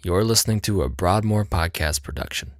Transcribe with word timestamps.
You're 0.00 0.22
listening 0.22 0.60
to 0.60 0.82
a 0.82 0.88
Broadmoor 0.88 1.44
podcast 1.44 2.04
production. 2.04 2.52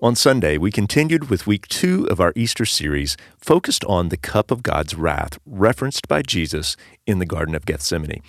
On 0.00 0.16
Sunday, 0.16 0.56
we 0.56 0.70
continued 0.70 1.28
with 1.28 1.46
week 1.46 1.68
two 1.68 2.06
of 2.06 2.20
our 2.20 2.32
Easter 2.34 2.64
series 2.64 3.18
focused 3.36 3.84
on 3.84 4.08
the 4.08 4.16
cup 4.16 4.50
of 4.50 4.62
God's 4.62 4.94
wrath 4.94 5.38
referenced 5.44 6.08
by 6.08 6.22
Jesus 6.22 6.74
in 7.06 7.18
the 7.18 7.26
Garden 7.26 7.54
of 7.54 7.66
Gethsemane. 7.66 8.22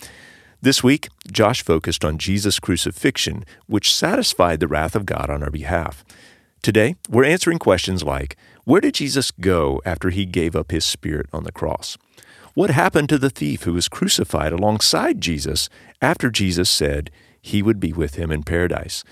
This 0.62 0.84
week, 0.84 1.08
Josh 1.32 1.64
focused 1.64 2.04
on 2.04 2.18
Jesus' 2.18 2.60
crucifixion, 2.60 3.46
which 3.68 3.96
satisfied 3.96 4.60
the 4.60 4.68
wrath 4.68 4.98
of 4.98 5.06
God 5.06 5.30
on 5.30 5.42
our 5.42 5.50
behalf. 5.50 6.04
Today, 6.62 6.96
we're 7.10 7.24
answering 7.24 7.58
questions 7.58 8.04
like 8.04 8.36
Where 8.72 8.80
did 8.80 8.94
Jesus 8.94 9.32
go 9.32 9.82
after 9.84 10.12
he 10.12 10.26
gave 10.26 10.56
up 10.56 10.72
his 10.72 10.86
spirit 10.86 11.28
on 11.34 11.44
the 11.44 11.52
cross? 11.52 11.98
What 12.54 12.70
happened 12.70 13.10
to 13.10 13.18
the 13.18 13.30
thief 13.30 13.64
who 13.64 13.74
was 13.74 13.90
crucified 13.90 14.54
alongside 14.54 15.20
Jesus 15.20 15.68
after 16.02 16.30
Jesus 16.30 16.70
said 16.70 17.12
he 17.42 17.62
would 17.62 17.82
be 17.82 17.92
with 17.92 18.16
him 18.16 18.32
in 18.32 18.44
paradise? 18.44 19.04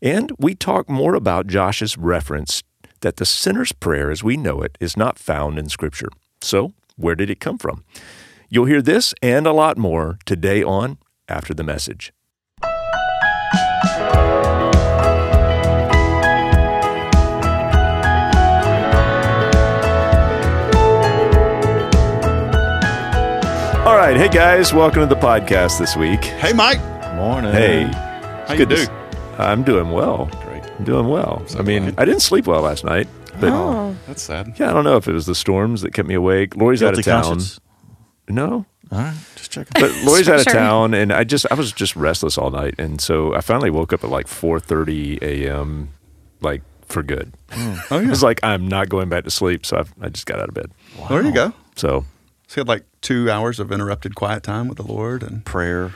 And 0.00 0.32
we 0.38 0.54
talk 0.54 0.88
more 0.88 1.14
about 1.14 1.46
Josh's 1.46 1.98
reference 1.98 2.62
that 3.02 3.18
the 3.18 3.26
sinner's 3.26 3.72
prayer 3.72 4.10
as 4.10 4.24
we 4.24 4.38
know 4.38 4.62
it 4.62 4.78
is 4.80 4.96
not 4.96 5.18
found 5.18 5.58
in 5.58 5.68
Scripture. 5.68 6.08
So, 6.40 6.72
where 6.96 7.14
did 7.14 7.28
it 7.28 7.38
come 7.38 7.58
from? 7.58 7.84
You'll 8.48 8.64
hear 8.64 8.80
this 8.80 9.12
and 9.20 9.46
a 9.46 9.52
lot 9.52 9.76
more 9.76 10.18
today 10.24 10.62
on 10.62 10.96
After 11.28 11.52
the 11.52 11.64
Message. 11.64 12.14
All 23.84 23.96
right, 23.96 24.16
hey 24.16 24.28
guys, 24.28 24.72
welcome 24.72 25.00
to 25.00 25.12
the 25.12 25.20
podcast 25.20 25.78
this 25.80 25.96
week. 25.96 26.22
Hey, 26.24 26.52
Mike. 26.52 26.78
Morning. 27.16 27.50
Hey, 27.52 27.82
How 28.46 28.52
you 28.52 28.58
good 28.58 28.68
to 28.70 28.76
do? 28.76 28.82
s- 28.82 28.88
I'm 29.38 29.64
doing 29.64 29.90
well. 29.90 30.26
Great. 30.44 30.62
I'm 30.78 30.84
doing 30.84 31.08
well. 31.08 31.42
So 31.48 31.58
I 31.58 31.62
mean, 31.62 31.82
glad. 31.84 31.94
I 31.98 32.04
didn't 32.04 32.22
sleep 32.22 32.46
well 32.46 32.62
last 32.62 32.84
night, 32.84 33.08
but 33.40 33.50
oh, 33.52 33.68
oh. 33.92 33.96
That's 34.06 34.22
sad. 34.22 34.54
yeah, 34.56 34.70
I 34.70 34.72
don't 34.72 34.84
know 34.84 34.96
if 34.96 35.08
it 35.08 35.12
was 35.12 35.26
the 35.26 35.34
storms 35.34 35.82
that 35.82 35.92
kept 35.94 36.06
me 36.06 36.14
awake. 36.14 36.54
Lori's 36.56 36.78
Guilty 36.78 36.92
out 36.94 36.98
of 37.00 37.04
town. 37.04 37.22
conscience. 37.24 37.60
No, 38.28 38.66
All 38.92 38.98
right, 38.98 39.14
just 39.34 39.50
checking. 39.50 39.72
but 39.74 39.90
Lori's 40.04 40.28
out 40.28 40.36
of 40.36 40.42
Sure. 40.44 40.52
town, 40.52 40.94
and 40.94 41.12
I 41.12 41.24
just 41.24 41.44
I 41.50 41.54
was 41.54 41.72
just 41.72 41.96
restless 41.96 42.38
all 42.38 42.52
night, 42.52 42.76
and 42.78 43.00
so 43.00 43.34
I 43.34 43.40
finally 43.40 43.70
woke 43.70 43.92
up 43.92 44.04
at 44.04 44.10
like 44.10 44.26
4:30 44.28 45.20
a.m. 45.22 45.88
like 46.40 46.62
for 46.86 47.02
good. 47.02 47.32
Hmm. 47.50 47.74
Oh, 47.90 47.98
I 47.98 48.02
yeah. 48.02 48.08
was 48.10 48.22
like, 48.22 48.38
I'm 48.44 48.68
not 48.68 48.88
going 48.88 49.08
back 49.08 49.24
to 49.24 49.30
sleep, 49.30 49.66
so 49.66 49.78
I, 49.78 50.06
I 50.06 50.08
just 50.08 50.26
got 50.26 50.38
out 50.38 50.48
of 50.48 50.54
bed. 50.54 50.70
There 51.08 51.22
you 51.22 51.32
go. 51.32 51.52
So 51.74 52.04
So 52.52 52.60
you 52.60 52.60
had 52.60 52.68
like 52.68 52.84
two 53.00 53.30
hours 53.30 53.58
of 53.58 53.72
interrupted 53.72 54.14
quiet 54.14 54.42
time 54.42 54.68
with 54.68 54.76
the 54.76 54.86
Lord, 54.86 55.22
and 55.22 55.42
Prayer. 55.42 55.90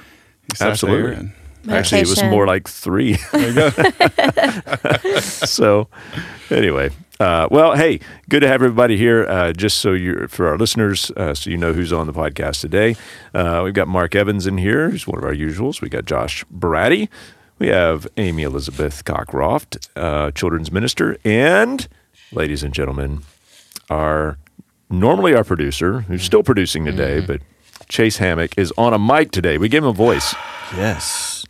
Absolutely. 0.58 1.02
there 1.02 1.12
and 1.12 1.32
actually, 1.68 2.00
it 2.00 2.08
was 2.08 2.22
more 2.22 2.46
like 2.46 2.66
three. 2.66 3.18
there 3.30 3.48
you 3.48 3.54
go. 3.54 5.20
so 5.20 5.88
anyway 6.48 6.88
uh, 7.20 7.46
well 7.50 7.76
hey 7.76 8.00
good 8.30 8.40
to 8.40 8.48
have 8.48 8.62
everybody 8.62 8.96
here 8.96 9.26
uh, 9.26 9.52
just 9.52 9.76
so 9.78 9.92
you 9.92 10.28
for 10.28 10.48
our 10.48 10.56
listeners 10.56 11.10
uh, 11.18 11.34
so 11.34 11.50
you 11.50 11.58
know 11.58 11.74
who's 11.74 11.92
on 11.92 12.06
the 12.06 12.12
podcast 12.14 12.62
today 12.62 12.96
uh, 13.34 13.60
we've 13.62 13.74
got 13.74 13.86
mark 13.86 14.14
evans 14.14 14.46
in 14.46 14.56
here 14.56 14.88
who's 14.88 15.06
one 15.06 15.18
of 15.18 15.24
our 15.24 15.34
usuals 15.34 15.82
we 15.82 15.90
got 15.90 16.06
josh 16.06 16.42
Baratti. 16.46 17.08
we 17.58 17.66
have 17.66 18.06
amy 18.16 18.44
elizabeth 18.44 19.04
cockroft 19.04 19.88
uh, 19.96 20.30
children's 20.30 20.72
minister 20.72 21.18
and 21.24 21.88
ladies 22.32 22.62
and 22.62 22.72
gentlemen 22.72 23.22
our 23.90 24.38
normally 24.90 25.34
our 25.34 25.44
producer 25.44 26.00
who's 26.02 26.22
still 26.22 26.42
producing 26.42 26.84
today 26.84 27.18
mm-hmm. 27.18 27.26
but 27.26 27.40
chase 27.88 28.18
hammock 28.18 28.56
is 28.56 28.72
on 28.78 28.92
a 28.94 28.98
mic 28.98 29.30
today 29.30 29.58
we 29.58 29.68
gave 29.68 29.82
him 29.82 29.88
a 29.88 29.92
voice 29.92 30.34
Yes. 30.74 31.44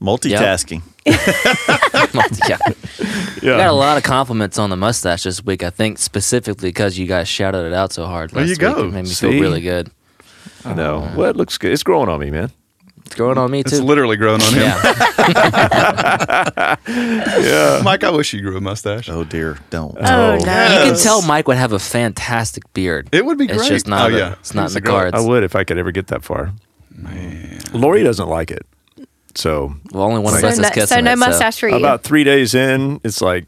Multitasking. 0.00 0.82
yeah. 1.06 1.12
yeah 2.48 2.58
We 3.40 3.48
got 3.48 3.68
a 3.68 3.72
lot 3.72 3.96
of 3.96 4.02
compliments 4.02 4.58
on 4.58 4.70
the 4.70 4.76
mustache 4.76 5.22
this 5.22 5.42
week, 5.44 5.62
I 5.62 5.70
think, 5.70 5.98
specifically 5.98 6.68
because 6.70 6.98
you 6.98 7.06
guys 7.06 7.28
shouted 7.28 7.64
it 7.66 7.72
out 7.72 7.92
so 7.92 8.06
hard. 8.06 8.30
There 8.30 8.42
last 8.42 8.50
you 8.50 8.56
go. 8.56 8.74
Week. 8.74 8.84
It 8.86 8.92
made 8.92 9.02
me 9.02 9.08
See? 9.08 9.30
feel 9.30 9.40
really 9.40 9.60
good. 9.60 9.90
i 10.64 10.74
know 10.74 10.98
uh-huh. 10.98 11.14
well 11.16 11.30
it 11.30 11.36
looks 11.36 11.58
good 11.58 11.72
it's 11.72 11.82
growing 11.82 12.08
on 12.08 12.20
me 12.20 12.30
man 12.30 12.50
It's 13.06 13.14
growing 13.14 13.38
on 13.38 13.50
me, 13.50 13.62
too. 13.62 13.68
It's 13.76 13.80
literally 13.80 14.16
growing 14.16 14.42
on 14.42 14.52
him. 14.52 14.62
yeah. 14.62 16.76
yeah 16.86 17.80
Mike, 17.84 18.04
I 18.04 18.10
wish 18.10 18.32
you 18.32 18.40
grew 18.42 18.56
a 18.56 18.60
mustache. 18.60 19.08
Oh 19.08 19.24
dear, 19.24 19.58
don't. 19.70 19.96
Oh, 19.98 20.02
no. 20.02 20.34
You 20.38 20.44
can 20.44 20.96
tell 20.96 21.22
Mike 21.22 21.48
would 21.48 21.56
have 21.56 21.72
a 21.72 21.78
fantastic 21.78 22.70
beard. 22.74 23.08
It 23.12 23.24
would 23.24 23.38
be 23.38 23.44
It's 23.44 23.54
great. 23.56 23.68
just 23.68 23.86
not. 23.86 24.10
Oh, 24.10 24.14
a- 24.14 24.18
yeah. 24.18 24.32
It's 24.40 24.54
not 24.54 24.68
in 24.68 24.72
the 24.74 24.78
a 24.78 24.82
girl. 24.82 24.94
cards. 24.98 25.14
I 25.16 25.20
would 25.20 25.44
if 25.44 25.56
I 25.56 25.64
could 25.64 25.78
ever 25.78 25.92
get 25.92 26.08
that 26.08 26.24
far. 26.24 26.52
Man. 26.94 27.60
Lori 27.72 28.02
doesn't 28.02 28.28
like 28.28 28.50
it. 28.50 28.66
So 29.34 29.74
Well, 29.92 30.04
only 30.04 30.20
one 30.20 30.34
of 30.34 30.40
So 30.40 30.48
us 30.48 30.58
no, 30.58 30.64
is 30.64 30.70
kissing 30.70 30.96
so 30.96 31.00
no 31.00 31.12
it, 31.12 31.18
mustache 31.18 31.58
for 31.60 31.68
you. 31.68 31.76
about 31.76 32.02
three 32.02 32.24
days 32.24 32.54
in, 32.54 33.00
it's 33.04 33.20
like 33.20 33.46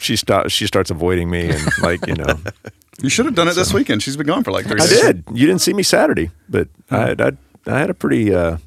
she 0.00 0.14
start, 0.16 0.50
she 0.52 0.66
starts 0.66 0.90
avoiding 0.90 1.28
me 1.28 1.50
and 1.50 1.60
like 1.82 2.06
you 2.06 2.14
know 2.14 2.38
You 3.02 3.08
should 3.08 3.26
have 3.26 3.34
done 3.36 3.46
it 3.48 3.54
this 3.54 3.72
weekend. 3.72 4.02
She's 4.02 4.16
been 4.16 4.26
gone 4.26 4.42
for 4.44 4.50
like 4.50 4.66
three 4.66 4.80
I 4.80 4.86
days. 4.86 5.00
did. 5.00 5.24
You 5.32 5.46
didn't 5.46 5.60
see 5.60 5.72
me 5.72 5.84
Saturday, 5.84 6.30
but 6.48 6.68
I 6.90 6.98
had 7.08 7.20
I, 7.20 7.32
I 7.66 7.78
had 7.78 7.90
a 7.90 7.94
pretty 7.94 8.34
uh, 8.34 8.58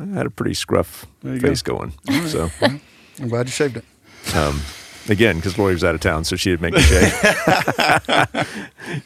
I 0.00 0.04
had 0.06 0.26
a 0.26 0.30
pretty 0.30 0.54
scruff 0.54 1.06
face 1.22 1.62
going. 1.62 1.92
So 2.26 2.50
I'm 2.62 3.28
glad 3.28 3.46
you 3.46 3.52
shaved 3.52 3.76
it. 3.76 3.84
um, 4.34 4.60
again, 5.08 5.36
because 5.36 5.58
Lori 5.58 5.74
was 5.74 5.84
out 5.84 5.94
of 5.94 6.00
town, 6.00 6.24
so 6.24 6.36
she 6.36 6.50
didn't 6.50 6.62
make 6.62 6.74
me 6.74 6.80
shave. 6.80 7.12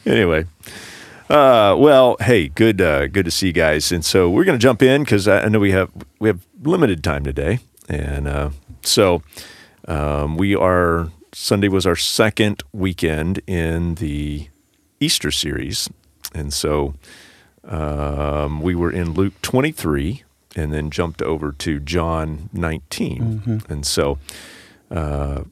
anyway. 0.05 0.45
Uh, 1.29 1.75
well, 1.77 2.15
hey, 2.21 2.47
good, 2.47 2.79
uh, 2.79 3.07
good 3.07 3.25
to 3.25 3.31
see 3.31 3.47
you 3.47 3.53
guys. 3.53 3.91
And 3.91 4.05
so 4.05 4.29
we're 4.29 4.45
going 4.45 4.57
to 4.57 4.61
jump 4.63 4.81
in 4.81 5.03
because 5.03 5.27
I, 5.27 5.41
I 5.41 5.47
know 5.49 5.59
we 5.59 5.71
have 5.71 5.91
we 6.19 6.29
have 6.29 6.39
limited 6.63 7.03
time 7.03 7.25
today, 7.25 7.59
and 7.89 8.27
uh, 8.27 8.49
so 8.81 9.21
um, 9.87 10.37
we 10.37 10.55
are. 10.55 11.09
Sunday 11.33 11.67
was 11.67 11.85
our 11.85 11.97
second 11.97 12.63
weekend 12.71 13.41
in 13.45 13.95
the 13.95 14.47
Easter 15.01 15.29
series, 15.29 15.89
and 16.33 16.51
so 16.53 16.95
um, 17.65 18.61
we 18.61 18.73
were 18.73 18.91
in 18.91 19.11
Luke 19.11 19.33
twenty 19.41 19.71
three, 19.73 20.23
and 20.57 20.73
then 20.73 20.89
jumped 20.89 21.21
over 21.21 21.53
to 21.53 21.79
John 21.79 22.49
19 22.51 23.63
and 23.69 23.85
so 23.85 24.17
uh, 24.91 25.43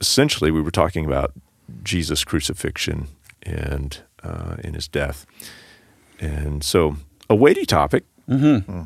essentially 0.00 0.50
we 0.50 0.60
were 0.60 0.70
talking 0.70 1.04
about 1.04 1.32
Jesus' 1.82 2.24
crucifixion 2.24 3.08
and 3.42 3.98
uh, 4.22 4.56
in 4.62 4.74
his 4.74 4.88
death. 4.88 5.26
And 6.20 6.62
so 6.64 6.96
a 7.28 7.34
weighty 7.34 7.66
topic. 7.66 8.04
Mm-hmm. 8.28 8.82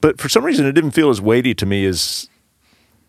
But 0.00 0.20
for 0.20 0.28
some 0.28 0.44
reason, 0.44 0.66
it 0.66 0.72
didn't 0.72 0.92
feel 0.92 1.10
as 1.10 1.20
weighty 1.20 1.54
to 1.54 1.66
me 1.66 1.84
as 1.84 2.28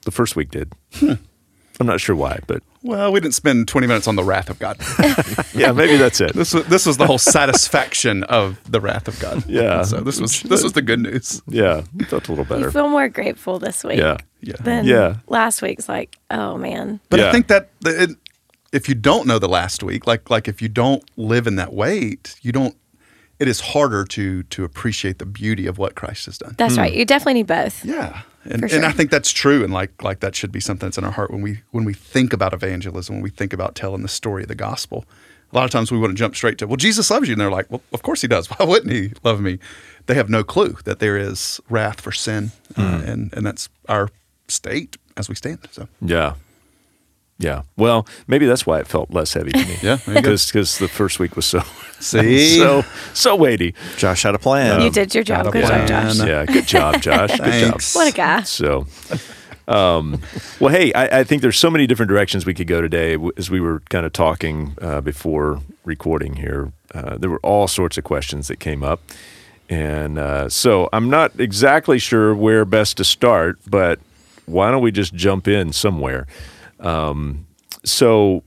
the 0.04 0.12
first 0.12 0.36
week 0.36 0.52
did. 0.52 0.74
I'm 1.02 1.88
not 1.88 2.02
sure 2.02 2.16
why, 2.16 2.40
but 2.48 2.64
Well, 2.84 3.12
we 3.12 3.20
didn't 3.20 3.36
spend 3.36 3.68
20 3.68 3.86
minutes 3.88 4.08
on 4.08 4.16
the 4.16 4.24
wrath 4.24 4.50
of 4.50 4.58
God. 4.58 4.78
yeah, 5.54 5.72
maybe 5.72 5.98
that's 5.98 6.20
it. 6.20 6.34
this 6.34 6.54
was 6.54 6.66
this 6.66 6.86
was 6.86 6.98
the 6.98 7.06
whole 7.06 7.20
satisfaction 7.20 8.24
of 8.24 8.60
the 8.70 8.82
wrath 8.82 9.08
of 9.08 9.20
God. 9.20 9.44
Yeah. 9.48 9.80
And 9.80 9.88
so 9.88 10.02
this 10.02 10.20
was 10.20 10.42
this 10.42 10.64
was 10.64 10.74
the 10.74 10.82
good 10.82 11.00
news. 11.00 11.42
Yeah, 11.48 11.84
We 11.94 12.06
felt 12.06 12.28
a 12.28 12.32
little 12.32 12.46
better. 12.46 12.60
you 12.62 12.66
better. 12.68 12.72
feel 12.80 12.90
more 12.90 13.08
grateful 13.10 13.60
this 13.60 13.84
week 13.84 14.00
Yeah. 14.00 14.18
Yeah. 14.42 14.56
than 14.62 14.86
Yeah. 14.86 15.18
last 15.28 15.62
week's. 15.62 15.88
Like, 15.88 16.18
oh 16.32 16.58
man, 16.58 17.00
But 17.10 17.20
Yeah. 17.20 17.30
I 17.30 17.32
think 17.32 17.48
that 17.48 17.70
that 17.82 18.10
it, 18.10 18.18
if 18.72 18.88
you 18.90 18.96
don't 18.96 19.28
know 19.28 19.38
the 19.38 19.50
last 19.50 19.84
week, 19.84 20.08
like 20.08 20.30
like 20.30 20.48
if 20.48 20.62
you 20.62 20.70
don't 20.70 21.04
live 21.18 21.46
in 21.46 21.58
that 21.58 21.74
weight, 21.74 22.36
you 22.42 22.52
don't. 22.52 22.76
It 23.42 23.48
is 23.48 23.60
harder 23.60 24.06
to 24.06 24.44
to 24.44 24.64
appreciate 24.64 25.18
the 25.18 25.26
beauty 25.26 25.66
of 25.68 25.78
what 25.78 25.96
Christ 25.96 26.28
has 26.28 26.38
done. 26.38 26.54
that's 26.58 26.78
right. 26.78 26.94
You 26.94 27.06
definitely 27.06 27.34
need 27.42 27.48
both. 27.48 27.84
Yeah, 27.84 28.22
and 28.44 28.62
For 28.62 28.76
and 28.76 28.86
I 28.86 28.92
think 28.92 29.10
that's 29.10 29.32
true, 29.32 29.64
and 29.64 29.74
like 29.74 30.04
like 30.04 30.20
that 30.20 30.36
should 30.36 30.52
be 30.52 30.60
something 30.60 30.88
that's 30.88 30.98
in 30.98 31.04
our 31.04 31.12
heart 31.12 31.32
when 31.32 31.42
we 31.42 31.62
when 31.72 31.84
we 31.84 31.94
think 31.96 32.34
about 32.34 32.54
evangelism, 32.54 33.16
when 33.16 33.24
we 33.24 33.32
think 33.32 33.52
about 33.52 33.74
telling 33.74 34.04
the 34.04 34.08
story 34.08 34.44
of 34.44 34.48
the 34.48 34.56
gospel. 34.56 35.06
A 35.52 35.56
lot 35.56 35.66
of 35.66 35.72
times 35.72 35.92
we 35.92 35.98
want 35.98 36.12
to 36.12 36.16
jump 36.16 36.34
straight 36.36 36.58
to, 36.60 36.68
well, 36.68 36.78
Jesus 36.78 37.12
loves 37.12 37.28
you, 37.28 37.34
and 37.34 37.42
they're 37.42 37.52
like, 37.52 37.70
well, 37.70 37.82
of 37.92 38.04
course 38.04 38.22
he 38.22 38.28
does. 38.28 38.48
Why 38.52 38.66
wouldn't 38.66 38.92
he 38.92 39.12
love 39.24 39.42
me? 39.42 39.60
They 40.06 40.14
have 40.14 40.30
no 40.30 40.44
clue 40.44 40.78
that 40.86 41.00
there 41.00 41.18
is 41.18 41.60
wrath 41.70 42.00
for 42.00 42.12
sin, 42.12 42.52
uh, 42.78 43.02
and 43.06 43.34
and 43.34 43.46
that's 43.46 43.70
our 43.90 44.10
state 44.48 44.98
as 45.18 45.30
we 45.30 45.36
stand. 45.36 45.60
So 45.72 45.88
Yeah. 46.00 46.36
Yeah. 47.42 47.64
Well, 47.76 48.08
maybe 48.28 48.46
that's 48.46 48.66
why 48.66 48.80
it 48.80 48.88
felt 48.88 49.12
less 49.12 49.34
heavy 49.34 49.52
to 49.52 49.58
me. 49.66 49.76
Yeah, 49.82 49.96
there 49.98 50.16
you 50.16 50.22
go. 50.22 50.32
Because 50.32 50.78
the 50.78 50.88
first 50.88 51.20
week 51.20 51.36
was 51.36 51.46
so 51.46 51.60
See? 52.00 52.58
so 52.58 52.84
so 53.14 53.36
weighty. 53.36 53.74
Josh 53.98 54.24
had 54.24 54.36
a 54.36 54.40
plan. 54.40 54.82
you 54.82 54.90
did 54.92 55.14
your 55.14 55.24
job. 55.24 55.46
got 55.46 55.56
a 55.56 55.60
Good 55.60 55.68
job. 55.68 55.88
Josh. 55.88 56.18
Yeah. 56.28 56.46
Good 56.46 56.68
job, 56.68 57.02
Josh. 57.02 57.40
Good 57.40 57.72
job. 57.72 57.82
What 57.94 58.14
a 58.14 58.16
guy. 58.16 58.42
So, 58.44 58.86
um, 59.68 60.22
well, 60.60 60.74
hey, 60.74 60.94
I, 60.94 61.20
I 61.20 61.24
think 61.24 61.42
there's 61.42 61.58
so 61.60 61.70
many 61.70 61.88
different 61.88 62.10
directions 62.10 62.46
we 62.46 62.54
could 62.54 62.68
go 62.68 62.82
today. 62.82 63.18
As 63.38 63.50
we 63.50 63.60
were 63.60 63.82
kind 63.90 64.06
of 64.06 64.14
talking 64.14 64.76
uh, 64.82 65.02
before 65.02 65.62
recording 65.86 66.36
here, 66.36 66.72
uh, 66.94 67.18
there 67.18 67.30
were 67.30 67.40
all 67.44 67.68
sorts 67.68 67.98
of 67.98 68.04
questions 68.04 68.48
that 68.50 68.60
came 68.60 68.84
up, 68.84 69.02
and 69.70 70.18
uh, 70.20 70.50
so 70.50 70.90
I'm 70.94 71.10
not 71.10 71.40
exactly 71.40 72.00
sure 72.00 72.36
where 72.36 72.66
best 72.66 72.98
to 72.98 73.04
start. 73.04 73.60
But 73.68 74.00
why 74.46 74.72
don't 74.72 74.82
we 74.82 74.92
just 74.92 75.14
jump 75.14 75.48
in 75.48 75.72
somewhere? 75.74 76.28
Um, 76.82 77.48
so, 77.84 78.44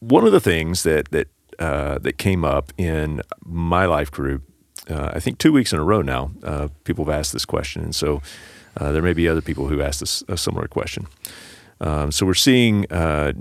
one 0.00 0.26
of 0.26 0.32
the 0.32 0.40
things 0.40 0.82
that 0.82 1.10
that 1.10 1.28
uh, 1.58 1.98
that 1.98 2.18
came 2.18 2.44
up 2.44 2.72
in 2.78 3.20
my 3.44 3.86
life 3.86 4.10
group. 4.10 4.42
Uh, 4.88 5.10
I 5.12 5.20
think 5.20 5.38
two 5.38 5.52
weeks 5.52 5.72
in 5.72 5.78
a 5.78 5.84
row 5.84 6.02
now. 6.02 6.30
Uh, 6.42 6.68
people 6.84 7.04
have 7.04 7.12
asked 7.12 7.32
this 7.32 7.44
question, 7.44 7.82
and 7.82 7.94
so 7.94 8.22
uh, 8.78 8.92
there 8.92 9.02
may 9.02 9.12
be 9.12 9.28
other 9.28 9.42
people 9.42 9.66
who 9.66 9.82
asked 9.82 10.00
this, 10.00 10.22
a 10.28 10.36
similar 10.36 10.68
question. 10.68 11.08
Um, 11.80 12.10
so 12.12 12.24
we're 12.24 12.34
seeing 12.34 12.90
uh, 12.90 13.32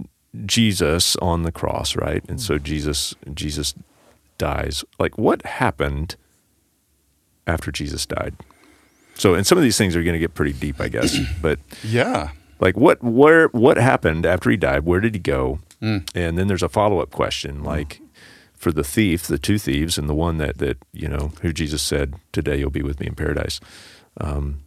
Jesus 0.45 1.15
on 1.17 1.43
the 1.43 1.51
cross, 1.51 1.95
right? 1.95 2.23
And 2.27 2.41
so 2.41 2.57
Jesus 2.57 3.15
Jesus 3.33 3.73
dies. 4.37 4.83
Like, 4.99 5.17
what 5.17 5.45
happened 5.45 6.15
after 7.45 7.71
Jesus 7.71 8.05
died? 8.05 8.35
So, 9.15 9.33
and 9.33 9.47
some 9.47 9.57
of 9.57 9.63
these 9.63 9.77
things 9.77 9.95
are 9.95 10.03
going 10.03 10.13
to 10.13 10.19
get 10.19 10.33
pretty 10.33 10.53
deep, 10.53 10.81
I 10.81 10.89
guess. 10.89 11.17
But 11.41 11.59
Yeah. 11.83 12.31
Like, 12.59 12.77
what 12.77 13.03
where 13.03 13.47
what 13.49 13.77
happened 13.77 14.25
after 14.25 14.49
he 14.49 14.57
died? 14.57 14.85
Where 14.85 14.99
did 14.99 15.15
he 15.15 15.19
go? 15.19 15.59
Mm. 15.81 16.09
And 16.15 16.37
then 16.37 16.47
there's 16.47 16.63
a 16.63 16.69
follow 16.69 16.99
up 16.99 17.11
question, 17.11 17.63
like 17.63 18.01
for 18.55 18.71
the 18.71 18.83
thief, 18.83 19.27
the 19.27 19.37
two 19.37 19.59
thieves, 19.59 19.97
and 19.97 20.09
the 20.09 20.15
one 20.15 20.37
that 20.37 20.57
that 20.57 20.77
you 20.91 21.07
know 21.07 21.31
who 21.41 21.53
Jesus 21.53 21.81
said, 21.81 22.15
"Today 22.31 22.57
you'll 22.57 22.69
be 22.69 22.81
with 22.81 22.99
me 22.99 23.07
in 23.07 23.15
paradise." 23.15 23.59
Um, 24.19 24.61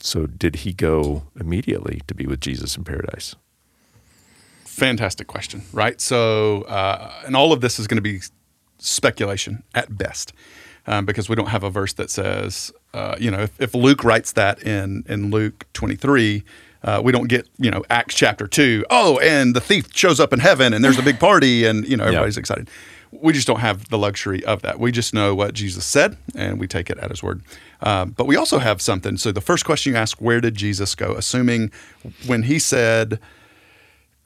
so, 0.00 0.26
did 0.26 0.56
he 0.56 0.72
go 0.72 1.24
immediately 1.38 2.02
to 2.06 2.14
be 2.14 2.26
with 2.26 2.40
Jesus 2.40 2.76
in 2.76 2.84
paradise? 2.84 3.36
Fantastic 4.64 5.26
question, 5.26 5.62
right? 5.72 6.00
So, 6.00 6.62
uh, 6.62 7.12
and 7.26 7.34
all 7.34 7.52
of 7.52 7.60
this 7.60 7.78
is 7.78 7.86
going 7.86 7.96
to 7.96 8.02
be 8.02 8.20
speculation 8.78 9.64
at 9.74 9.98
best, 9.98 10.32
um, 10.86 11.04
because 11.04 11.28
we 11.28 11.34
don't 11.34 11.48
have 11.48 11.64
a 11.64 11.70
verse 11.70 11.92
that 11.94 12.10
says, 12.10 12.72
uh, 12.94 13.16
you 13.18 13.30
know, 13.30 13.40
if, 13.40 13.60
if 13.60 13.74
Luke 13.74 14.04
writes 14.04 14.32
that 14.32 14.62
in 14.62 15.04
in 15.08 15.30
Luke 15.30 15.66
twenty 15.72 15.96
three. 15.96 16.44
Uh, 16.82 17.00
we 17.02 17.10
don't 17.12 17.28
get, 17.28 17.48
you 17.58 17.70
know, 17.70 17.84
Acts 17.90 18.14
chapter 18.14 18.46
two. 18.46 18.84
Oh, 18.90 19.18
and 19.18 19.54
the 19.54 19.60
thief 19.60 19.86
shows 19.94 20.20
up 20.20 20.32
in 20.32 20.38
heaven, 20.38 20.72
and 20.72 20.84
there's 20.84 20.98
a 20.98 21.02
big 21.02 21.18
party, 21.28 21.64
and 21.64 21.86
you 21.86 21.96
know 21.96 22.04
everybody's 22.04 22.36
excited. 22.36 22.70
We 23.10 23.32
just 23.32 23.46
don't 23.46 23.60
have 23.60 23.88
the 23.88 23.98
luxury 23.98 24.44
of 24.44 24.62
that. 24.62 24.78
We 24.78 24.92
just 24.92 25.14
know 25.14 25.34
what 25.34 25.54
Jesus 25.54 25.84
said, 25.84 26.16
and 26.34 26.60
we 26.60 26.68
take 26.68 26.90
it 26.90 26.98
at 26.98 27.10
His 27.10 27.22
word. 27.22 27.42
Um, 27.80 28.10
but 28.10 28.26
we 28.26 28.36
also 28.36 28.58
have 28.58 28.82
something. 28.82 29.16
So 29.16 29.32
the 29.32 29.40
first 29.40 29.64
question 29.64 29.92
you 29.92 29.98
ask, 29.98 30.20
where 30.20 30.40
did 30.40 30.54
Jesus 30.54 30.94
go? 30.94 31.14
Assuming 31.14 31.70
when 32.26 32.42
He 32.44 32.58
said, 32.58 33.18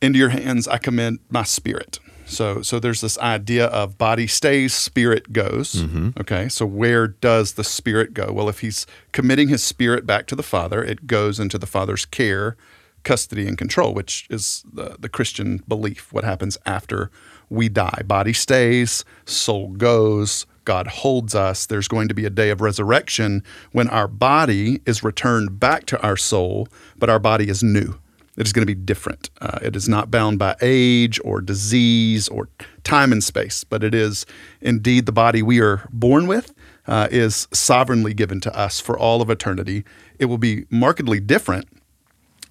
into 0.03 0.19
your 0.19 0.31
hands 0.31 0.67
I 0.67 0.79
commend 0.79 1.21
my 1.31 1.45
spirit. 1.45 2.01
So 2.33 2.63
so 2.63 2.81
there's 2.81 3.01
this 3.01 3.19
idea 3.19 3.67
of 3.67 3.99
body 3.99 4.27
stays, 4.27 4.75
spirit 4.75 5.33
goes. 5.33 5.75
Mm-hmm. 5.75 6.11
Okay, 6.21 6.49
so 6.49 6.67
where 6.67 7.09
does 7.09 7.55
the 7.55 7.65
spirit 7.65 8.15
go? 8.15 8.33
Well, 8.33 8.49
if 8.49 8.61
he's 8.61 8.87
committing 9.13 9.49
his 9.49 9.63
spirit 9.63 10.07
back 10.07 10.27
to 10.29 10.37
the 10.37 10.43
Father, 10.43 10.83
it 10.83 11.07
goes 11.07 11.39
into 11.39 11.59
the 11.59 11.67
Father's 11.67 12.05
care, 12.05 12.57
custody, 13.05 13.47
and 13.47 13.59
control, 13.59 13.95
which 13.95 14.27
is 14.31 14.65
the, 14.73 14.97
the 14.99 15.09
Christian 15.09 15.63
belief. 15.69 16.13
What 16.13 16.25
happens 16.25 16.59
after 16.67 17.11
we 17.51 17.69
die? 17.69 18.03
Body 18.07 18.33
stays, 18.33 19.05
soul 19.25 19.69
goes. 19.69 20.47
God 20.65 20.87
holds 20.87 21.35
us. 21.35 21.67
There's 21.67 21.89
going 21.89 22.07
to 22.07 22.15
be 22.15 22.25
a 22.25 22.31
day 22.31 22.51
of 22.51 22.61
resurrection 22.61 23.43
when 23.73 23.89
our 23.89 24.07
body 24.07 24.81
is 24.87 25.03
returned 25.03 25.59
back 25.59 25.87
to 25.87 26.01
our 26.03 26.17
soul, 26.17 26.69
but 26.97 27.11
our 27.11 27.19
body 27.19 27.49
is 27.49 27.65
new. 27.65 27.99
It 28.37 28.47
is 28.47 28.53
going 28.53 28.67
to 28.67 28.75
be 28.75 28.81
different. 28.81 29.29
Uh, 29.41 29.59
it 29.63 29.77
is 29.77 29.89
not 29.89 30.11
bound 30.11 30.39
by 30.39 30.57
age 30.63 31.21
or 31.23 31.41
disease 31.41 32.29
or 32.29 32.49
time 32.83 33.13
and 33.13 33.23
space, 33.23 33.63
but 33.63 33.85
it 33.85 33.95
is 33.95 34.25
indeed 34.61 35.05
the 35.05 35.13
body 35.13 35.43
we 35.43 35.61
are 35.61 35.87
born 35.93 36.27
with 36.27 36.55
uh, 36.87 37.09
is 37.11 37.47
sovereignly 37.53 38.15
given 38.15 38.41
to 38.41 38.59
us 38.59 38.81
for 38.81 38.99
all 38.99 39.21
of 39.21 39.29
eternity. 39.29 39.85
It 40.19 40.27
will 40.27 40.39
be 40.39 40.65
markedly 40.71 41.21
different, 41.21 41.69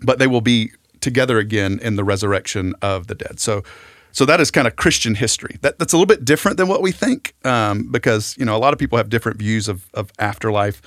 but 0.01 0.19
they 0.19 0.27
will 0.27 0.41
be 0.41 0.71
together 0.99 1.39
again 1.39 1.79
in 1.81 1.95
the 1.95 2.03
resurrection 2.03 2.75
of 2.81 3.07
the 3.07 3.15
dead. 3.15 3.39
So, 3.39 3.63
so 4.11 4.25
that 4.25 4.39
is 4.39 4.51
kind 4.51 4.67
of 4.67 4.75
Christian 4.75 5.15
history. 5.15 5.57
That, 5.61 5.79
that's 5.79 5.93
a 5.93 5.97
little 5.97 6.05
bit 6.05 6.23
different 6.23 6.57
than 6.57 6.67
what 6.67 6.81
we 6.81 6.91
think, 6.91 7.33
um, 7.43 7.91
because 7.91 8.35
you 8.37 8.45
know 8.45 8.55
a 8.55 8.59
lot 8.59 8.73
of 8.73 8.79
people 8.79 8.97
have 8.97 9.09
different 9.09 9.39
views 9.39 9.67
of, 9.67 9.89
of 9.93 10.11
afterlife. 10.19 10.81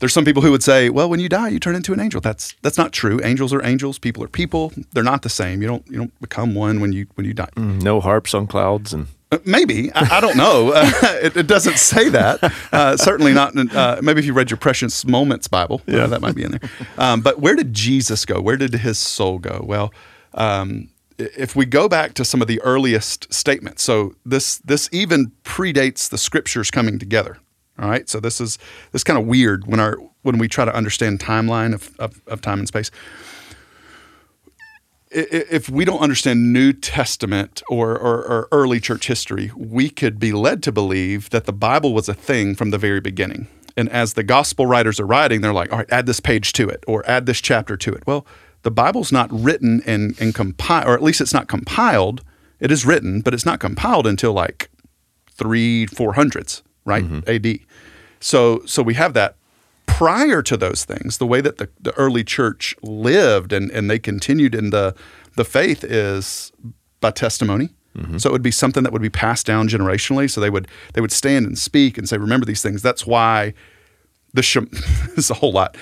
There's 0.00 0.12
some 0.12 0.24
people 0.24 0.42
who 0.42 0.50
would 0.50 0.62
say, 0.62 0.88
"Well, 0.90 1.08
when 1.08 1.20
you 1.20 1.28
die, 1.28 1.48
you 1.48 1.60
turn 1.60 1.76
into 1.76 1.92
an 1.92 2.00
angel." 2.00 2.20
That's 2.20 2.54
that's 2.62 2.76
not 2.78 2.92
true. 2.92 3.20
Angels 3.22 3.52
are 3.52 3.62
angels. 3.64 3.98
People 3.98 4.24
are 4.24 4.28
people. 4.28 4.72
They're 4.92 5.02
not 5.04 5.22
the 5.22 5.28
same. 5.28 5.62
You 5.62 5.68
don't 5.68 5.86
you 5.88 5.98
don't 5.98 6.20
become 6.20 6.54
one 6.54 6.80
when 6.80 6.92
you 6.92 7.06
when 7.14 7.26
you 7.26 7.34
die. 7.34 7.50
No 7.56 8.00
harps 8.00 8.34
on 8.34 8.46
clouds, 8.46 8.92
and 8.94 9.06
Uh, 9.32 9.38
Maybe 9.44 9.92
I, 9.94 10.16
I 10.16 10.20
don't 10.20 10.36
know. 10.36 10.72
Uh, 10.74 10.90
it, 11.22 11.36
it 11.36 11.46
doesn't 11.46 11.78
say 11.78 12.08
that. 12.10 12.38
Uh, 12.72 12.96
certainly 12.96 13.32
not. 13.32 13.54
Uh, 13.56 14.00
maybe 14.02 14.18
if 14.20 14.26
you 14.26 14.32
read 14.32 14.50
your 14.50 14.56
Precious 14.58 15.04
Moments 15.06 15.48
Bible, 15.48 15.80
yeah, 15.86 16.06
that 16.06 16.20
might 16.20 16.34
be 16.34 16.42
in 16.42 16.50
there. 16.52 16.60
Um, 16.98 17.20
but 17.20 17.38
where 17.38 17.54
did 17.54 17.72
Jesus 17.72 18.24
go? 18.24 18.40
Where 18.40 18.56
did 18.56 18.72
his 18.74 18.98
soul 18.98 19.38
go? 19.38 19.62
Well, 19.64 19.92
um, 20.34 20.88
if 21.18 21.54
we 21.54 21.66
go 21.66 21.88
back 21.88 22.14
to 22.14 22.24
some 22.24 22.40
of 22.42 22.48
the 22.48 22.60
earliest 22.62 23.32
statements, 23.32 23.82
so 23.82 24.14
this 24.24 24.58
this 24.64 24.88
even 24.92 25.32
predates 25.44 26.08
the 26.08 26.18
scriptures 26.18 26.70
coming 26.70 26.98
together. 26.98 27.36
All 27.80 27.88
right, 27.88 28.08
so 28.08 28.20
this 28.20 28.40
is 28.40 28.58
this 28.92 29.02
kind 29.02 29.18
of 29.18 29.26
weird 29.26 29.66
when 29.66 29.80
our 29.80 29.96
when 30.22 30.38
we 30.38 30.48
try 30.48 30.64
to 30.66 30.74
understand 30.74 31.18
timeline 31.18 31.72
of, 31.72 31.98
of, 31.98 32.20
of 32.26 32.42
time 32.42 32.58
and 32.58 32.68
space 32.68 32.90
if 35.10 35.68
we 35.68 35.84
don't 35.84 36.00
understand 36.00 36.52
New 36.52 36.72
Testament 36.72 37.62
or, 37.68 37.98
or, 37.98 38.24
or 38.24 38.48
early 38.52 38.78
church 38.78 39.08
history, 39.08 39.50
we 39.56 39.90
could 39.90 40.20
be 40.20 40.32
led 40.32 40.62
to 40.62 40.72
believe 40.72 41.30
that 41.30 41.46
the 41.46 41.52
Bible 41.52 41.92
was 41.92 42.08
a 42.08 42.14
thing 42.14 42.54
from 42.54 42.70
the 42.70 42.78
very 42.78 43.00
beginning. 43.00 43.48
And 43.76 43.88
as 43.88 44.14
the 44.14 44.22
gospel 44.22 44.66
writers 44.66 45.00
are 45.00 45.06
writing, 45.06 45.40
they're 45.40 45.52
like, 45.52 45.72
all 45.72 45.78
right, 45.78 45.92
add 45.92 46.06
this 46.06 46.20
page 46.20 46.52
to 46.54 46.68
it 46.68 46.84
or 46.86 47.08
add 47.08 47.26
this 47.26 47.40
chapter 47.40 47.76
to 47.76 47.92
it. 47.92 48.06
Well, 48.06 48.24
the 48.62 48.70
Bible's 48.70 49.10
not 49.10 49.28
written 49.32 49.82
and, 49.84 50.20
and 50.20 50.34
compiled, 50.34 50.86
or 50.86 50.94
at 50.94 51.02
least 51.02 51.20
it's 51.20 51.34
not 51.34 51.48
compiled. 51.48 52.22
It 52.60 52.70
is 52.70 52.86
written, 52.86 53.20
but 53.20 53.34
it's 53.34 53.46
not 53.46 53.58
compiled 53.58 54.06
until 54.06 54.32
like 54.32 54.70
three, 55.32 55.86
four 55.86 56.14
hundreds, 56.14 56.62
right? 56.84 57.04
Mm-hmm. 57.04 57.30
AD. 57.30 57.58
So 58.20 58.62
so 58.66 58.82
we 58.82 58.94
have 58.94 59.14
that 59.14 59.36
prior 59.86 60.40
to 60.42 60.56
those 60.56 60.84
things, 60.84 61.18
the 61.18 61.26
way 61.26 61.40
that 61.40 61.58
the, 61.58 61.68
the 61.80 61.92
early 61.92 62.24
church 62.24 62.74
lived 62.82 63.52
and, 63.52 63.70
and 63.70 63.90
they 63.90 63.98
continued 63.98 64.54
in 64.54 64.70
the 64.70 64.94
the 65.36 65.44
faith 65.44 65.84
is 65.84 66.52
by 67.00 67.10
testimony. 67.10 67.70
Mm-hmm. 67.96 68.18
So 68.18 68.28
it 68.28 68.32
would 68.32 68.42
be 68.42 68.52
something 68.52 68.84
that 68.84 68.92
would 68.92 69.02
be 69.02 69.10
passed 69.10 69.46
down 69.46 69.68
generationally. 69.68 70.30
So 70.30 70.40
they 70.40 70.50
would 70.50 70.68
they 70.94 71.00
would 71.00 71.12
stand 71.12 71.46
and 71.46 71.58
speak 71.58 71.98
and 71.98 72.08
say, 72.08 72.18
"Remember 72.18 72.46
these 72.46 72.62
things." 72.62 72.82
That's 72.82 73.06
why 73.06 73.52
the 74.32 74.42
Shem- 74.42 74.70
this 74.70 75.18
is 75.18 75.30
a 75.30 75.34
whole 75.34 75.52
lot. 75.52 75.76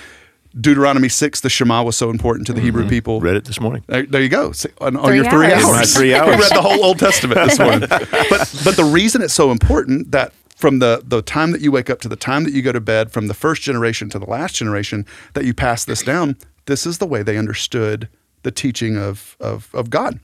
Deuteronomy 0.59 1.09
six, 1.09 1.41
the 1.41 1.49
Shema 1.49 1.83
was 1.83 1.95
so 1.95 2.09
important 2.09 2.47
to 2.47 2.53
the 2.53 2.61
Hebrew 2.61 2.81
mm-hmm. 2.81 2.89
people. 2.89 3.21
read 3.21 3.35
it 3.35 3.45
this 3.45 3.61
morning. 3.61 3.83
There, 3.85 4.03
there 4.03 4.21
you 4.21 4.29
go. 4.29 4.51
See, 4.51 4.69
on, 4.81 4.97
on 4.97 5.05
Three 5.05 5.17
your 5.17 5.29
three 5.29 5.53
hours. 5.53 5.63
hours. 5.63 5.93
Three 5.95 6.15
hours. 6.15 6.35
We 6.35 6.41
read 6.41 6.55
the 6.55 6.61
whole 6.61 6.83
Old 6.83 6.97
Testament 6.97 7.39
this 7.47 7.59
morning. 7.59 7.87
but 7.87 8.61
but 8.65 8.75
the 8.75 8.89
reason 8.91 9.21
it's 9.21 9.35
so 9.35 9.51
important 9.51 10.11
that 10.11 10.33
from 10.59 10.79
the 10.79 11.01
the 11.05 11.21
time 11.21 11.51
that 11.51 11.61
you 11.61 11.71
wake 11.71 11.89
up 11.89 12.01
to 12.01 12.09
the 12.09 12.17
time 12.17 12.43
that 12.43 12.51
you 12.51 12.61
go 12.61 12.73
to 12.73 12.81
bed, 12.81 13.13
from 13.13 13.27
the 13.27 13.33
first 13.33 13.61
generation 13.61 14.09
to 14.09 14.19
the 14.19 14.29
last 14.29 14.55
generation, 14.55 15.05
that 15.33 15.45
you 15.45 15.53
pass 15.53 15.85
this 15.85 16.03
down. 16.03 16.35
This 16.65 16.85
is 16.85 16.97
the 16.97 17.07
way 17.07 17.23
they 17.23 17.37
understood 17.37 18.09
the 18.43 18.51
teaching 18.51 18.97
of 18.97 19.37
of, 19.39 19.73
of 19.73 19.89
God. 19.89 20.19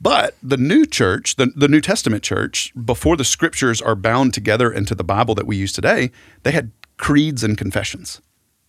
But 0.00 0.36
the 0.40 0.56
new 0.56 0.86
church, 0.86 1.34
the, 1.34 1.46
the 1.46 1.68
New 1.68 1.80
Testament 1.80 2.22
church, 2.22 2.72
before 2.84 3.16
the 3.16 3.24
scriptures 3.24 3.82
are 3.82 3.96
bound 3.96 4.34
together 4.34 4.72
into 4.72 4.94
the 4.94 5.04
Bible 5.04 5.34
that 5.34 5.46
we 5.46 5.56
use 5.56 5.72
today, 5.72 6.10
they 6.44 6.52
had 6.52 6.70
creeds 6.96 7.42
and 7.44 7.58
confessions, 7.58 8.20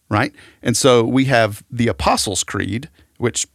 right? 0.10 0.34
And 0.64 0.76
so 0.76 1.04
we 1.04 1.26
have 1.26 1.64
the 1.72 1.88
Apostles' 1.88 2.44
Creed, 2.44 2.90
which 3.18 3.48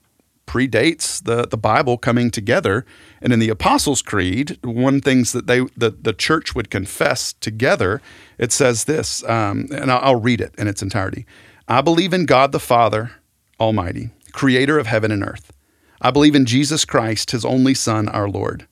predates 0.48 1.22
the, 1.22 1.46
the 1.46 1.56
Bible 1.56 1.98
coming 1.98 2.30
together. 2.30 2.84
And 3.22 3.32
in 3.32 3.38
the 3.38 3.50
Apostles' 3.50 4.02
Creed, 4.02 4.58
one 4.64 5.00
things 5.00 5.32
that 5.32 5.46
they 5.46 5.60
the, 5.76 5.90
the 5.90 6.12
church 6.12 6.54
would 6.54 6.70
confess 6.70 7.34
together, 7.34 8.00
it 8.38 8.50
says 8.50 8.84
this, 8.84 9.22
um, 9.24 9.68
and 9.70 9.92
I'll, 9.92 10.00
I'll 10.02 10.20
read 10.20 10.40
it 10.40 10.54
in 10.58 10.66
its 10.66 10.82
entirety. 10.82 11.26
I 11.68 11.82
believe 11.82 12.14
in 12.14 12.24
God 12.24 12.50
the 12.52 12.58
Father 12.58 13.12
Almighty, 13.60 14.10
creator 14.32 14.78
of 14.78 14.86
heaven 14.86 15.12
and 15.12 15.22
earth. 15.22 15.52
I 16.00 16.10
believe 16.10 16.34
in 16.34 16.46
Jesus 16.46 16.84
Christ, 16.84 17.32
his 17.32 17.44
only 17.44 17.74
Son, 17.74 18.08
our 18.08 18.28
Lord. 18.28 18.66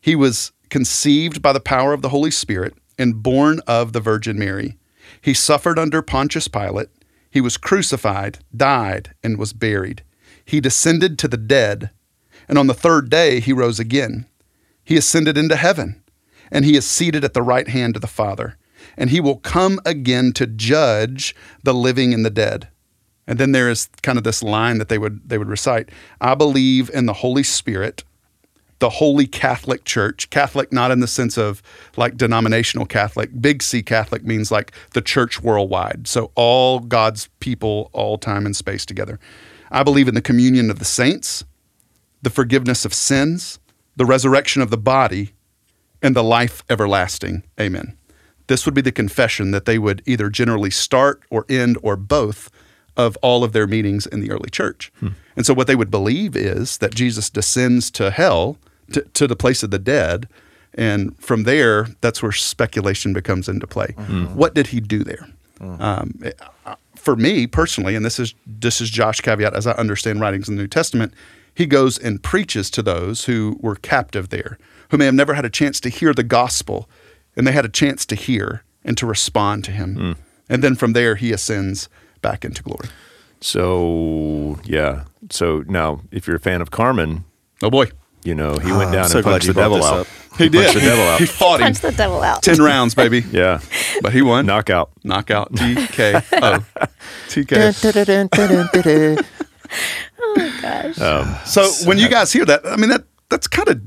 He 0.00 0.16
was 0.16 0.52
conceived 0.70 1.42
by 1.42 1.52
the 1.52 1.60
power 1.60 1.92
of 1.92 2.00
the 2.00 2.08
Holy 2.08 2.30
Spirit 2.30 2.74
and 2.98 3.22
born 3.22 3.60
of 3.66 3.92
the 3.92 4.00
Virgin 4.00 4.38
Mary. 4.38 4.78
He 5.20 5.34
suffered 5.34 5.78
under 5.78 6.00
Pontius 6.00 6.48
Pilate. 6.48 6.88
He 7.30 7.40
was 7.40 7.56
crucified, 7.56 8.38
died, 8.56 9.14
and 9.22 9.36
was 9.36 9.52
buried. 9.52 10.02
He 10.50 10.60
descended 10.60 11.16
to 11.20 11.28
the 11.28 11.36
dead, 11.36 11.90
and 12.48 12.58
on 12.58 12.66
the 12.66 12.74
third 12.74 13.08
day 13.08 13.38
he 13.38 13.52
rose 13.52 13.78
again. 13.78 14.26
He 14.82 14.96
ascended 14.96 15.38
into 15.38 15.54
heaven, 15.54 16.02
and 16.50 16.64
he 16.64 16.76
is 16.76 16.84
seated 16.84 17.22
at 17.24 17.34
the 17.34 17.42
right 17.42 17.68
hand 17.68 17.94
of 17.94 18.02
the 18.02 18.08
Father. 18.08 18.56
And 18.96 19.10
he 19.10 19.20
will 19.20 19.36
come 19.36 19.78
again 19.86 20.32
to 20.32 20.48
judge 20.48 21.36
the 21.62 21.72
living 21.72 22.12
and 22.12 22.26
the 22.26 22.30
dead. 22.30 22.66
And 23.28 23.38
then 23.38 23.52
there 23.52 23.70
is 23.70 23.88
kind 24.02 24.18
of 24.18 24.24
this 24.24 24.42
line 24.42 24.78
that 24.78 24.88
they 24.88 24.98
would 24.98 25.28
they 25.28 25.38
would 25.38 25.46
recite. 25.46 25.88
I 26.20 26.34
believe 26.34 26.90
in 26.92 27.06
the 27.06 27.12
Holy 27.12 27.44
Spirit, 27.44 28.02
the 28.80 28.90
Holy 28.90 29.28
Catholic 29.28 29.84
Church. 29.84 30.30
Catholic 30.30 30.72
not 30.72 30.90
in 30.90 30.98
the 30.98 31.06
sense 31.06 31.38
of 31.38 31.62
like 31.96 32.16
denominational 32.16 32.86
Catholic. 32.86 33.40
Big 33.40 33.62
C 33.62 33.84
Catholic 33.84 34.24
means 34.24 34.50
like 34.50 34.72
the 34.94 35.00
church 35.00 35.40
worldwide. 35.40 36.08
So 36.08 36.32
all 36.34 36.80
God's 36.80 37.28
people, 37.38 37.88
all 37.92 38.18
time 38.18 38.46
and 38.46 38.56
space 38.56 38.84
together. 38.84 39.20
I 39.70 39.82
believe 39.82 40.08
in 40.08 40.14
the 40.14 40.22
communion 40.22 40.70
of 40.70 40.78
the 40.78 40.84
saints, 40.84 41.44
the 42.22 42.30
forgiveness 42.30 42.84
of 42.84 42.92
sins, 42.94 43.58
the 43.96 44.04
resurrection 44.04 44.62
of 44.62 44.70
the 44.70 44.78
body, 44.78 45.32
and 46.02 46.16
the 46.16 46.24
life 46.24 46.62
everlasting. 46.70 47.44
Amen. 47.60 47.96
This 48.46 48.64
would 48.64 48.74
be 48.74 48.80
the 48.80 48.92
confession 48.92 49.50
that 49.52 49.64
they 49.64 49.78
would 49.78 50.02
either 50.06 50.28
generally 50.28 50.70
start 50.70 51.22
or 51.30 51.46
end 51.48 51.78
or 51.82 51.96
both 51.96 52.50
of 52.96 53.16
all 53.22 53.44
of 53.44 53.52
their 53.52 53.66
meetings 53.66 54.06
in 54.06 54.20
the 54.20 54.30
early 54.30 54.50
church. 54.50 54.90
And 55.36 55.46
so, 55.46 55.54
what 55.54 55.66
they 55.68 55.76
would 55.76 55.90
believe 55.90 56.34
is 56.36 56.78
that 56.78 56.94
Jesus 56.94 57.30
descends 57.30 57.90
to 57.92 58.10
hell, 58.10 58.56
to, 58.92 59.02
to 59.02 59.26
the 59.28 59.36
place 59.36 59.62
of 59.62 59.70
the 59.70 59.78
dead. 59.78 60.28
And 60.74 61.16
from 61.18 61.44
there, 61.44 61.88
that's 62.00 62.22
where 62.22 62.32
speculation 62.32 63.12
becomes 63.12 63.48
into 63.48 63.66
play. 63.66 63.94
What 64.34 64.54
did 64.54 64.68
he 64.68 64.80
do 64.80 65.04
there? 65.04 65.28
Um, 65.60 66.18
it- 66.22 66.40
uh, 66.66 66.74
for 67.00 67.16
me 67.16 67.46
personally, 67.46 67.96
and 67.96 68.04
this 68.04 68.18
is 68.18 68.34
this 68.46 68.80
is 68.80 68.90
Josh 68.90 69.20
caveat 69.20 69.54
as 69.54 69.66
I 69.66 69.72
understand 69.72 70.20
writings 70.20 70.48
in 70.48 70.56
the 70.56 70.62
New 70.62 70.68
Testament, 70.68 71.14
he 71.54 71.66
goes 71.66 71.98
and 71.98 72.22
preaches 72.22 72.70
to 72.70 72.82
those 72.82 73.24
who 73.24 73.58
were 73.60 73.76
captive 73.76 74.28
there, 74.28 74.58
who 74.90 74.98
may 74.98 75.06
have 75.06 75.14
never 75.14 75.34
had 75.34 75.44
a 75.44 75.50
chance 75.50 75.80
to 75.80 75.88
hear 75.88 76.12
the 76.12 76.22
gospel, 76.22 76.88
and 77.36 77.46
they 77.46 77.52
had 77.52 77.64
a 77.64 77.70
chance 77.70 78.06
to 78.06 78.14
hear 78.14 78.62
and 78.84 78.96
to 78.98 79.06
respond 79.06 79.64
to 79.64 79.70
him. 79.72 79.94
Hmm. 79.96 80.12
And 80.48 80.64
then 80.64 80.74
from 80.74 80.92
there, 80.92 81.16
he 81.16 81.32
ascends 81.32 81.88
back 82.22 82.44
into 82.44 82.62
glory. 82.62 82.88
So 83.40 84.58
yeah. 84.64 85.04
So 85.30 85.64
now, 85.66 86.00
if 86.10 86.26
you're 86.26 86.36
a 86.36 86.40
fan 86.40 86.60
of 86.60 86.70
Carmen, 86.70 87.24
Oh 87.62 87.70
boy, 87.70 87.90
you 88.24 88.34
know 88.34 88.56
he 88.58 88.70
ah, 88.70 88.78
went 88.78 88.92
down 88.92 89.08
so 89.08 89.18
and 89.18 89.24
punched 89.24 89.46
the 89.46 89.54
devil 89.54 89.82
out. 89.82 90.00
up. 90.00 90.06
he 90.38 90.48
did. 90.48 90.64
punched 90.64 90.74
the 90.74 90.80
devil 90.80 91.04
out. 91.08 91.18
He 91.20 91.26
fought 91.26 91.60
him 91.60 91.64
Punched 91.66 91.82
the 91.82 91.92
devil 91.92 92.22
out. 92.22 92.42
ten 92.42 92.58
rounds, 92.58 92.94
baby. 92.94 93.24
Yeah, 93.32 93.60
But 94.02 94.12
he 94.12 94.22
won. 94.22 94.46
knockout. 94.46 94.90
Knockout. 95.04 95.52
TKO. 95.52 96.64
TKO. 97.28 99.18
Oh, 100.22 100.58
gosh. 100.62 101.00
Um, 101.00 101.34
so 101.46 101.70
when 101.86 101.98
you 101.98 102.08
guys 102.08 102.32
hear 102.32 102.44
that, 102.44 102.66
I 102.66 102.76
mean 102.76 102.90
that 102.90 103.04
that's 103.28 103.46
kind 103.48 103.68
of 103.68 103.80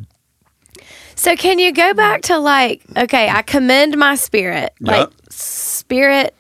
So 1.16 1.36
can 1.36 1.60
you 1.60 1.72
go 1.72 1.94
back 1.94 2.22
to 2.24 2.38
like, 2.38 2.82
okay, 2.98 3.30
I 3.30 3.42
commend 3.44 3.98
my 3.98 4.16
spirit, 4.16 4.74
like 4.80 5.10
Yep. 5.10 5.14
spirit 5.30 6.36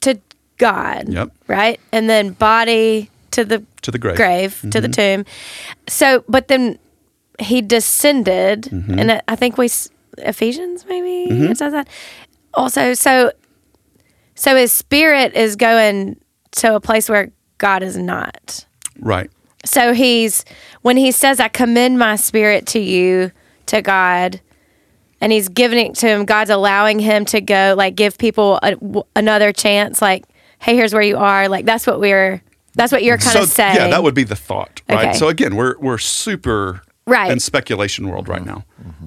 to 0.00 0.18
God, 0.58 1.08
Yep. 1.08 1.30
right, 1.46 1.78
and 1.92 2.08
then 2.10 2.32
body 2.32 3.10
to 3.32 3.44
the 3.44 3.62
to 3.82 3.90
the 3.90 3.98
grave. 3.98 4.16
grave 4.16 4.60
to 4.70 4.80
the 4.80 4.88
mm-hmm. 4.88 5.22
tomb. 5.22 5.24
So, 5.88 6.24
but 6.28 6.48
then 6.48 6.78
he 7.38 7.60
descended, 7.60 8.62
mm-hmm. 8.62 8.98
and 8.98 9.22
I- 9.28 9.36
think 9.36 9.58
we 9.58 9.68
Ephesians 10.18 10.86
maybe 10.86 11.24
it 11.24 11.30
mm-hmm. 11.30 11.52
says 11.54 11.72
that. 11.72 11.88
Also, 12.54 12.94
so 12.94 13.32
so 14.34 14.56
his 14.56 14.72
spirit 14.72 15.34
is 15.34 15.56
going 15.56 16.18
to 16.52 16.74
a 16.74 16.80
place 16.80 17.08
where 17.08 17.30
God 17.58 17.82
is 17.82 17.96
not. 17.96 18.66
Right. 18.98 19.30
So 19.64 19.92
he's 19.92 20.44
when 20.82 20.96
he 20.96 21.10
says, 21.10 21.40
"I 21.40 21.48
commend 21.48 21.98
my 21.98 22.16
spirit 22.16 22.66
to 22.68 22.78
you, 22.78 23.32
to 23.66 23.82
God," 23.82 24.40
and 25.20 25.32
he's 25.32 25.48
giving 25.48 25.84
it 25.84 25.94
to 25.96 26.06
him. 26.06 26.24
God's 26.24 26.50
allowing 26.50 26.98
him 26.98 27.24
to 27.26 27.40
go, 27.40 27.74
like 27.76 27.96
give 27.96 28.16
people 28.16 28.58
a, 28.62 28.72
w- 28.76 29.02
another 29.16 29.52
chance. 29.52 30.00
Like, 30.00 30.24
hey, 30.60 30.76
here's 30.76 30.94
where 30.94 31.02
you 31.02 31.16
are. 31.16 31.48
Like 31.48 31.64
that's 31.64 31.86
what 31.86 32.00
we're. 32.00 32.42
That's 32.74 32.92
what 32.92 33.02
you're 33.02 33.16
kind 33.16 33.32
so 33.32 33.42
of 33.42 33.48
saying. 33.48 33.76
yeah, 33.76 33.88
that 33.88 34.02
would 34.02 34.14
be 34.14 34.24
the 34.24 34.36
thought, 34.36 34.82
right? 34.88 35.08
Okay. 35.08 35.18
So 35.18 35.28
again, 35.28 35.56
we're 35.56 35.78
we're 35.78 35.98
super 35.98 36.82
Right. 37.08 37.30
in 37.30 37.38
speculation 37.38 38.08
world 38.08 38.28
right 38.28 38.44
now, 38.44 38.64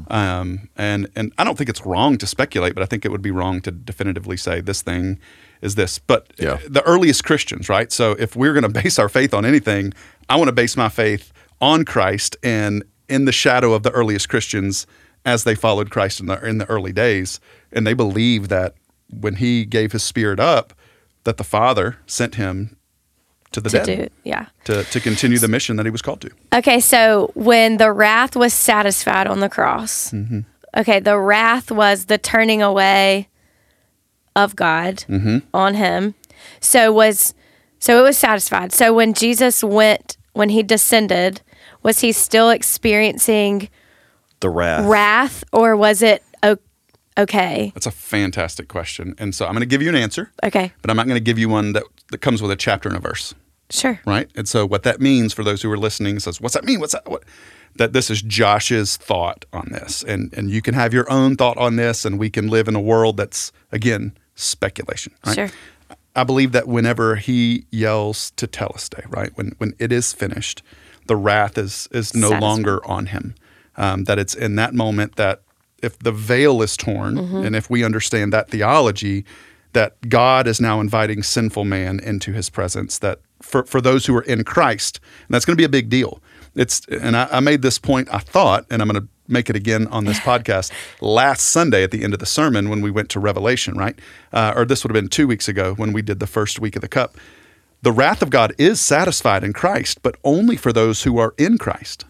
um, 0.08 0.70
and 0.77 1.08
and 1.15 1.34
I 1.38 1.44
don't 1.44 1.58
think 1.58 1.70
it's 1.70 1.86
wrong 1.86 2.18
to 2.20 2.27
speculate, 2.27 2.74
but 2.74 2.82
I 2.82 2.86
think 2.86 3.03
it 3.06 3.12
would 3.12 3.22
be 3.22 3.32
wrong 3.32 3.60
to 3.62 3.72
definitively 3.72 4.38
say 4.38 4.62
this 4.62 4.82
thing 4.82 5.20
is 5.62 5.75
this. 5.75 6.00
But 6.00 6.32
Yeah. 6.38 6.60
the 6.68 6.82
earliest 6.84 7.25
Christians, 7.25 7.68
right? 7.68 7.91
So 7.91 8.12
if 8.13 8.36
we're 8.38 8.53
going 8.53 8.63
to 8.74 8.82
base 8.82 8.98
our 9.00 9.10
faith 9.10 9.34
on 9.34 9.44
anything, 9.46 9.94
I 10.29 10.38
want 10.38 10.48
to 10.48 10.53
base 10.53 10.77
my 10.77 10.88
faith 10.89 11.34
on 11.60 11.84
Christ 11.84 12.38
and 12.41 12.84
in 13.10 13.25
the 13.25 13.34
shadow 13.34 13.74
of 13.74 13.84
the 13.84 13.91
earliest 13.91 14.29
Christians 14.29 14.88
as 15.25 15.44
they 15.44 15.56
followed 15.56 15.89
Christ 15.89 16.22
in 16.22 16.27
the 16.27 16.39
in 16.46 16.58
the 16.60 16.65
early 16.70 16.94
days, 16.94 17.41
and 17.74 17.86
they 17.86 17.94
believed 17.94 18.50
that 18.50 18.75
when 19.10 19.36
He 19.36 19.65
gave 19.65 19.91
His 19.91 20.03
Spirit 20.03 20.39
up, 20.39 20.74
that 21.25 21.36
the 21.36 21.44
Father 21.44 21.98
sent 22.08 22.36
Him 22.36 22.77
to 23.51 23.62
the 23.62 23.70
to 23.70 23.77
dead 23.77 23.86
do. 23.86 24.08
Yeah. 24.24 24.48
to, 24.65 24.84
to 24.84 25.00
continue 25.00 25.39
the 25.39 25.48
mission 25.48 25.75
that 25.77 25.86
he 25.86 25.91
was 25.91 26.01
called 26.01 26.22
to. 26.22 26.29
Okay, 26.53 26.79
so 26.79 27.32
when 27.36 27.77
the 27.77 27.91
wrath 27.91 28.36
was 28.36 28.53
satisfied 28.53 29.27
on 29.27 29.39
the 29.39 29.50
cross, 29.50 30.12
mm-hmm. 30.12 30.41
okay, 30.77 31.00
the 31.00 31.18
wrath 31.18 31.72
was 31.72 32.06
the 32.06 32.18
turning 32.18 32.62
away 32.62 33.27
of 34.36 34.56
God 34.56 35.03
mm-hmm. 35.10 35.39
on 35.53 35.74
him. 35.75 36.15
So 36.60 36.91
was 36.91 37.34
so 37.79 38.00
it 38.00 38.03
was 38.03 38.18
satisfied. 38.18 38.72
So 38.74 38.94
when 38.94 39.13
Jesus 39.13 39.63
went 39.63 40.18
when 40.34 40.50
he 40.50 40.63
descended, 40.63 41.41
was 41.82 42.00
he 42.01 42.12
still 42.12 42.50
experiencing 42.50 43.70
The 44.41 44.50
wrath. 44.50 44.86
wrath 44.86 45.44
or 45.51 45.75
was 45.75 46.01
it 46.01 46.24
okay? 47.18 47.72
That's 47.74 47.86
a 47.86 47.91
fantastic 47.91 48.68
question. 48.70 49.13
And 49.18 49.36
so 49.36 49.46
I'm 49.46 49.51
going 49.51 49.60
to 49.62 49.65
give 49.65 49.82
you 49.82 49.89
an 49.89 49.96
answer, 49.96 50.32
Okay. 50.44 50.72
but 50.82 50.89
I'm 50.89 50.96
not 50.96 51.06
going 51.08 51.18
to 51.18 51.24
give 51.24 51.38
you 51.38 51.50
one 51.50 51.74
that, 51.74 51.84
that 52.12 52.20
comes 52.20 52.42
with 52.42 52.51
a 52.51 52.56
chapter 52.56 52.89
and 52.89 52.98
a 52.98 53.01
verse, 53.01 53.34
Sure. 53.70 54.00
right? 54.06 54.30
And 54.36 54.48
so 54.48 54.66
what 54.66 54.84
that 54.84 55.00
means 55.00 55.34
for 55.34 55.44
those 55.44 55.62
who 55.62 55.72
are 55.72 55.78
listening 55.78 56.20
says, 56.20 56.42
what's 56.42 56.56
that 56.56 56.63
mean? 56.66 56.80
What's 56.80 56.94
that? 56.94 57.08
What? 57.10 57.24
That 57.75 57.94
this 57.94 58.10
is 58.10 58.22
Josh's 58.22 58.98
thought 58.98 59.46
on 59.54 59.70
this. 59.72 60.04
And, 60.04 60.34
and 60.34 60.50
you 60.50 60.62
can 60.62 60.74
have 60.74 60.94
your 60.94 61.10
own 61.12 61.36
thought 61.36 61.58
on 61.58 61.75
this, 61.75 62.04
and 62.04 62.18
we 62.18 62.30
can 62.30 62.48
live 62.48 62.68
in 62.68 62.75
a 62.75 62.82
world 62.82 63.18
that's, 63.18 63.51
again, 63.72 64.18
speculation. 64.36 65.13
Right? 65.25 65.36
Sure. 65.36 65.50
I 66.16 66.24
believe 66.24 66.51
that 66.54 66.68
whenever 66.68 67.16
he 67.18 67.66
yells 67.70 68.34
tetelestai, 68.36 69.06
right, 69.16 69.32
when 69.36 69.54
when 69.60 69.75
it 69.78 69.92
is 69.92 70.12
finished, 70.12 70.63
the 71.06 71.16
wrath 71.16 71.58
is 71.58 71.88
is 71.92 72.16
no 72.16 72.30
longer 72.32 72.86
on 72.86 73.06
him. 73.06 73.36
Um, 73.78 74.06
that 74.06 74.18
it's 74.20 74.34
in 74.34 74.56
that 74.56 74.74
moment 74.74 75.16
that 75.16 75.42
if 75.82 75.98
the 76.00 76.12
veil 76.12 76.62
is 76.62 76.75
torn, 76.75 77.18
and 77.18 77.56
if 77.56 77.70
we 77.70 77.86
understand 77.86 78.34
that 78.34 78.50
theology, 78.50 79.24
that 79.74 80.10
God 80.10 80.48
is 80.48 80.60
now 80.60 80.80
inviting 80.80 81.24
sinful 81.24 81.66
man 81.66 82.00
into 82.00 82.34
His 82.34 82.50
presence. 82.50 82.98
That 83.00 83.20
for 83.42 83.64
for 83.64 83.82
those 83.82 84.06
who 84.06 84.16
are 84.16 84.24
in 84.24 84.44
Christ, 84.44 85.00
and 85.28 85.34
that's 85.34 85.46
going 85.46 85.56
to 85.56 85.62
be 85.62 85.66
a 85.66 85.70
big 85.70 85.90
deal. 85.90 86.22
It's 86.56 86.86
and 86.88 87.16
I, 87.16 87.28
I 87.32 87.40
made 87.40 87.62
this 87.62 87.80
point. 87.80 88.08
I 88.12 88.20
thought, 88.20 88.66
and 88.70 88.82
I'm 88.82 88.88
going 88.88 89.02
to 89.02 89.08
make 89.28 89.50
it 89.50 89.56
again 89.56 89.88
on 89.88 90.06
this 90.06 90.20
podcast 90.22 90.72
last 91.02 91.42
Sunday 91.42 91.84
at 91.84 91.92
the 91.92 92.04
end 92.04 92.14
of 92.14 92.20
the 92.20 92.26
sermon 92.26 92.70
when 92.70 92.82
we 92.82 92.92
went 92.92 93.10
to 93.10 93.20
Revelation, 93.20 93.78
right? 93.78 93.98
Uh, 94.34 94.54
or 94.56 94.66
this 94.66 94.84
would 94.84 94.90
have 94.90 95.02
been 95.02 95.10
two 95.10 95.28
weeks 95.28 95.48
ago 95.48 95.74
when 95.76 95.94
we 95.94 96.02
did 96.02 96.20
the 96.20 96.28
first 96.28 96.60
week 96.60 96.76
of 96.76 96.82
the 96.82 96.88
cup. 96.88 97.16
The 97.82 97.94
wrath 97.94 98.22
of 98.22 98.30
God 98.30 98.54
is 98.58 98.82
satisfied 98.82 99.42
in 99.42 99.54
Christ, 99.54 100.02
but 100.04 100.18
only 100.26 100.58
for 100.58 100.74
those 100.74 101.04
who 101.04 101.18
are 101.18 101.34
in 101.38 101.58
Christ. 101.58 102.04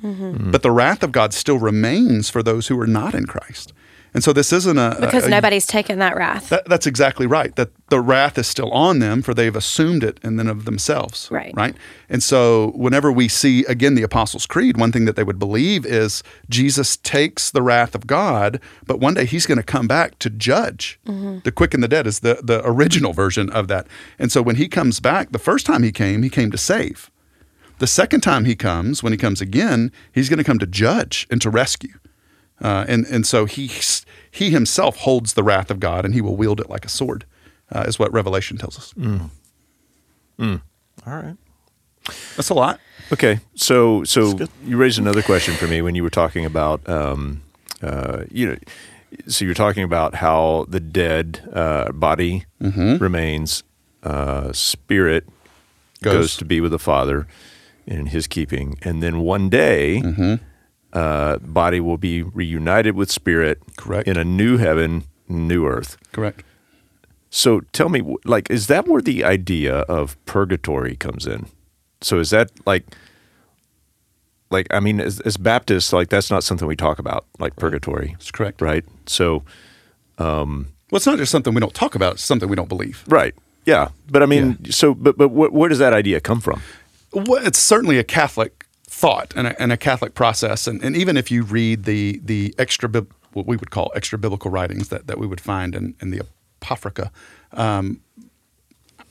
But 0.51 0.63
the 0.63 0.71
wrath 0.71 1.03
of 1.03 1.11
God 1.11 1.31
still 1.31 1.59
remains 1.59 2.27
for 2.29 2.41
those 2.41 2.69
who 2.69 2.79
are 2.79 2.87
not 2.87 3.13
in 3.13 3.27
Christ. 3.27 3.71
And 4.13 4.23
so 4.23 4.33
this 4.33 4.51
isn't 4.51 4.77
a 4.77 4.97
Because 4.99 5.25
a- 5.25 5.27
a- 5.27 5.29
nobody's 5.29 5.67
taken 5.67 5.99
that 5.99 6.15
wrath. 6.15 6.49
that, 6.49 6.65
that's 6.65 6.87
exactly 6.87 7.27
right. 7.27 7.55
That 7.55 7.69
the 7.89 7.99
wrath 8.01 8.37
is 8.39 8.47
still 8.47 8.71
on 8.71 8.99
them, 8.99 9.21
for 9.21 9.33
they've 9.33 9.55
assumed 9.55 10.03
it 10.03 10.19
and 10.23 10.39
then 10.39 10.47
of 10.47 10.65
themselves. 10.65 11.27
Right. 11.31 11.53
Right. 11.55 11.75
And 12.09 12.23
so, 12.23 12.71
whenever 12.75 13.11
we 13.11 13.27
see 13.27 13.65
again 13.65 13.93
the 13.95 14.01
Apostles' 14.03 14.45
Creed, 14.47 14.77
one 14.77 14.91
thing 14.91 15.05
that 15.05 15.15
they 15.15 15.23
would 15.23 15.37
believe 15.37 15.85
is 15.85 16.23
Jesus 16.49 16.97
takes 16.97 17.51
the 17.51 17.61
wrath 17.61 17.93
of 17.93 18.07
God, 18.07 18.59
but 18.87 18.99
one 18.99 19.13
day 19.13 19.25
He's 19.25 19.45
going 19.45 19.57
to 19.59 19.63
come 19.63 19.87
back 19.87 20.17
to 20.19 20.29
judge. 20.29 20.99
Mm-hmm. 21.05 21.39
The 21.43 21.51
quick 21.51 21.73
and 21.75 21.83
the 21.83 21.87
dead 21.87 22.07
is 22.07 22.21
the 22.21 22.39
the 22.43 22.61
original 22.65 23.13
version 23.13 23.49
of 23.51 23.67
that. 23.67 23.85
And 24.17 24.31
so, 24.31 24.41
when 24.41 24.55
He 24.55 24.67
comes 24.67 24.99
back, 24.99 25.31
the 25.31 25.39
first 25.39 25.65
time 25.67 25.83
He 25.83 25.91
came, 25.91 26.23
He 26.23 26.29
came 26.29 26.49
to 26.51 26.57
save. 26.57 27.11
The 27.77 27.87
second 27.87 28.21
time 28.21 28.45
He 28.45 28.55
comes, 28.55 29.03
when 29.03 29.13
He 29.13 29.17
comes 29.17 29.39
again, 29.39 29.91
He's 30.11 30.29
going 30.29 30.39
to 30.39 30.43
come 30.43 30.59
to 30.59 30.65
judge 30.67 31.27
and 31.29 31.39
to 31.41 31.49
rescue. 31.49 31.93
Uh, 32.61 32.85
and 32.87 33.05
and 33.07 33.25
so 33.25 33.45
he 33.45 33.69
he 34.31 34.49
himself 34.51 34.97
holds 34.97 35.33
the 35.33 35.43
wrath 35.43 35.71
of 35.71 35.79
God, 35.79 36.05
and 36.05 36.13
he 36.13 36.21
will 36.21 36.35
wield 36.35 36.59
it 36.59 36.69
like 36.69 36.85
a 36.85 36.89
sword, 36.89 37.25
uh, 37.71 37.85
is 37.87 37.97
what 37.99 38.11
Revelation 38.13 38.57
tells 38.57 38.77
us. 38.77 38.93
All 41.05 41.15
right. 41.15 41.37
That's 42.35 42.49
a 42.49 42.53
lot. 42.53 42.79
Okay, 43.11 43.39
so 43.55 44.03
so 44.03 44.39
you 44.65 44.77
raised 44.77 44.99
another 44.99 45.21
question 45.21 45.53
for 45.55 45.67
me 45.67 45.81
when 45.81 45.95
you 45.95 46.03
were 46.03 46.09
talking 46.09 46.45
about, 46.45 46.87
um, 46.87 47.41
uh, 47.81 48.23
you 48.31 48.47
know, 48.47 48.57
so 49.27 49.45
you're 49.45 49.53
talking 49.55 49.83
about 49.83 50.15
how 50.15 50.65
the 50.69 50.79
dead 50.79 51.41
uh, 51.53 51.91
body 51.91 52.45
remains, 52.99 53.63
uh, 54.03 54.51
spirit 54.53 55.25
goes. 56.03 56.13
Goes. 56.13 56.37
to 56.37 56.45
be 56.45 56.61
with 56.61 56.71
the 56.71 56.79
Father 56.79 57.27
in 57.87 58.07
His 58.07 58.27
keeping, 58.27 58.77
and 58.83 59.01
then 59.01 59.19
one 59.21 59.49
day, 59.49 60.01
uh, 60.93 61.37
body 61.39 61.79
will 61.79 61.97
be 61.97 62.23
reunited 62.23 62.95
with 62.95 63.11
spirit, 63.11 63.59
Correct. 63.77 64.07
in 64.07 64.17
a 64.17 64.23
new 64.23 64.57
heaven, 64.57 65.03
new 65.27 65.65
earth. 65.67 65.97
Correct. 66.11 66.43
So 67.29 67.61
tell 67.73 67.89
me, 67.89 68.01
like, 68.25 68.49
is 68.49 68.67
that 68.67 68.87
where 68.87 69.01
the 69.01 69.23
idea 69.23 69.79
of 69.81 70.17
purgatory 70.25 70.95
comes 70.95 71.27
in? 71.27 71.45
So 72.01 72.19
is 72.19 72.31
that 72.31 72.49
like, 72.65 72.85
like, 74.49 74.65
I 74.71 74.79
mean, 74.79 74.99
as, 74.99 75.19
as 75.21 75.37
Baptists, 75.37 75.93
like, 75.93 76.09
that's 76.09 76.31
not 76.31 76.43
something 76.43 76.67
we 76.67 76.75
talk 76.75 76.97
about, 76.97 77.25
like 77.37 77.55
purgatory, 77.55 78.13
That's 78.13 78.31
correct. 78.31 78.61
right? 78.61 78.83
So, 79.05 79.43
Well, 80.17 80.65
it's 80.91 81.05
not 81.05 81.19
just 81.19 81.31
something 81.31 81.53
we 81.53 81.59
don't 81.61 81.73
talk 81.73 81.93
about; 81.93 82.13
it's 82.13 82.23
something 82.23 82.49
we 82.49 82.55
don't 82.55 82.67
believe. 82.69 83.03
right, 83.07 83.35
yeah. 83.65 83.89
But 84.09 84.23
I 84.23 84.25
mean, 84.25 84.71
so, 84.71 84.95
but 84.95 85.17
but 85.17 85.27
wh- 85.29 85.53
where 85.53 85.69
does 85.69 85.77
that 85.79 85.93
idea 85.93 86.19
come 86.19 86.41
from? 86.41 86.61
Well, 87.13 87.45
it's 87.45 87.59
certainly 87.59 87.99
a 87.99 88.03
Catholic 88.03 88.65
thought 88.99 89.33
and 89.35 89.47
a, 89.47 89.61
and 89.61 89.71
a 89.71 89.77
Catholic 89.77 90.13
process. 90.13 90.67
And, 90.67 90.83
and 90.83 90.95
even 90.95 91.15
if 91.15 91.31
you 91.31 91.43
read 91.43 91.85
the 91.85 92.19
the 92.23 92.53
extra 92.57 92.89
what 93.33 93.45
we 93.45 93.55
would 93.55 93.71
call 93.71 93.91
extra 93.95 94.17
biblical 94.17 94.51
writings 94.51 94.89
that, 94.89 95.07
that 95.07 95.17
we 95.17 95.27
would 95.27 95.39
find 95.39 95.75
in, 95.75 95.95
in 96.01 96.09
the 96.09 96.21
Apocrypha, 96.61 97.11
um, 97.53 98.01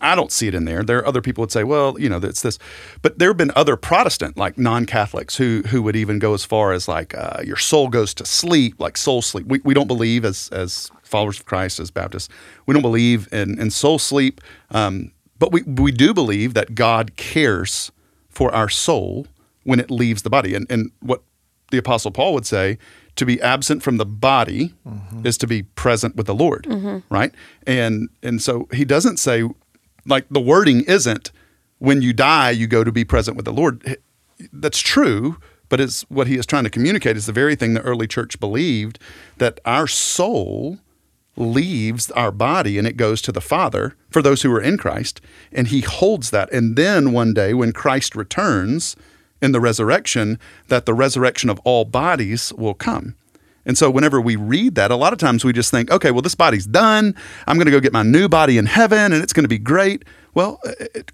I 0.00 0.14
don't 0.14 0.30
see 0.30 0.47
it 0.47 0.54
in 0.54 0.64
there. 0.64 0.83
There 0.83 0.99
are 0.99 1.07
other 1.07 1.23
people 1.23 1.42
would 1.42 1.52
say, 1.52 1.64
well, 1.64 1.99
you 1.99 2.09
know, 2.09 2.18
it's 2.18 2.42
this, 2.42 2.59
but 3.00 3.18
there 3.18 3.30
have 3.30 3.37
been 3.37 3.52
other 3.57 3.76
Protestant, 3.76 4.37
like 4.37 4.59
non-Catholics, 4.59 5.37
who 5.37 5.62
who 5.68 5.83
would 5.83 5.97
even 5.97 6.18
go 6.18 6.35
as 6.35 6.45
far 6.45 6.73
as 6.73 6.87
like 6.87 7.16
uh, 7.16 7.40
your 7.45 7.57
soul 7.57 7.88
goes 7.88 8.12
to 8.14 8.26
sleep, 8.26 8.75
like 8.78 8.97
soul 8.97 9.23
sleep. 9.23 9.47
We, 9.47 9.61
we 9.64 9.75
don't 9.75 9.88
believe 9.88 10.25
as 10.25 10.49
as 10.50 10.90
followers 11.02 11.40
of 11.40 11.47
Christ, 11.47 11.80
as 11.80 11.90
Baptists, 11.90 12.28
we 12.66 12.75
don't 12.75 12.83
believe 12.83 13.26
in, 13.33 13.59
in 13.59 13.71
soul 13.71 13.99
sleep, 13.99 14.40
um, 14.71 15.12
but 15.38 15.50
we 15.50 15.62
we 15.62 15.92
do 15.92 16.12
believe 16.12 16.52
that 16.52 16.75
God 16.75 17.16
cares 17.16 17.90
for 18.28 18.54
our 18.54 18.68
soul 18.68 19.26
when 19.68 19.80
it 19.80 19.90
leaves 19.90 20.22
the 20.22 20.30
body, 20.30 20.54
and 20.54 20.66
and 20.70 20.90
what 21.00 21.22
the 21.70 21.78
Apostle 21.78 22.10
Paul 22.10 22.34
would 22.34 22.46
say. 22.46 22.78
To 23.16 23.26
be 23.26 23.42
absent 23.42 23.82
from 23.82 23.96
the 23.96 24.06
body 24.06 24.75
mm-hmm. 24.87 25.26
is 25.26 25.37
to 25.38 25.48
be 25.48 25.64
present 25.64 26.14
with 26.14 26.26
the 26.26 26.37
Lord, 26.37 26.68
mm-hmm. 26.70 26.98
right? 27.12 27.34
And 27.66 28.10
and 28.22 28.40
so 28.40 28.68
he 28.72 28.84
doesn't 28.84 29.16
say 29.16 29.42
like 30.08 30.26
the 30.30 30.40
wording 30.40 30.82
isn't 30.82 31.30
when 31.78 32.02
you 32.02 32.12
die 32.12 32.50
you 32.50 32.66
go 32.66 32.82
to 32.82 32.90
be 32.90 33.04
present 33.04 33.37
with 33.37 33.44
the 33.44 33.52
lord 33.52 33.98
that's 34.52 34.80
true 34.80 35.37
but 35.68 35.80
it's 35.80 36.02
what 36.08 36.26
he 36.26 36.37
is 36.37 36.46
trying 36.46 36.64
to 36.64 36.70
communicate 36.70 37.16
is 37.16 37.26
the 37.26 37.32
very 37.32 37.54
thing 37.54 37.75
the 37.75 37.82
early 37.82 38.06
church 38.06 38.40
believed 38.40 38.98
that 39.37 39.60
our 39.64 39.87
soul 39.87 40.78
leaves 41.37 42.10
our 42.12 42.32
body 42.32 42.78
and 42.78 42.87
it 42.87 42.96
goes 42.96 43.22
to 43.22 43.30
the 43.30 43.40
father 43.40 43.94
for 44.10 44.22
those 44.22 44.42
who 44.42 44.52
are 44.52 44.60
in 44.60 44.76
christ 44.76 45.20
and 45.52 45.68
he 45.68 45.80
holds 45.80 46.30
that 46.30 46.52
and 46.52 46.75
then 46.75 47.12
one 47.12 47.32
day 47.32 47.54
when 47.54 47.72
christ 47.72 48.16
returns 48.16 48.96
in 49.40 49.52
the 49.52 49.61
resurrection 49.61 50.38
that 50.68 50.87
the 50.87 50.95
resurrection 50.95 51.50
of 51.50 51.61
all 51.64 51.85
bodies 51.85 52.52
will 52.54 52.75
come 52.75 53.14
and 53.68 53.76
so 53.76 53.90
whenever 53.90 54.18
we 54.21 54.35
read 54.35 54.75
that, 54.76 54.90
a 54.90 54.97
lot 54.97 55.12
of 55.12 55.18
times 55.18 55.45
we 55.45 55.52
just 55.52 55.71
think, 55.71 55.90
okay, 55.90 56.11
well, 56.11 56.23
this 56.23 56.35
body's 56.35 56.66
done. 56.66 57.14
I'm 57.47 57.57
going 57.57 57.66
to 57.66 57.71
go 57.71 57.80
get 57.80 57.92
my 57.92 58.02
new 58.02 58.26
body 58.26 58.57
in 58.57 58.64
heaven 58.64 59.12
and 59.12 59.23
it's 59.23 59.35
going 59.35 59.45
to 59.45 59.49
be 59.49 59.59
great. 59.59 60.07
Well, 60.35 60.59
uh, 60.66 60.73
it, 60.95 61.12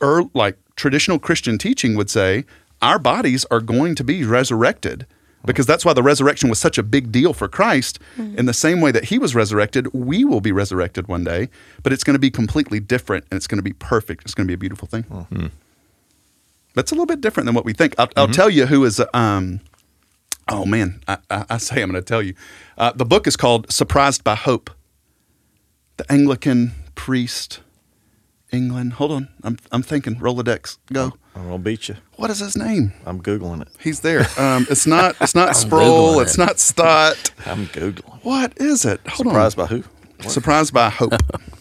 or 0.00 0.28
like 0.34 0.58
traditional 0.76 1.18
Christian 1.18 1.56
teaching 1.56 1.96
would 1.96 2.10
say, 2.10 2.44
our 2.82 2.98
bodies 2.98 3.46
are 3.50 3.60
going 3.60 3.94
to 3.94 4.04
be 4.04 4.24
resurrected 4.24 5.06
because 5.46 5.64
that's 5.64 5.86
why 5.86 5.94
the 5.94 6.02
resurrection 6.02 6.50
was 6.50 6.58
such 6.58 6.76
a 6.76 6.82
big 6.82 7.10
deal 7.10 7.32
for 7.32 7.48
Christ. 7.48 7.98
Mm-hmm. 8.18 8.38
In 8.38 8.46
the 8.46 8.52
same 8.52 8.82
way 8.82 8.90
that 8.90 9.06
he 9.06 9.18
was 9.18 9.34
resurrected, 9.34 9.92
we 9.94 10.22
will 10.22 10.42
be 10.42 10.52
resurrected 10.52 11.08
one 11.08 11.24
day, 11.24 11.48
but 11.82 11.94
it's 11.94 12.04
going 12.04 12.14
to 12.14 12.20
be 12.20 12.30
completely 12.30 12.78
different 12.78 13.24
and 13.30 13.38
it's 13.38 13.46
going 13.46 13.58
to 13.58 13.62
be 13.62 13.72
perfect. 13.72 14.24
It's 14.24 14.34
going 14.34 14.46
to 14.46 14.50
be 14.50 14.54
a 14.54 14.58
beautiful 14.58 14.86
thing. 14.86 15.04
Mm-hmm. 15.04 15.46
That's 16.74 16.90
a 16.92 16.94
little 16.94 17.06
bit 17.06 17.20
different 17.20 17.46
than 17.46 17.54
what 17.54 17.64
we 17.64 17.72
think. 17.72 17.94
I'll, 17.98 18.08
I'll 18.16 18.28
tell 18.28 18.50
you 18.50 18.66
who 18.66 18.84
is. 18.84 19.00
Um, 19.12 19.60
Oh 20.46 20.66
man, 20.66 21.00
I, 21.08 21.16
I, 21.30 21.44
I 21.48 21.56
say 21.56 21.80
I'm 21.80 21.90
going 21.90 22.02
to 22.02 22.06
tell 22.06 22.20
you. 22.20 22.34
Uh, 22.76 22.92
the 22.92 23.06
book 23.06 23.26
is 23.26 23.34
called 23.34 23.72
"Surprised 23.72 24.22
by 24.24 24.34
Hope." 24.34 24.68
The 25.96 26.04
Anglican 26.12 26.72
priest, 26.94 27.60
England. 28.52 28.94
Hold 28.94 29.12
on, 29.12 29.28
I'm 29.42 29.56
I'm 29.72 29.82
thinking. 29.82 30.16
Rolodex, 30.16 30.76
go. 30.92 31.14
I'm 31.34 31.44
gonna 31.44 31.58
beat 31.58 31.88
you. 31.88 31.96
What 32.16 32.28
is 32.30 32.40
his 32.40 32.56
name? 32.56 32.92
I'm 33.06 33.22
googling 33.22 33.62
it. 33.62 33.68
He's 33.80 34.00
there. 34.00 34.26
Um, 34.36 34.66
it's 34.68 34.86
not. 34.86 35.16
It's 35.22 35.34
not 35.34 35.56
Sproul. 35.56 36.20
It's 36.20 36.34
it. 36.34 36.38
not 36.38 36.58
Stott. 36.58 37.30
I'm 37.46 37.64
googling. 37.68 38.22
What 38.22 38.52
is 38.58 38.84
it? 38.84 39.00
Hold 39.06 39.28
Surprised 39.28 39.58
on. 39.58 39.66
by 39.66 39.74
who? 39.74 40.28
Surprised 40.28 40.74
by 40.74 40.90
Hope. 40.90 41.14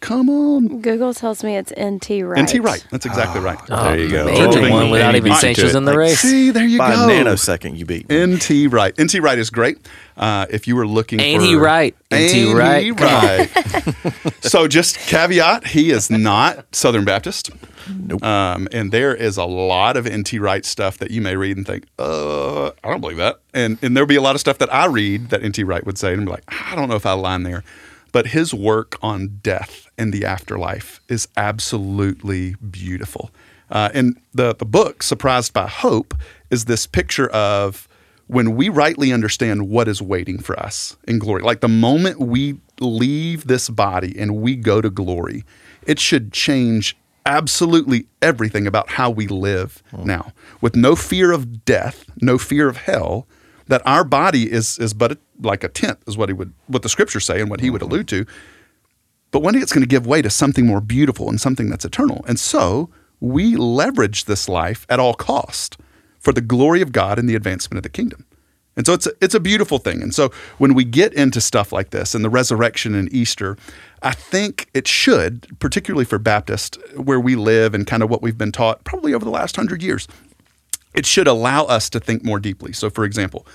Come 0.00 0.28
on. 0.30 0.80
Google 0.80 1.12
tells 1.12 1.42
me 1.42 1.56
it's 1.56 1.72
NT 1.72 2.22
Wright. 2.24 2.42
NT 2.42 2.62
Wright. 2.62 2.86
That's 2.90 3.04
exactly 3.04 3.40
right. 3.40 3.58
There 3.66 3.98
you 3.98 4.10
go. 4.10 4.24
Major 4.26 4.58
Oh, 4.66 4.70
one 4.70 4.90
without 4.90 5.06
man. 5.12 5.16
even 5.16 5.32
Beat 5.32 5.38
saying 5.38 5.54
to 5.56 5.60
she 5.60 5.64
was 5.64 5.74
it. 5.74 5.78
in 5.78 5.84
the 5.84 5.90
Like, 5.92 5.98
race. 5.98 6.20
See, 6.20 6.50
there 6.50 6.64
you 6.66 6.78
By 6.78 6.94
go. 6.94 7.04
a 7.04 7.08
nanosecond, 7.08 7.76
you 7.76 7.84
beat. 7.84 8.08
me. 8.08 8.26
NT 8.36 8.72
Wright. 8.72 8.94
NT 9.00 9.14
Wright 9.20 9.38
is 9.38 9.50
great. 9.50 9.78
Uh, 10.16 10.46
if 10.50 10.66
you 10.68 10.76
were 10.76 10.86
looking 10.86 11.20
Ain't 11.20 11.42
for 11.42 11.46
he 11.48 11.54
right? 11.56 11.94
NT 12.14 12.34
Ain't 12.34 12.56
Wright? 12.58 12.84
he 12.84 12.92
Come 12.94 13.08
on. 13.08 13.12
right. 13.12 14.34
so 14.40 14.68
just 14.68 14.98
caveat, 14.98 15.66
he 15.68 15.90
is 15.90 16.10
not 16.10 16.64
Southern 16.74 17.04
Baptist. 17.04 17.50
Nope. 17.90 18.22
Um, 18.22 18.68
and 18.72 18.92
there 18.92 19.14
is 19.14 19.36
a 19.36 19.44
lot 19.44 19.96
of 19.96 20.06
NT 20.06 20.34
Wright 20.34 20.64
stuff 20.64 20.98
that 20.98 21.10
you 21.10 21.20
may 21.22 21.36
read 21.36 21.56
and 21.56 21.66
think, 21.66 21.84
uh, 21.98 22.66
I 22.68 22.72
don't 22.90 23.00
believe 23.00 23.16
that. 23.16 23.40
And 23.54 23.78
and 23.82 23.96
there'll 23.96 24.06
be 24.06 24.16
a 24.16 24.20
lot 24.22 24.34
of 24.34 24.40
stuff 24.40 24.58
that 24.58 24.72
I 24.72 24.86
read 24.86 25.30
that 25.30 25.42
NT 25.44 25.58
Wright 25.60 25.84
would 25.86 25.98
say 25.98 26.12
and 26.12 26.24
be 26.26 26.30
like, 26.30 26.44
I 26.48 26.74
don't 26.76 26.88
know 26.88 26.96
if 26.96 27.06
I 27.06 27.12
align 27.12 27.42
there. 27.44 27.64
But 28.12 28.28
his 28.28 28.54
work 28.54 28.96
on 29.02 29.40
death 29.42 29.88
and 29.98 30.12
the 30.12 30.24
afterlife 30.24 31.00
is 31.08 31.28
absolutely 31.36 32.54
beautiful. 32.56 33.30
Uh, 33.70 33.90
and 33.92 34.18
the, 34.32 34.54
the 34.54 34.64
book, 34.64 35.02
Surprised 35.02 35.52
by 35.52 35.66
Hope, 35.66 36.14
is 36.50 36.64
this 36.64 36.86
picture 36.86 37.28
of 37.28 37.86
when 38.26 38.56
we 38.56 38.68
rightly 38.68 39.12
understand 39.12 39.68
what 39.68 39.88
is 39.88 40.00
waiting 40.00 40.38
for 40.38 40.58
us 40.58 40.96
in 41.06 41.18
glory. 41.18 41.42
Like 41.42 41.60
the 41.60 41.68
moment 41.68 42.20
we 42.20 42.60
leave 42.80 43.46
this 43.46 43.68
body 43.68 44.18
and 44.18 44.36
we 44.36 44.56
go 44.56 44.80
to 44.80 44.90
glory, 44.90 45.44
it 45.86 45.98
should 45.98 46.32
change 46.32 46.96
absolutely 47.26 48.06
everything 48.22 48.66
about 48.66 48.90
how 48.90 49.10
we 49.10 49.26
live 49.26 49.82
now. 50.04 50.32
With 50.60 50.76
no 50.76 50.96
fear 50.96 51.32
of 51.32 51.64
death, 51.64 52.04
no 52.20 52.38
fear 52.38 52.68
of 52.68 52.78
hell, 52.78 53.26
that 53.68 53.82
our 53.86 54.04
body 54.04 54.50
is 54.50 54.78
is 54.78 54.92
but 54.92 55.12
a, 55.12 55.18
like 55.40 55.62
a 55.62 55.68
tent 55.68 55.98
is 56.06 56.16
what 56.16 56.28
he 56.28 56.32
would 56.32 56.52
what 56.66 56.82
the 56.82 56.88
scriptures 56.88 57.24
say 57.24 57.40
and 57.40 57.48
what 57.48 57.60
he 57.60 57.70
would 57.70 57.80
mm-hmm. 57.80 57.92
allude 57.92 58.08
to. 58.08 58.26
But 59.30 59.40
one 59.40 59.54
day 59.54 59.60
it's 59.60 59.72
going 59.72 59.82
to 59.82 59.88
give 59.88 60.06
way 60.06 60.22
to 60.22 60.30
something 60.30 60.66
more 60.66 60.80
beautiful 60.80 61.28
and 61.28 61.40
something 61.40 61.68
that's 61.68 61.84
eternal. 61.84 62.24
And 62.26 62.40
so 62.40 62.88
we 63.20 63.56
leverage 63.56 64.24
this 64.24 64.48
life 64.48 64.86
at 64.88 64.98
all 64.98 65.14
cost 65.14 65.76
for 66.18 66.32
the 66.32 66.40
glory 66.40 66.80
of 66.80 66.92
God 66.92 67.18
and 67.18 67.28
the 67.28 67.34
advancement 67.34 67.76
of 67.78 67.82
the 67.82 67.90
kingdom. 67.90 68.24
And 68.76 68.86
so 68.86 68.92
it's 68.94 69.06
a, 69.08 69.12
it's 69.20 69.34
a 69.34 69.40
beautiful 69.40 69.78
thing. 69.78 70.02
And 70.02 70.14
so 70.14 70.30
when 70.58 70.72
we 70.72 70.84
get 70.84 71.12
into 71.12 71.40
stuff 71.40 71.72
like 71.72 71.90
this 71.90 72.14
and 72.14 72.24
the 72.24 72.30
resurrection 72.30 72.94
and 72.94 73.12
Easter, 73.12 73.56
I 74.02 74.12
think 74.12 74.68
it 74.72 74.86
should, 74.86 75.58
particularly 75.58 76.04
for 76.04 76.18
Baptist, 76.18 76.78
where 76.96 77.18
we 77.18 77.34
live 77.34 77.74
and 77.74 77.86
kind 77.86 78.04
of 78.04 78.08
what 78.08 78.22
we've 78.22 78.38
been 78.38 78.52
taught 78.52 78.84
probably 78.84 79.12
over 79.12 79.24
the 79.24 79.32
last 79.32 79.56
hundred 79.56 79.82
years, 79.82 80.06
it 80.98 81.06
should 81.06 81.28
allow 81.28 81.62
us 81.64 81.88
to 81.90 82.00
think 82.00 82.24
more 82.24 82.40
deeply. 82.40 82.72
So, 82.72 82.90
for 82.90 83.04
example, 83.04 83.46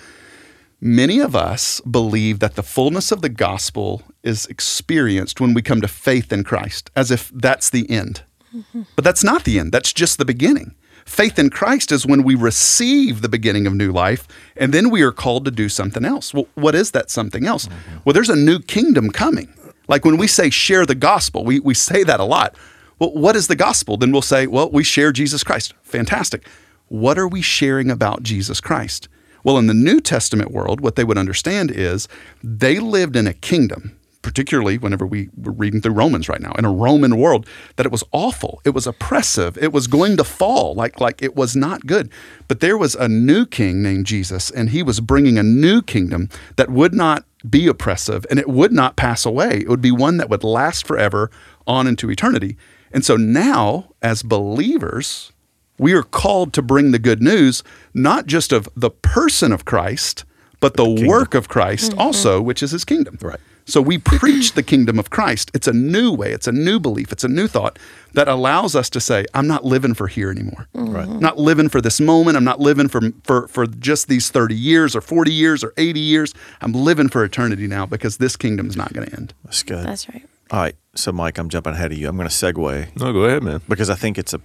many 0.79 1.19
of 1.19 1.35
us 1.35 1.81
believe 1.81 2.39
that 2.39 2.55
the 2.55 2.63
fullness 2.63 3.11
of 3.11 3.21
the 3.21 3.27
gospel 3.27 4.01
is 4.23 4.45
experienced 4.45 5.41
when 5.41 5.53
we 5.53 5.61
come 5.61 5.81
to 5.81 5.89
faith 5.89 6.31
in 6.31 6.45
Christ, 6.45 6.89
as 6.95 7.11
if 7.11 7.29
that's 7.35 7.69
the 7.69 7.89
end. 7.89 8.23
Mm-hmm. 8.55 8.83
But 8.95 9.03
that's 9.03 9.25
not 9.25 9.43
the 9.43 9.59
end, 9.59 9.73
that's 9.73 9.91
just 9.91 10.17
the 10.17 10.25
beginning. 10.25 10.73
Faith 11.05 11.37
in 11.37 11.49
Christ 11.49 11.91
is 11.91 12.05
when 12.05 12.23
we 12.23 12.33
receive 12.33 13.21
the 13.21 13.27
beginning 13.27 13.67
of 13.67 13.73
new 13.73 13.91
life, 13.91 14.25
and 14.55 14.73
then 14.73 14.89
we 14.89 15.01
are 15.01 15.11
called 15.11 15.43
to 15.43 15.51
do 15.51 15.67
something 15.67 16.05
else. 16.05 16.33
Well, 16.33 16.47
what 16.55 16.75
is 16.75 16.91
that 16.91 17.09
something 17.09 17.45
else? 17.45 17.67
Mm-hmm. 17.67 17.97
Well, 18.05 18.13
there's 18.13 18.29
a 18.29 18.37
new 18.37 18.59
kingdom 18.59 19.09
coming. 19.09 19.53
Like 19.89 20.05
when 20.05 20.15
we 20.15 20.27
say 20.27 20.49
share 20.49 20.85
the 20.85 20.95
gospel, 20.95 21.43
we, 21.43 21.59
we 21.59 21.73
say 21.73 22.05
that 22.05 22.21
a 22.21 22.23
lot. 22.23 22.55
Well, 22.99 23.11
what 23.11 23.35
is 23.35 23.47
the 23.47 23.57
gospel? 23.57 23.97
Then 23.97 24.13
we'll 24.13 24.21
say, 24.21 24.47
well, 24.47 24.69
we 24.71 24.85
share 24.85 25.11
Jesus 25.11 25.43
Christ. 25.43 25.73
Fantastic. 25.81 26.47
What 26.93 27.17
are 27.17 27.27
we 27.27 27.41
sharing 27.41 27.89
about 27.89 28.21
Jesus 28.21 28.61
Christ? 28.61 29.09
Well, 29.43 29.57
in 29.57 29.65
the 29.65 29.73
New 29.73 29.99
Testament 29.99 30.51
world, 30.51 30.79
what 30.79 30.95
they 30.95 31.03
would 31.03 31.17
understand 31.17 31.71
is 31.71 32.07
they 32.43 32.77
lived 32.77 33.15
in 33.15 33.25
a 33.25 33.33
kingdom, 33.33 33.97
particularly 34.21 34.77
whenever 34.77 35.03
we 35.03 35.31
were 35.35 35.53
reading 35.53 35.81
through 35.81 35.95
Romans 35.95 36.29
right 36.29 36.39
now, 36.39 36.51
in 36.51 36.65
a 36.65 36.71
Roman 36.71 37.17
world, 37.17 37.47
that 37.77 37.87
it 37.87 37.91
was 37.91 38.03
awful, 38.11 38.61
it 38.63 38.75
was 38.75 38.85
oppressive, 38.85 39.57
it 39.57 39.73
was 39.73 39.87
going 39.87 40.17
to 40.17 40.23
fall, 40.23 40.75
like, 40.75 41.01
like 41.01 41.23
it 41.23 41.35
was 41.35 41.55
not 41.55 41.87
good. 41.87 42.11
But 42.47 42.59
there 42.59 42.77
was 42.77 42.93
a 42.93 43.07
new 43.07 43.47
king 43.47 43.81
named 43.81 44.05
Jesus, 44.05 44.51
and 44.51 44.69
he 44.69 44.83
was 44.83 44.99
bringing 44.99 45.39
a 45.39 45.43
new 45.43 45.81
kingdom 45.81 46.29
that 46.57 46.69
would 46.69 46.93
not 46.93 47.25
be 47.49 47.65
oppressive 47.65 48.23
and 48.29 48.37
it 48.37 48.47
would 48.47 48.71
not 48.71 48.97
pass 48.97 49.25
away. 49.25 49.61
It 49.61 49.67
would 49.67 49.81
be 49.81 49.91
one 49.91 50.17
that 50.17 50.29
would 50.29 50.43
last 50.43 50.85
forever 50.85 51.31
on 51.65 51.87
into 51.87 52.11
eternity. 52.11 52.55
And 52.91 53.03
so 53.03 53.17
now, 53.17 53.95
as 54.03 54.21
believers, 54.21 55.32
we 55.77 55.93
are 55.93 56.03
called 56.03 56.53
to 56.53 56.61
bring 56.61 56.91
the 56.91 56.99
good 56.99 57.21
news, 57.21 57.63
not 57.93 58.25
just 58.25 58.51
of 58.51 58.69
the 58.75 58.89
person 58.89 59.51
of 59.51 59.65
Christ, 59.65 60.25
but 60.59 60.75
the, 60.75 61.07
work 61.07 61.33
of 61.33 61.49
Christ 61.49 61.91
mm-hmm. 61.91 61.99
also, 61.99 62.41
which 62.41 62.63
is 62.63 62.71
his 62.71 62.85
kingdom. 62.85 63.17
Right. 63.21 63.39
So 63.65 63.81
we 63.81 63.97
preach 63.97 64.53
the 64.53 64.63
kingdom 64.63 64.99
of 64.99 65.09
Christ. 65.09 65.49
It's 65.53 65.67
a 65.67 65.73
new 65.73 66.11
way, 66.11 66.31
it's 66.31 66.47
a 66.47 66.51
new 66.51 66.79
belief, 66.79 67.11
it's 67.11 67.23
a 67.23 67.29
new 67.29 67.47
thought 67.47 67.79
that 68.13 68.27
allows 68.27 68.75
us 68.75 68.89
to 68.91 68.99
say, 68.99 69.25
I'm 69.33 69.47
not 69.47 69.65
living 69.65 69.93
for 69.93 70.07
here 70.07 70.29
anymore. 70.29 70.67
Mm-hmm. 70.75 70.93
Right. 70.93 71.07
Not 71.07 71.37
living 71.37 71.69
for 71.69 71.81
this 71.81 71.99
moment. 71.99 72.37
I'm 72.37 72.43
not 72.43 72.59
living 72.59 72.87
for, 72.87 73.01
for, 73.23 73.47
for 73.47 73.65
just 73.65 74.07
these 74.07 74.29
30 74.29 74.55
years 74.55 74.95
or 74.95 75.01
40 75.01 75.31
years 75.31 75.63
or 75.63 75.73
80 75.77 75.99
years. 75.99 76.33
I'm 76.61 76.73
living 76.73 77.09
for 77.09 77.23
eternity 77.23 77.67
now 77.67 77.85
because 77.85 78.17
this 78.17 78.35
kingdom 78.35 78.67
is 78.67 78.75
not 78.75 78.93
going 78.93 79.07
to 79.07 79.15
end. 79.15 79.33
That's 79.45 79.63
good. 79.63 79.85
That's 79.85 80.09
right. 80.09 80.25
All 80.51 80.59
right. 80.59 80.75
So, 80.95 81.11
Mike, 81.11 81.37
I'm 81.37 81.49
jumping 81.49 81.73
ahead 81.73 81.91
of 81.91 81.97
you. 81.97 82.07
I'm 82.07 82.17
going 82.17 82.29
to 82.29 82.33
segue 82.33 82.95
No, 82.99 83.13
go 83.13 83.23
ahead, 83.23 83.43
man. 83.43 83.61
because 83.67 83.89
I 83.89 83.95
think 83.95 84.17
it's 84.17 84.33
a. 84.33 84.41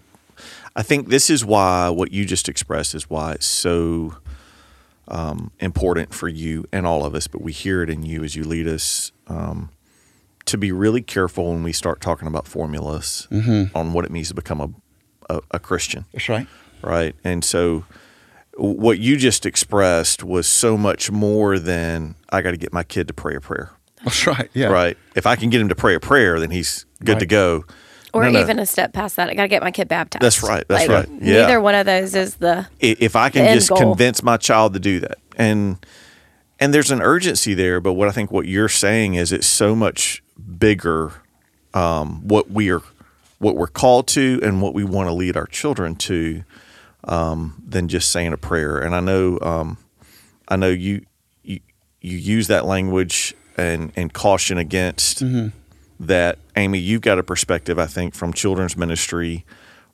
I 0.76 0.82
think 0.82 1.08
this 1.08 1.30
is 1.30 1.44
why 1.44 1.88
what 1.88 2.12
you 2.12 2.24
just 2.24 2.48
expressed 2.48 2.94
is 2.94 3.10
why 3.10 3.32
it's 3.32 3.46
so 3.46 4.16
um, 5.08 5.50
important 5.58 6.14
for 6.14 6.28
you 6.28 6.64
and 6.72 6.86
all 6.86 7.04
of 7.04 7.14
us. 7.14 7.26
But 7.26 7.42
we 7.42 7.52
hear 7.52 7.82
it 7.82 7.90
in 7.90 8.02
you 8.02 8.24
as 8.24 8.36
you 8.36 8.44
lead 8.44 8.68
us 8.68 9.12
um, 9.26 9.70
to 10.46 10.56
be 10.58 10.72
really 10.72 11.02
careful 11.02 11.52
when 11.52 11.62
we 11.62 11.72
start 11.72 12.00
talking 12.00 12.28
about 12.28 12.46
formulas 12.46 13.26
on 13.74 13.92
what 13.92 14.04
it 14.04 14.10
means 14.10 14.28
to 14.28 14.34
become 14.34 14.60
a, 14.60 15.34
a, 15.34 15.40
a 15.52 15.58
Christian. 15.58 16.04
That's 16.12 16.28
right. 16.28 16.46
right? 16.82 17.14
And 17.24 17.44
so 17.44 17.84
what 18.56 18.98
you 18.98 19.16
just 19.16 19.46
expressed 19.46 20.24
was 20.24 20.46
so 20.48 20.76
much 20.76 21.10
more 21.10 21.58
than 21.58 22.16
I 22.30 22.42
got 22.42 22.50
to 22.50 22.56
get 22.56 22.72
my 22.72 22.82
kid 22.82 23.08
to 23.08 23.14
pray 23.14 23.36
a 23.36 23.40
prayer, 23.40 23.70
That's 24.02 24.26
right. 24.26 24.50
Yeah. 24.52 24.66
right? 24.68 24.96
If 25.14 25.26
I 25.26 25.36
can 25.36 25.50
get 25.50 25.60
him 25.60 25.68
to 25.68 25.76
pray 25.76 25.94
a 25.94 26.00
prayer, 26.00 26.40
then 26.40 26.50
he's 26.50 26.84
good 27.04 27.20
to 27.20 27.26
go. 27.26 27.64
Or 28.14 28.24
No, 28.24 28.30
no. 28.30 28.40
even 28.40 28.58
a 28.58 28.66
step 28.66 28.92
past 28.92 29.16
that. 29.16 29.28
I 29.28 29.34
got 29.34 29.42
to 29.42 29.48
get 29.48 29.62
my 29.62 29.70
kid 29.70 29.88
baptized. 29.88 30.22
That's 30.22 30.42
right, 30.42 30.64
that's 30.68 30.88
Like, 30.88 31.08
right. 31.08 31.22
Yeah. 31.22 31.42
Neither 31.42 31.60
one 31.60 31.74
of 31.74 31.86
those 31.86 32.14
is 32.14 32.36
the. 32.36 32.66
If 32.80 33.16
I 33.16 33.28
can 33.30 33.44
end 33.46 33.58
just 33.58 33.68
goal. 33.68 33.78
convince 33.78 34.22
my 34.22 34.36
child 34.36 34.72
to 34.74 34.80
do 34.80 35.00
that 35.00 35.18
and 35.38 35.84
and 36.60 36.74
there's 36.74 36.90
an 36.90 37.00
urgency 37.00 37.54
there 37.54 37.80
but 37.80 37.92
what 37.92 38.08
i 38.08 38.10
think 38.10 38.30
what 38.32 38.46
you're 38.46 38.68
saying 38.68 39.14
is 39.14 39.30
it's 39.32 39.46
so 39.46 39.74
much 39.76 40.22
bigger 40.58 41.12
um, 41.74 42.26
what 42.26 42.50
we 42.50 42.70
are 42.70 42.82
what 43.38 43.54
we're 43.54 43.68
called 43.68 44.08
to 44.08 44.40
and 44.42 44.60
what 44.60 44.74
we 44.74 44.82
want 44.82 45.08
to 45.08 45.12
lead 45.12 45.36
our 45.36 45.46
children 45.46 45.94
to 45.94 46.42
um, 47.04 47.62
than 47.64 47.86
just 47.86 48.10
saying 48.10 48.32
a 48.32 48.36
prayer 48.36 48.78
and 48.78 48.94
i 48.96 49.00
know 49.00 49.38
um, 49.42 49.78
i 50.48 50.56
know 50.56 50.68
you 50.68 51.06
you, 51.44 51.60
you 52.00 52.16
use 52.18 52.48
that 52.48 52.64
language 52.64 53.34
and 53.56 53.92
and 53.94 54.12
caution 54.12 54.58
against 54.58 55.22
that 56.00 56.38
amy 56.58 56.78
you've 56.78 57.00
got 57.00 57.18
a 57.18 57.22
perspective 57.22 57.78
i 57.78 57.86
think 57.86 58.14
from 58.14 58.32
children's 58.32 58.76
ministry 58.76 59.44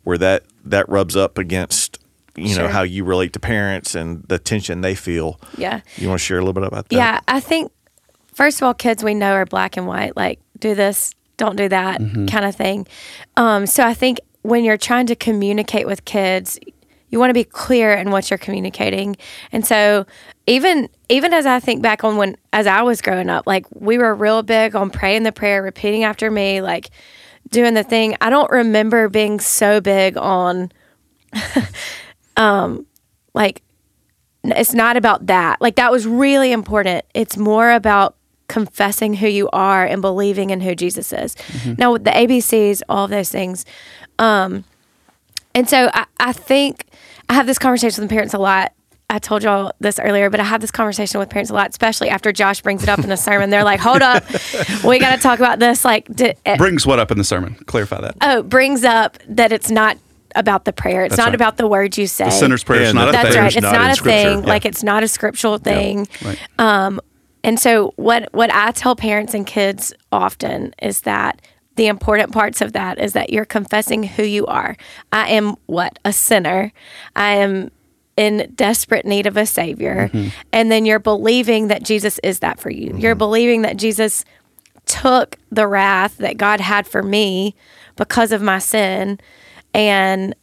where 0.03 0.19
that 0.19 0.43
that 0.65 0.89
rubs 0.89 1.17
up 1.17 1.39
against 1.39 1.99
you 2.37 2.57
know 2.57 2.67
how 2.69 2.83
you 2.83 3.05
relate 3.05 3.33
to 3.33 3.39
parents 3.41 3.95
and 3.95 4.25
the 4.29 4.39
tension 4.39 4.81
they 4.81 4.95
feel 4.97 5.39
Yeah. 5.57 5.81
you 5.97 6.09
want 6.09 6.21
to 6.21 6.25
share 6.25 6.39
a 6.39 6.41
little 6.41 6.53
bit 6.53 6.65
about 6.65 6.89
that 6.89 6.97
Yeah, 6.97 7.21
I 7.29 7.39
think 7.39 7.71
first 8.33 8.61
of 8.61 8.67
all, 8.67 8.75
kids 8.75 9.05
we 9.05 9.15
know 9.15 9.33
are 9.35 9.47
black 9.47 9.77
and 9.77 9.87
white, 9.87 10.17
like 10.17 10.41
do 10.59 10.75
this, 10.75 11.15
don't 11.37 11.55
do 11.57 11.69
that 11.69 12.01
Mm-hmm. 12.01 12.27
kind 12.27 12.45
of 12.45 12.57
thing. 12.57 12.87
Um, 13.37 13.67
so 13.67 13.85
I 13.87 13.95
think 13.95 14.19
when 14.43 14.65
you're 14.65 14.77
trying 14.77 15.07
to 15.07 15.15
communicate 15.15 15.87
with 15.87 16.05
kids, 16.05 16.59
you 17.15 17.21
want 17.21 17.31
to 17.31 17.35
be 17.35 17.45
clear 17.45 17.93
in 17.95 18.11
what 18.11 18.29
you're 18.29 18.39
communicating. 18.39 19.17
And 19.53 19.65
so 19.65 20.05
even 20.49 20.89
even 21.09 21.33
as 21.33 21.47
I 21.47 21.61
think 21.61 21.81
back 21.81 22.03
on 22.03 22.17
when 22.17 22.37
as 22.53 22.67
I 22.67 22.83
was 22.83 23.01
growing 23.01 23.31
up, 23.31 23.47
like 23.47 23.67
we 23.73 23.99
were 23.99 24.13
real 24.13 24.43
big 24.43 24.75
on 24.75 24.91
praying 24.91 25.23
the 25.23 25.31
prayer, 25.31 25.63
repeating 25.63 26.03
after 26.03 26.29
me, 26.29 26.61
like 26.61 26.91
doing 27.51 27.75
the 27.75 27.85
thing. 27.85 28.17
I 28.21 28.31
don't 28.31 28.51
remember 28.51 29.09
being 29.09 29.39
so 29.39 29.81
big 29.81 30.17
on 30.17 30.73
um 32.37 32.85
like 33.33 33.63
it's 34.43 34.75
not 34.75 34.97
about 34.97 35.29
that. 35.29 35.61
Like 35.61 35.77
that 35.77 35.93
was 35.93 36.09
really 36.09 36.51
important. 36.51 37.05
It's 37.15 37.37
more 37.37 37.71
about 37.71 38.17
confessing 38.49 39.15
who 39.15 39.29
you 39.29 39.49
are 39.53 39.87
and 39.87 40.03
believing 40.03 40.51
in 40.51 40.61
who 40.61 40.75
Jesus 40.75 41.13
is. 41.13 41.37
Now 41.79 41.93
with 41.93 42.03
the 42.03 42.11
ABCs, 42.11 42.83
all 42.89 43.05
of 43.05 43.11
those 43.11 43.31
things. 43.31 43.65
Um 44.19 44.65
and 45.55 45.69
so 45.69 45.89
I, 45.95 46.07
I 46.19 46.33
think 46.33 46.87
I 47.29 47.35
have 47.35 47.47
this 47.47 47.59
conversation 47.59 48.03
with 48.03 48.11
parents 48.11 48.35
a 48.35 48.39
lot. 48.39 48.73
I 49.11 49.19
told 49.19 49.43
y'all 49.43 49.73
this 49.81 49.99
earlier, 49.99 50.31
but 50.31 50.41
I 50.41 50.45
have 50.45 50.61
this 50.61 50.71
conversation 50.71 51.21
with 51.21 51.29
parents 51.29 51.51
a 51.51 51.55
lot, 51.55 51.71
especially 51.71 52.09
after 52.09 52.33
Josh 52.33 52.63
brings 52.63 52.83
it 52.83 52.89
up 52.89 52.99
in 53.01 53.09
the 53.09 53.17
sermon. 53.17 53.51
They're 53.51 53.63
like, 53.65 53.81
"Hold 53.81 54.03
up, 54.03 54.25
we 54.85 54.99
got 54.99 55.15
to 55.15 55.21
talk 55.23 55.39
about 55.39 55.59
this." 55.59 55.85
Like, 55.85 56.07
did, 56.15 56.37
eh, 56.47 56.57
Brings 56.57 56.87
what 56.87 56.99
up 56.99 57.11
in 57.11 57.19
the 57.19 57.25
sermon? 57.25 57.55
Clarify 57.67 58.01
that. 58.01 58.17
oh, 58.23 58.43
brings 58.43 58.83
up 58.83 59.19
that 59.29 59.53
it's 59.53 59.71
not 59.71 59.99
about 60.35 60.65
the 60.65 60.73
prayer. 60.73 61.05
It's 61.05 61.13
That's 61.13 61.19
not 61.19 61.27
right. 61.27 61.35
about 61.35 61.59
the 61.59 61.67
words 61.69 61.97
you 61.99 62.07
say. 62.07 62.25
the 62.25 62.31
sinner's 62.31 62.65
prayer 62.65 62.83
is 62.83 62.89
And 62.89 62.99
not 62.99 63.09
a 63.09 63.13
the- 63.13 63.19
That's 63.19 63.29
thing. 63.35 63.39
right. 63.43 63.57
It's 63.57 63.63
not 63.63 63.73
not, 63.75 63.99
a 64.01 64.03
thing. 64.03 64.39
Yeah. 64.41 64.47
Like 64.47 64.65
it's 64.65 64.83
not 64.83 65.03
a 65.05 65.09
scriptural 65.09 65.59
thing. 65.59 66.09
Right. 66.25 66.39
Um, 66.59 67.01
and 67.45 67.61
so 67.61 67.93
what 67.97 68.31
what 68.33 68.53
I 68.53 68.73
tell 68.73 68.97
parents 68.97 69.35
and 69.35 69.47
kids 69.47 69.93
often 70.11 70.75
is 70.83 71.03
that 71.03 71.41
the 71.77 71.87
important 71.87 72.33
parts 72.33 72.61
of 72.61 72.73
that 72.73 72.99
is 72.99 73.13
that 73.15 73.31
you're 73.31 73.45
confessing 73.45 74.05
who 74.05 74.23
you 74.23 74.47
are. 74.47 74.77
I 75.13 75.29
am 75.31 75.57
what? 75.67 75.99
A 76.05 76.13
sinner. 76.13 76.73
I 77.17 77.35
am 77.35 77.71
in 78.17 78.53
desperate 78.55 79.05
need 79.05 79.27
of 79.27 79.37
a 79.37 79.47
savior. 79.47 80.09
Mm-hmm. 80.13 80.29
And 80.53 80.71
then 80.71 80.87
you're 80.87 81.01
believing 81.01 81.69
that 81.69 81.83
Jesus 81.83 82.21
is 82.23 82.39
that 82.41 82.61
for 82.61 82.71
you. 82.71 82.97
You're 82.97 83.13
mm-hmm. 83.13 83.19
believing 83.19 83.63
that 83.63 83.77
Jesus 83.77 84.25
took 84.87 85.37
the 85.51 85.67
wrath 85.67 86.19
that 86.19 86.37
God 86.37 86.61
had 86.61 86.87
for 86.87 87.03
me 87.03 87.55
because 87.97 88.33
of 88.33 88.43
my 88.43 88.59
sin 88.59 89.19
and 89.73 90.35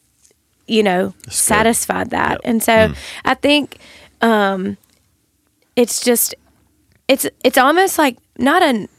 you 0.67 0.83
know 0.83 1.13
satisfied 1.29 2.09
that. 2.09 2.41
And 2.43 2.61
so 2.61 2.71
mm-hmm. 2.71 2.93
I 3.23 3.33
think 3.35 3.77
um 4.21 4.77
it's 5.75 6.03
just 6.03 6.33
it's 7.07 7.27
it's 7.43 7.57
almost 7.57 7.97
like 7.97 8.17
not 8.37 8.63
an 8.63 8.89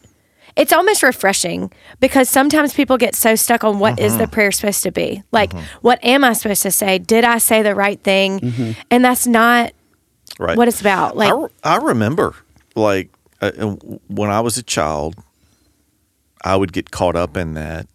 it's 0.56 0.72
almost 0.72 1.02
refreshing 1.02 1.72
because 2.00 2.28
sometimes 2.28 2.74
people 2.74 2.98
get 2.98 3.14
so 3.14 3.34
stuck 3.34 3.64
on 3.64 3.78
what 3.78 3.98
is 3.98 4.18
the 4.18 4.28
prayer 4.28 4.52
supposed 4.52 4.82
to 4.82 4.90
be. 4.90 5.22
Like 5.32 5.52
what 5.80 5.98
am 6.04 6.24
i 6.24 6.32
supposed 6.32 6.62
to 6.62 6.70
say? 6.70 6.98
Did 6.98 7.24
i 7.24 7.38
say 7.38 7.62
the 7.62 7.74
right 7.74 8.00
thing? 8.02 8.76
And 8.90 9.04
that's 9.04 9.26
not 9.26 9.72
right. 10.38 10.56
what 10.56 10.68
it's 10.68 10.80
about. 10.80 11.16
Like 11.16 11.32
I, 11.32 11.36
re- 11.36 11.48
I 11.64 11.76
remember 11.76 12.34
like 12.74 13.10
uh, 13.40 13.50
uh, 13.58 13.76
when 14.08 14.30
I 14.30 14.40
was 14.40 14.56
a 14.56 14.62
child, 14.62 15.16
I 16.44 16.56
would 16.56 16.72
get 16.72 16.90
caught 16.90 17.16
up 17.16 17.36
in 17.36 17.54
that, 17.54 17.86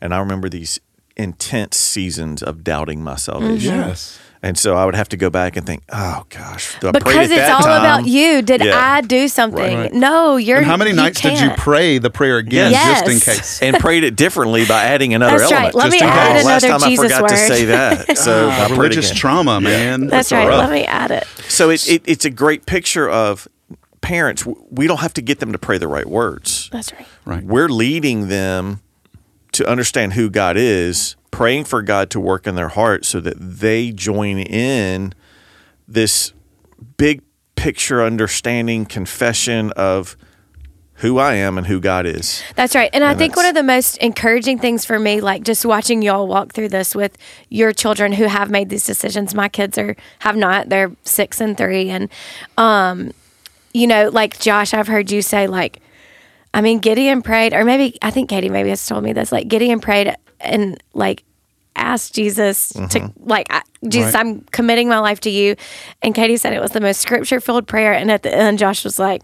and 0.00 0.14
I 0.14 0.18
remember 0.20 0.48
these 0.48 0.80
intense 1.16 1.76
seasons 1.76 2.42
of 2.42 2.64
doubting 2.64 3.02
my 3.02 3.16
salvation. 3.16 3.74
Yes. 3.74 4.18
And 4.44 4.58
so 4.58 4.74
I 4.76 4.84
would 4.84 4.96
have 4.96 5.08
to 5.10 5.16
go 5.16 5.30
back 5.30 5.56
and 5.56 5.64
think, 5.64 5.84
oh 5.92 6.24
gosh, 6.28 6.74
I 6.76 6.90
prayed 6.90 6.92
because 6.94 7.14
at 7.16 7.22
it's 7.30 7.36
that 7.36 7.50
all 7.54 7.62
time. 7.62 7.80
about 7.80 8.06
you 8.08 8.42
did 8.42 8.60
Yeah. 8.64 8.76
i 8.96 9.00
do 9.00 9.28
something 9.28 9.76
Right. 9.78 9.92
no 9.92 10.36
you're 10.36 10.56
And 10.56 10.66
how 10.66 10.76
many 10.76 10.90
you 10.90 10.96
nights 10.96 11.20
did 11.20 11.38
you 11.38 11.50
pray 11.56 11.98
the 11.98 12.10
prayer 12.10 12.38
again 12.38 12.72
Yes. 12.72 13.02
just 13.02 13.12
in 13.12 13.20
case? 13.34 13.62
and 13.62 13.76
prayed 13.78 14.02
it 14.02 14.16
differently 14.16 14.64
by 14.66 14.82
adding 14.82 15.14
another 15.14 15.38
That's 15.38 15.52
right. 15.52 15.58
element. 15.72 15.74
Let 15.76 15.90
me 15.92 15.98
in 15.98 16.02
add 16.04 16.36
case. 16.38 16.44
Last 16.44 16.64
another 16.64 16.80
time 16.80 16.90
Jesus 16.90 17.12
I 17.12 17.16
forgot 17.16 17.28
to 17.30 17.36
say 17.36 17.64
that. 17.66 18.18
So 18.18 18.48
I 18.48 18.64
Ah, 18.64 18.66
religious 18.72 19.12
trauma, 19.14 19.60
man. 19.60 20.08
that's 20.08 20.32
right 20.32 20.48
rough. 20.48 20.58
let 20.58 20.72
me 20.72 20.84
add 20.86 21.12
it 21.12 21.24
So 21.46 21.70
it, 21.70 21.88
it, 21.88 22.02
it's 22.06 22.24
a 22.24 22.30
great 22.30 22.66
picture 22.66 23.08
of 23.08 23.46
parents. 24.00 24.44
We 24.72 24.88
don't 24.88 24.98
have 25.00 25.14
to 25.14 25.22
get 25.22 25.38
them 25.38 25.52
to 25.52 25.58
pray 25.58 25.78
the 25.78 25.86
right 25.86 26.06
words. 26.08 26.68
that's 26.72 26.92
right 26.92 27.06
Right. 27.24 27.44
We're 27.44 27.68
leading 27.68 28.26
them 28.26 28.80
to 29.52 29.68
understand 29.68 30.14
who 30.14 30.30
God 30.30 30.56
is, 30.56 31.16
praying 31.30 31.64
for 31.64 31.82
God 31.82 32.10
to 32.10 32.20
work 32.20 32.46
in 32.46 32.54
their 32.54 32.68
heart 32.68 33.04
so 33.04 33.20
that 33.20 33.36
they 33.38 33.92
join 33.92 34.38
in 34.38 35.14
this 35.86 36.32
big 36.96 37.22
picture 37.56 38.02
understanding 38.02 38.86
confession 38.86 39.70
of 39.72 40.16
who 41.02 41.18
I 41.18 41.34
am 41.34 41.58
and 41.58 41.66
who 41.66 41.80
God 41.80 42.06
is. 42.06 42.42
That's 42.54 42.76
right. 42.76 42.88
And 42.92 43.02
I 43.02 43.14
think 43.14 43.34
one 43.34 43.46
of 43.46 43.56
the 43.56 43.62
most 43.64 43.96
encouraging 43.96 44.60
things 44.60 44.84
for 44.84 45.00
me, 45.00 45.20
like 45.20 45.42
just 45.42 45.66
watching 45.66 46.00
y'all 46.00 46.28
walk 46.28 46.52
through 46.52 46.68
this 46.68 46.94
with 46.94 47.18
your 47.48 47.72
children 47.72 48.12
who 48.12 48.26
have 48.26 48.50
made 48.50 48.68
these 48.68 48.86
decisions. 48.86 49.34
My 49.34 49.48
kids 49.48 49.76
are 49.78 49.96
have 50.20 50.36
not. 50.36 50.68
They're 50.68 50.92
six 51.02 51.40
and 51.40 51.58
three. 51.58 51.90
And 51.90 52.08
um, 52.56 53.10
you 53.74 53.88
know, 53.88 54.10
like 54.10 54.38
Josh, 54.38 54.72
I've 54.74 54.86
heard 54.86 55.10
you 55.10 55.22
say 55.22 55.48
like 55.48 55.81
I 56.54 56.60
mean, 56.60 56.78
Gideon 56.80 57.22
prayed, 57.22 57.54
or 57.54 57.64
maybe 57.64 57.96
I 58.02 58.10
think 58.10 58.28
Katie 58.30 58.48
maybe 58.50 58.68
has 58.68 58.86
told 58.86 59.02
me 59.04 59.12
this. 59.12 59.32
Like 59.32 59.48
Gideon 59.48 59.80
prayed 59.80 60.14
and 60.40 60.82
like 60.92 61.24
asked 61.76 62.14
Jesus 62.14 62.68
to 62.70 62.78
mm-hmm. 62.80 63.28
like 63.28 63.48
Jesus, 63.88 64.14
Right. 64.14 64.20
I'm 64.20 64.40
committing 64.52 64.88
my 64.88 64.98
life 64.98 65.20
to 65.20 65.30
you. 65.30 65.56
And 66.02 66.14
Katie 66.14 66.36
said 66.36 66.52
it 66.52 66.60
was 66.60 66.72
the 66.72 66.80
most 66.80 67.00
scripture 67.00 67.40
filled 67.40 67.66
prayer. 67.66 67.92
And 67.94 68.10
at 68.10 68.22
the 68.22 68.34
end, 68.34 68.58
Josh 68.58 68.84
was 68.84 68.98
like, 68.98 69.22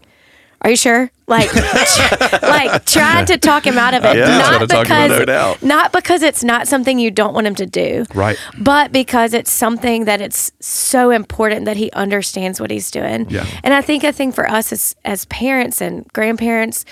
"Are 0.61 0.69
you 0.71 0.75
sure?" 0.75 1.11
Like, 1.27 1.53
like 2.41 2.85
trying 2.85 3.27
to 3.27 3.37
talk 3.37 3.67
him 3.67 3.77
out 3.77 3.93
of 3.93 4.03
it, 4.03 4.17
Yeah. 4.17 4.39
not 4.39 4.47
Trying 4.47 4.59
to 4.61 4.67
talk 4.67 4.87
him 4.87 5.11
out 5.11 5.19
because. 5.19 5.61
Not 5.61 5.91
because 5.91 6.23
it's 6.23 6.43
not 6.43 6.67
something 6.67 6.97
you 6.97 7.11
don't 7.11 7.35
want 7.35 7.45
him 7.45 7.53
to 7.55 7.67
do, 7.67 8.05
Right. 8.15 8.35
but 8.57 8.91
because 8.91 9.35
it's 9.35 9.51
something 9.51 10.05
that 10.05 10.21
it's 10.21 10.51
so 10.59 11.11
important 11.11 11.65
that 11.65 11.77
he 11.77 11.91
understands 11.91 12.59
what 12.59 12.71
he's 12.71 12.89
doing. 12.89 13.27
Yeah. 13.29 13.45
And 13.63 13.75
I 13.75 13.81
think 13.81 14.03
a 14.03 14.11
thing 14.11 14.31
for 14.31 14.49
us 14.49 14.73
as 14.73 14.95
as 15.05 15.25
parents 15.25 15.81
and 15.81 16.07
grandparents 16.13 16.83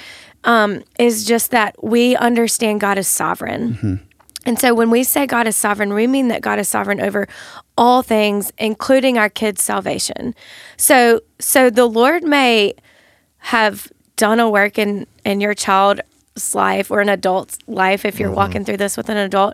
um, 0.48 0.84
is 0.98 1.26
just 1.26 1.52
that 1.52 1.76
we 1.84 2.16
understand 2.16 2.80
God 2.82 2.98
is 2.98 3.08
sovereign. 3.08 4.02
And 4.46 4.58
so 4.58 4.74
when 4.74 4.90
we 4.90 5.04
say 5.04 5.28
God 5.28 5.46
is 5.46 5.56
sovereign, 5.58 5.94
we 5.94 6.08
mean 6.08 6.30
that 6.30 6.42
God 6.42 6.58
is 6.58 6.70
sovereign 6.70 7.02
over 7.02 7.28
all 7.78 8.02
things, 8.02 8.52
including 8.58 9.18
our 9.18 9.30
kids' 9.30 9.62
salvation. 9.62 10.34
So 10.78 11.22
so 11.38 11.70
the 11.70 11.86
Lord 11.86 12.24
may 12.24 12.74
have 13.40 13.92
done 14.16 14.40
a 14.40 14.50
work 14.50 14.80
in 14.80 15.06
in 15.26 15.42
your 15.42 15.54
child's 15.54 16.02
life 16.56 16.90
or 16.90 17.02
an 17.02 17.10
adult's 17.10 17.60
life 17.68 18.06
if 18.06 18.20
you're 18.20 18.32
walking 18.32 18.64
through 18.66 18.78
this 18.78 18.96
with 18.98 19.10
an 19.10 19.18
adult 19.18 19.54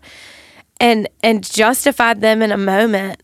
and 0.80 1.10
and 1.22 1.44
justified 1.44 2.22
them 2.22 2.42
in 2.42 2.52
a 2.52 2.58
moment 2.58 3.22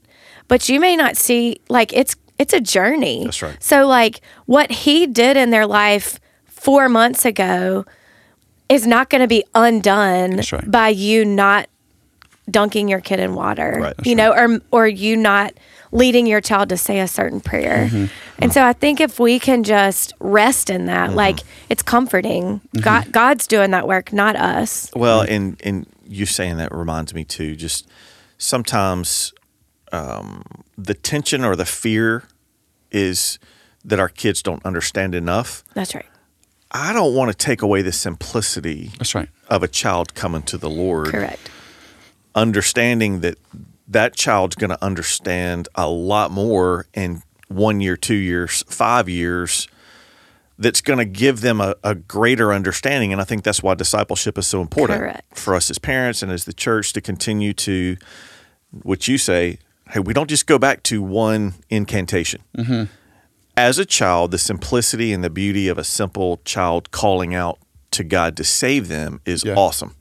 but 0.48 0.68
you 0.70 0.80
may 0.80 0.96
not 0.96 1.16
see 1.18 1.62
like 1.70 1.94
it's 1.94 2.16
it's 2.38 2.54
a 2.54 2.60
journey 2.60 3.24
That's 3.26 3.42
right. 3.42 3.64
so 3.64 3.88
like 3.88 4.22
what 4.48 4.70
he 4.72 5.08
did 5.08 5.38
in 5.38 5.50
their 5.52 5.66
life 5.66 6.20
4 6.60 6.90
months 6.90 7.26
ago 7.26 7.86
is 8.68 8.86
not 8.86 9.10
going 9.10 9.22
to 9.22 9.28
be 9.28 9.44
undone 9.56 10.42
right. 10.52 10.70
by 10.72 10.90
you 10.90 11.26
not 11.26 11.68
dunking 12.50 12.88
your 12.90 13.00
kid 13.00 13.20
in 13.20 13.36
water 13.36 13.78
Right, 13.82 13.94
you 14.06 14.16
know 14.16 14.32
or 14.32 14.60
or 14.72 14.88
you 14.88 15.16
not 15.16 15.54
leading 15.92 16.26
your 16.28 16.42
child 16.42 16.70
to 16.70 16.78
say 16.78 17.00
a 17.00 17.08
certain 17.08 17.40
prayer 17.42 17.86
Mm-hmm. 17.88 18.06
and 18.40 18.52
so 18.52 18.64
i 18.64 18.74
think 18.74 19.00
if 19.00 19.20
we 19.20 19.38
can 19.40 19.64
just 19.64 20.14
rest 20.20 20.70
in 20.72 20.82
Mm-hmm. 20.82 20.88
that 20.88 21.14
like 21.14 21.40
it's 21.70 21.84
comforting 21.84 22.60
god 22.82 23.12
god's 23.12 23.46
doing 23.46 23.70
that 23.72 23.88
work 23.88 24.12
not 24.12 24.36
us 24.36 24.90
Well, 24.96 25.22
and 25.22 25.62
and 25.64 25.86
you 26.08 26.26
saying 26.26 26.58
that 26.58 26.74
reminds 26.74 27.14
me 27.14 27.24
too. 27.24 27.56
Just 27.56 27.88
sometimes 28.40 29.32
um, 29.92 30.42
the 30.76 30.96
tension 30.96 31.44
or 31.46 31.56
the 31.56 31.66
fear 31.68 32.24
is 32.92 33.38
that 33.86 34.00
our 34.00 34.10
kids 34.10 34.42
don't 34.42 34.66
understand 34.66 35.14
enough. 35.14 35.64
That's 35.76 35.94
right. 35.94 36.08
I 36.72 36.94
don't 36.94 37.16
want 37.16 37.32
to 37.32 37.38
take 37.38 37.62
away 37.62 37.82
the 37.82 37.92
simplicity 37.92 38.92
That's 38.98 39.16
right. 39.16 39.30
of 39.50 39.64
a 39.64 39.68
child 39.68 40.14
coming 40.14 40.44
to 40.44 40.58
the 40.58 40.70
Lord. 40.70 41.08
Correct. 41.08 41.50
Understanding 42.36 43.22
that 43.22 43.38
that 43.88 44.16
child's 44.16 44.56
going 44.56 44.70
to 44.70 44.84
understand 44.84 45.68
a 45.74 45.90
lot 45.90 46.32
more 46.32 46.86
in 46.94 47.24
one 47.48 47.82
year, 47.82 47.98
two 47.98 48.16
years, 48.16 48.64
five 48.68 49.10
years. 49.10 49.68
That's 50.60 50.82
going 50.82 51.00
to 51.00 51.06
give 51.06 51.40
them 51.40 51.62
a, 51.62 51.76
a 51.86 51.96
greater 51.96 52.52
understanding, 52.52 53.14
and 53.14 53.22
I 53.22 53.24
think 53.24 53.44
that's 53.44 53.64
why 53.64 53.76
discipleship 53.76 54.38
is 54.38 54.46
so 54.46 54.60
important 54.62 55.00
Correct. 55.00 55.38
for 55.38 55.56
us 55.56 55.72
as 55.72 55.80
parents 55.80 56.22
and 56.22 56.30
as 56.32 56.44
the 56.44 56.52
church 56.52 56.92
to 56.94 57.02
continue 57.02 57.54
to, 57.54 57.96
what 58.84 59.08
you 59.08 59.18
say, 59.18 59.60
hey, 59.90 60.02
we 60.02 60.14
don't 60.14 60.30
just 60.30 60.48
go 60.48 60.60
back 60.60 60.84
to 60.84 61.02
one 61.02 61.54
incantation. 61.70 62.42
Mm-hmm. 62.58 62.84
As 63.60 63.78
a 63.78 63.86
child, 63.86 64.32
the 64.32 64.38
simplicity 64.38 65.12
and 65.12 65.22
the 65.22 65.30
beauty 65.30 65.68
of 65.68 65.78
a 65.78 65.84
simple 65.84 66.40
child 66.46 66.92
calling 66.92 67.36
out 67.36 67.60
to 67.92 68.06
God 68.06 68.38
to 68.38 68.44
save 68.46 68.88
them 68.88 69.20
is 69.26 69.44
Yeah. 69.44 69.56
awesome. 69.56 69.96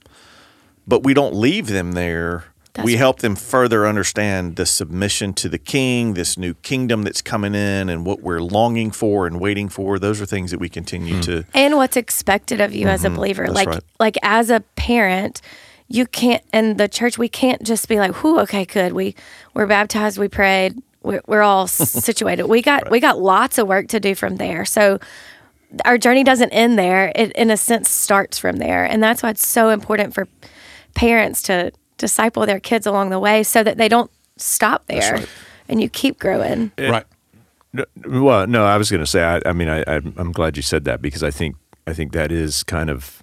But 0.87 1.03
we 1.03 1.13
don't 1.13 1.35
leave 1.35 1.67
them 1.67 1.93
there. 1.93 2.45
That's 2.75 2.87
we 2.87 2.95
help 2.95 3.19
them 3.19 3.35
further 3.35 3.85
understand 3.85 4.55
the 4.55 4.65
submission 4.65 5.35
to 5.35 5.49
the 5.49 5.59
king, 5.59 6.15
this 6.15 6.39
new 6.39 6.55
kingdom 6.55 7.03
that's 7.03 7.21
coming 7.21 7.57
in, 7.57 7.89
and 7.89 8.07
what 8.07 8.23
we're 8.23 8.39
longing 8.41 8.93
for 8.93 9.27
and 9.27 9.41
waiting 9.41 9.69
for. 9.69 9.99
Those 9.99 10.21
are 10.21 10.27
things 10.27 10.53
that 10.53 10.61
we 10.61 10.69
continue 10.69 11.21
to. 11.23 11.45
and 11.53 11.75
what's 11.75 11.97
expected 11.97 12.61
of 12.61 12.73
you 12.73 12.87
as 12.87 13.05
a 13.05 13.11
believer 13.11 13.43
Mm-hmm. 13.47 13.55
That's 13.55 13.67
like 13.67 13.75
right. 13.75 13.85
like 13.99 14.17
as 14.23 14.51
a 14.51 14.61
parent 14.77 15.41
you 15.89 16.07
can't 16.07 16.45
and 16.53 16.79
the 16.79 16.87
church 16.87 17.19
we 17.19 17.29
can't 17.29 17.63
just 17.65 17.89
be 17.89 17.99
like 17.99 18.23
whoo 18.23 18.39
okay 18.41 18.65
good 18.67 18.93
we 18.93 19.17
we're 19.55 19.67
baptized 19.67 20.17
we 20.19 20.29
prayed 20.29 20.81
we're, 21.03 21.21
we're 21.27 21.43
all 21.43 21.67
situated 21.69 22.47
we 22.47 22.63
got 22.63 22.91
we 22.91 23.01
got 23.01 23.21
lots 23.21 23.59
of 23.59 23.67
work 23.67 23.89
to 23.89 24.01
do 24.01 24.15
from 24.15 24.37
there 24.37 24.65
so 24.65 24.99
our 25.85 25.99
journey 25.99 26.25
doesn't 26.25 26.51
end 26.51 26.79
there 26.79 27.13
it 27.15 27.33
in 27.33 27.51
a 27.51 27.57
sense 27.57 27.91
starts 27.91 28.39
from 28.39 28.57
there 28.57 28.85
and 28.85 29.03
that's 29.03 29.23
why 29.23 29.31
it's 29.31 29.47
so 29.47 29.69
important 29.69 30.15
for 30.15 30.27
parents 30.95 31.43
to 31.43 31.71
disciple 31.99 32.47
their 32.47 32.61
kids 32.61 32.87
along 32.87 33.11
the 33.11 33.19
way 33.19 33.43
so 33.43 33.63
that 33.63 33.77
they 33.77 33.89
don't 33.89 34.11
stop 34.37 34.87
there 34.87 35.15
right. 35.15 35.29
and 35.69 35.81
you 35.81 35.89
keep 35.89 36.19
growing 36.19 36.73
right. 36.79 37.05
No, 37.73 37.85
well, 38.07 38.47
no, 38.47 38.65
I 38.65 38.79
was 38.79 38.91
going 38.91 39.03
to 39.03 39.07
say. 39.07 39.23
I, 39.23 39.43
I 39.45 39.53
mean, 39.53 39.69
I, 39.69 39.85
I'm 39.87 40.15
I'm 40.17 40.33
glad 40.33 40.57
you 40.57 40.63
said 40.63 40.85
that 40.85 41.03
because 41.03 41.23
I 41.23 41.31
think 41.31 41.57
I 41.87 41.93
think 41.93 42.13
that 42.13 42.33
is 42.33 42.63
kind 42.63 42.89
of 42.89 43.23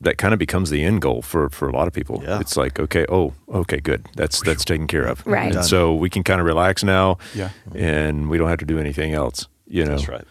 that 0.00 0.16
kind 0.18 0.32
of 0.32 0.38
becomes 0.38 0.70
the 0.70 0.84
end 0.84 1.00
goal 1.02 1.22
for 1.22 1.48
for 1.50 1.68
a 1.68 1.72
lot 1.72 1.88
of 1.88 1.92
people. 1.92 2.22
Yeah. 2.24 2.40
It's 2.40 2.56
like, 2.56 2.78
okay, 2.78 3.04
oh, 3.08 3.34
okay, 3.48 3.80
good, 3.80 4.06
that's 4.14 4.40
that's 4.42 4.64
taken 4.64 4.86
care 4.86 5.04
of, 5.04 5.26
Right. 5.26 5.54
And 5.54 5.64
so 5.64 5.94
we 5.94 6.08
can 6.10 6.22
kind 6.22 6.40
of 6.40 6.46
relax 6.46 6.84
now, 6.84 7.18
Yeah. 7.34 7.50
and 7.74 8.28
we 8.30 8.38
don't 8.38 8.48
have 8.48 8.58
to 8.60 8.66
do 8.66 8.78
anything 8.78 9.12
else. 9.14 9.46
You 9.66 9.84
know, 9.84 9.96
That's 9.96 10.08
right. 10.08 10.24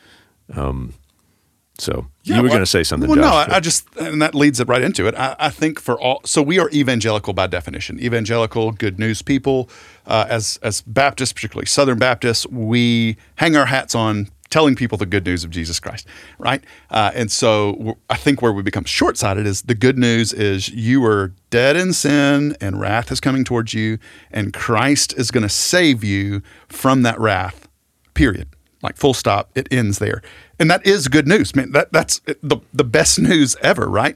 So 1.79 2.07
Yeah, 2.23 2.37
you 2.37 2.41
were 2.41 2.47
well, 2.47 2.55
going 2.57 2.63
to 2.63 2.65
say 2.65 2.83
something. 2.83 3.07
Well, 3.09 3.17
no, 3.17 3.23
Josh, 3.23 3.49
I, 3.49 3.55
I 3.57 3.59
just 3.59 3.95
and 3.97 4.21
that 4.21 4.33
leads 4.33 4.59
it 4.59 4.67
right 4.67 4.81
into 4.81 5.05
it. 5.07 5.13
I, 5.15 5.35
I 5.39 5.49
think 5.49 5.79
for 5.79 5.99
all, 6.01 6.21
so 6.25 6.41
we 6.41 6.57
are 6.57 6.69
evangelical 6.71 7.33
by 7.33 7.45
definition. 7.47 7.99
Evangelical, 7.99 8.71
good 8.71 8.97
news 8.97 9.21
people. 9.21 9.69
Uh, 10.07 10.25
as 10.27 10.57
as 10.63 10.81
Baptists, 10.81 11.33
particularly 11.33 11.67
Southern 11.67 11.99
Baptists, 11.99 12.47
we 12.47 13.17
hang 13.35 13.55
our 13.55 13.67
hats 13.67 13.93
on 13.93 14.29
telling 14.49 14.75
people 14.75 14.97
the 14.97 15.05
good 15.05 15.25
news 15.25 15.43
of 15.43 15.49
Jesus 15.49 15.79
Christ, 15.79 16.07
right? 16.37 16.63
Uh, 16.89 17.11
and 17.13 17.31
so 17.31 17.97
I 18.09 18.15
think 18.15 18.41
where 18.41 18.53
we 18.53 18.63
become 18.63 18.85
short 18.85 19.17
sighted 19.17 19.45
is 19.45 19.63
the 19.63 19.75
good 19.75 19.97
news 19.97 20.33
is 20.33 20.69
you 20.69 21.03
are 21.05 21.33
dead 21.49 21.75
in 21.75 21.93
sin 21.93 22.55
and 22.61 22.79
wrath 22.79 23.11
is 23.11 23.19
coming 23.19 23.43
towards 23.43 23.73
you, 23.73 23.99
and 24.31 24.53
Christ 24.53 25.13
is 25.17 25.31
going 25.31 25.43
to 25.43 25.49
save 25.49 26.03
you 26.03 26.41
from 26.67 27.01
that 27.03 27.19
wrath. 27.19 27.67
Period. 28.13 28.47
Like 28.81 28.95
full 28.97 29.13
stop. 29.13 29.49
It 29.55 29.67
ends 29.71 29.99
there, 29.99 30.21
and 30.59 30.69
that 30.69 30.85
is 30.85 31.07
good 31.07 31.27
news. 31.27 31.55
Man, 31.55 31.71
that 31.71 31.91
that's 31.91 32.21
the 32.43 32.59
the 32.71 32.83
best 32.83 33.19
news 33.19 33.55
ever, 33.61 33.89
right? 33.89 34.15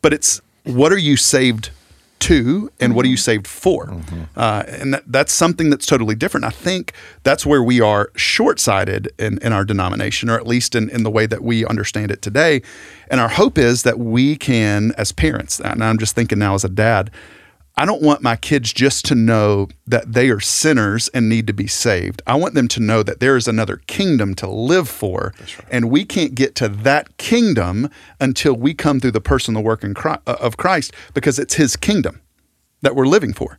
But 0.00 0.12
it's 0.12 0.40
what 0.62 0.92
are 0.92 0.98
you 0.98 1.16
saved 1.16 1.70
to, 2.18 2.70
and 2.80 2.94
what 2.94 3.04
are 3.04 3.08
you 3.08 3.16
saved 3.16 3.46
for? 3.46 4.02
Uh, 4.36 4.64
and 4.66 4.94
that, 4.94 5.04
that's 5.06 5.32
something 5.32 5.70
that's 5.70 5.86
totally 5.86 6.14
different. 6.14 6.44
I 6.44 6.50
think 6.50 6.92
that's 7.22 7.44
where 7.44 7.62
we 7.62 7.80
are 7.80 8.10
short 8.16 8.58
sighted 8.58 9.12
in, 9.18 9.38
in 9.38 9.52
our 9.52 9.64
denomination, 9.64 10.30
or 10.30 10.36
at 10.36 10.46
least 10.46 10.74
in, 10.74 10.88
in 10.90 11.02
the 11.02 11.10
way 11.10 11.26
that 11.26 11.42
we 11.42 11.64
understand 11.66 12.10
it 12.10 12.22
today. 12.22 12.62
And 13.10 13.20
our 13.20 13.28
hope 13.28 13.58
is 13.58 13.82
that 13.82 13.98
we 13.98 14.36
can, 14.36 14.92
as 14.96 15.12
parents, 15.12 15.60
and 15.60 15.84
I'm 15.84 15.98
just 15.98 16.14
thinking 16.14 16.38
now 16.38 16.54
as 16.54 16.64
a 16.64 16.68
dad, 16.68 17.10
I 17.78 17.84
don't 17.84 18.00
want 18.00 18.22
my 18.22 18.36
kids 18.36 18.72
just 18.72 19.04
to 19.06 19.14
know 19.14 19.68
that 19.86 20.14
they 20.14 20.30
are 20.30 20.40
sinners 20.40 21.08
and 21.08 21.28
need 21.28 21.46
to 21.46 21.52
be 21.52 21.66
saved. 21.66 22.22
I 22.26 22.34
want 22.36 22.54
them 22.54 22.68
to 22.68 22.80
know 22.80 23.02
that 23.02 23.20
there 23.20 23.36
is 23.36 23.46
another 23.46 23.82
kingdom 23.86 24.34
to 24.36 24.48
live 24.48 24.88
for. 24.88 25.34
And 25.70 25.90
we 25.90 26.06
can't 26.06 26.34
get 26.34 26.54
to 26.56 26.68
that 26.68 27.18
kingdom 27.18 27.90
until 28.18 28.54
we 28.54 28.72
come 28.72 28.98
through 28.98 29.10
the 29.10 29.20
person, 29.20 29.52
the 29.52 29.60
work 29.60 29.84
uh, 29.84 30.18
of 30.26 30.56
Christ, 30.56 30.94
because 31.12 31.38
it's 31.38 31.54
his 31.54 31.76
kingdom 31.76 32.22
that 32.80 32.96
we're 32.96 33.06
living 33.06 33.34
for. 33.34 33.58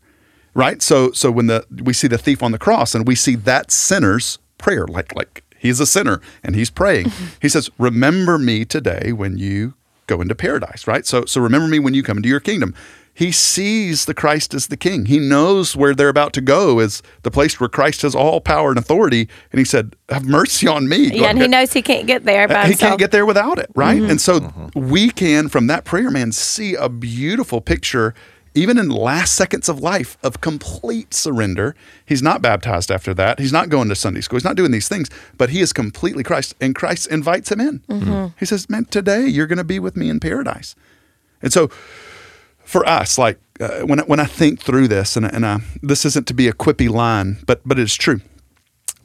Right? 0.56 0.82
So 0.82 1.12
so 1.12 1.30
when 1.30 1.46
the 1.46 1.68
we 1.84 1.94
see 1.94 2.08
the 2.08 2.18
thief 2.18 2.42
on 2.42 2.52
the 2.52 2.58
cross 2.58 2.96
and 2.96 3.08
we 3.08 3.14
see 3.14 3.36
that 3.36 3.70
sinner's 3.70 4.40
prayer, 4.58 4.88
like 4.88 5.16
like 5.16 5.44
he's 5.60 5.80
a 5.80 5.86
sinner 5.86 6.20
and 6.44 6.56
he's 6.56 6.72
praying. 6.72 7.12
he 7.42 7.50
says, 7.50 7.70
Remember 7.78 8.40
me 8.40 8.66
today 8.66 9.12
when 9.12 9.38
you 9.38 9.76
go 10.08 10.22
into 10.22 10.34
paradise, 10.34 10.88
right? 10.88 11.06
So 11.06 11.26
so 11.26 11.40
remember 11.40 11.68
me 11.68 11.78
when 11.78 11.94
you 11.94 12.02
come 12.02 12.18
into 12.18 12.30
your 12.30 12.40
kingdom. 12.40 12.74
He 13.18 13.32
sees 13.32 14.06
the 14.06 14.14
Christ 14.14 14.54
as 14.54 14.68
the 14.68 14.78
king. 14.78 15.08
He 15.08 15.18
knows 15.18 15.76
where 15.76 15.96
they're 15.96 16.08
about 16.08 16.34
to 16.34 16.42
go 16.42 16.80
is 16.80 17.02
the 17.24 17.32
place 17.32 17.60
where 17.60 17.68
Christ 17.68 18.04
has 18.04 18.14
all 18.14 18.40
power 18.40 18.70
and 18.70 18.78
authority. 18.78 19.28
And 19.52 19.58
he 19.58 19.66
said, 19.66 19.96
Have 20.10 20.26
mercy 20.26 20.68
on 20.68 20.88
me. 20.88 21.10
Go 21.10 21.16
yeah 21.16 21.30
and 21.32 21.42
he 21.42 21.48
knows 21.48 21.74
he 21.74 21.82
can't 21.82 22.06
get 22.06 22.26
there 22.26 22.48
by 22.48 22.54
Uh, 22.54 22.62
he 22.66 22.68
himself 22.74 22.90
can't 22.92 23.00
get 23.00 23.10
there 23.10 23.26
without 23.26 23.58
it, 23.58 23.72
right? 23.74 24.00
Mm-hmm. 24.00 24.12
And 24.12 24.22
so 24.22 24.42
mm-hmm. 24.42 24.88
we 24.88 25.10
can, 25.10 25.50
from 25.50 25.66
that 25.66 25.84
prayer, 25.84 26.12
man, 26.12 26.32
see 26.32 26.76
a 26.76 26.90
beautiful 26.90 27.60
picture, 27.60 28.14
even 28.54 28.78
in 28.78 28.88
the 28.88 28.96
last 28.96 29.34
seconds 29.34 29.68
of 29.68 29.80
life, 29.80 30.16
of 30.22 30.40
complete 30.40 31.16
surrender. 31.16 31.76
He's 32.06 32.22
not 32.22 32.44
baptized 32.44 32.92
after 32.92 33.16
that. 33.16 33.40
He's 33.40 33.52
not 33.52 33.70
going 33.70 33.90
to 33.90 33.96
Sunday 33.96 34.22
school. 34.22 34.38
He's 34.38 34.44
not 34.44 34.58
doing 34.58 34.70
these 34.70 34.88
things, 34.88 35.10
but 35.40 35.50
he 35.50 35.62
is 35.62 35.74
completely 35.74 36.24
Christ, 36.24 36.54
and 36.62 36.76
Christ 36.76 37.08
invites 37.08 37.52
him 37.52 37.62
in. 37.62 37.80
Mm-hmm. 37.90 38.28
He 38.40 38.46
says, 38.46 38.70
"Man, 38.70 38.86
today 38.86 39.26
you're 39.26 39.48
going 39.48 39.58
to 39.58 39.64
be 39.64 39.80
with 39.80 39.98
me 39.98 40.08
in 40.08 40.20
paradise." 40.20 40.76
And 41.42 41.54
so, 41.54 41.70
for 42.68 42.86
us, 42.88 43.18
like 43.18 43.40
uh, 43.62 43.80
when 43.82 44.00
I, 44.02 44.04
when 44.04 44.20
I 44.20 44.26
think 44.26 44.62
through 44.62 44.88
this, 44.90 45.16
and, 45.16 45.26
and 45.26 45.46
I, 45.46 45.60
this 45.82 46.06
isn't 46.06 46.28
to 46.28 46.34
be 46.34 46.48
a 46.48 46.54
quippy 46.54 46.90
line, 46.90 47.38
but 47.48 47.62
but 47.66 47.80
it's 47.80 47.96
true. 47.96 48.20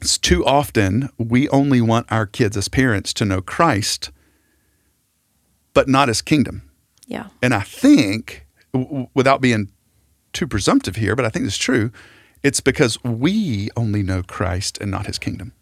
It's 0.01 0.17
too 0.17 0.45
often 0.45 1.09
we 1.17 1.47
only 1.49 1.79
want 1.81 2.11
our 2.11 2.25
kids 2.25 2.57
as 2.57 2.67
parents 2.67 3.13
to 3.13 3.25
know 3.25 3.41
Christ, 3.41 4.11
but 5.73 5.87
not 5.87 6.07
His 6.09 6.21
kingdom. 6.21 6.69
yeah 7.07 7.27
And 7.41 7.53
I 7.53 7.61
think, 7.61 8.45
w- 8.73 8.89
w- 8.89 9.07
without 9.13 9.39
being 9.41 9.69
too 10.33 10.45
presumptive 10.47 10.97
here, 10.97 11.15
but 11.15 11.25
I 11.25 11.29
think 11.29 11.45
it's 11.45 11.57
true, 11.57 11.89
it's 12.43 12.59
because 12.59 13.01
we 13.03 13.69
only 13.77 14.03
know 14.03 14.23
Christ 14.23 14.77
and 14.81 14.91
not 14.91 15.05
His 15.07 15.17
kingdom. 15.17 15.53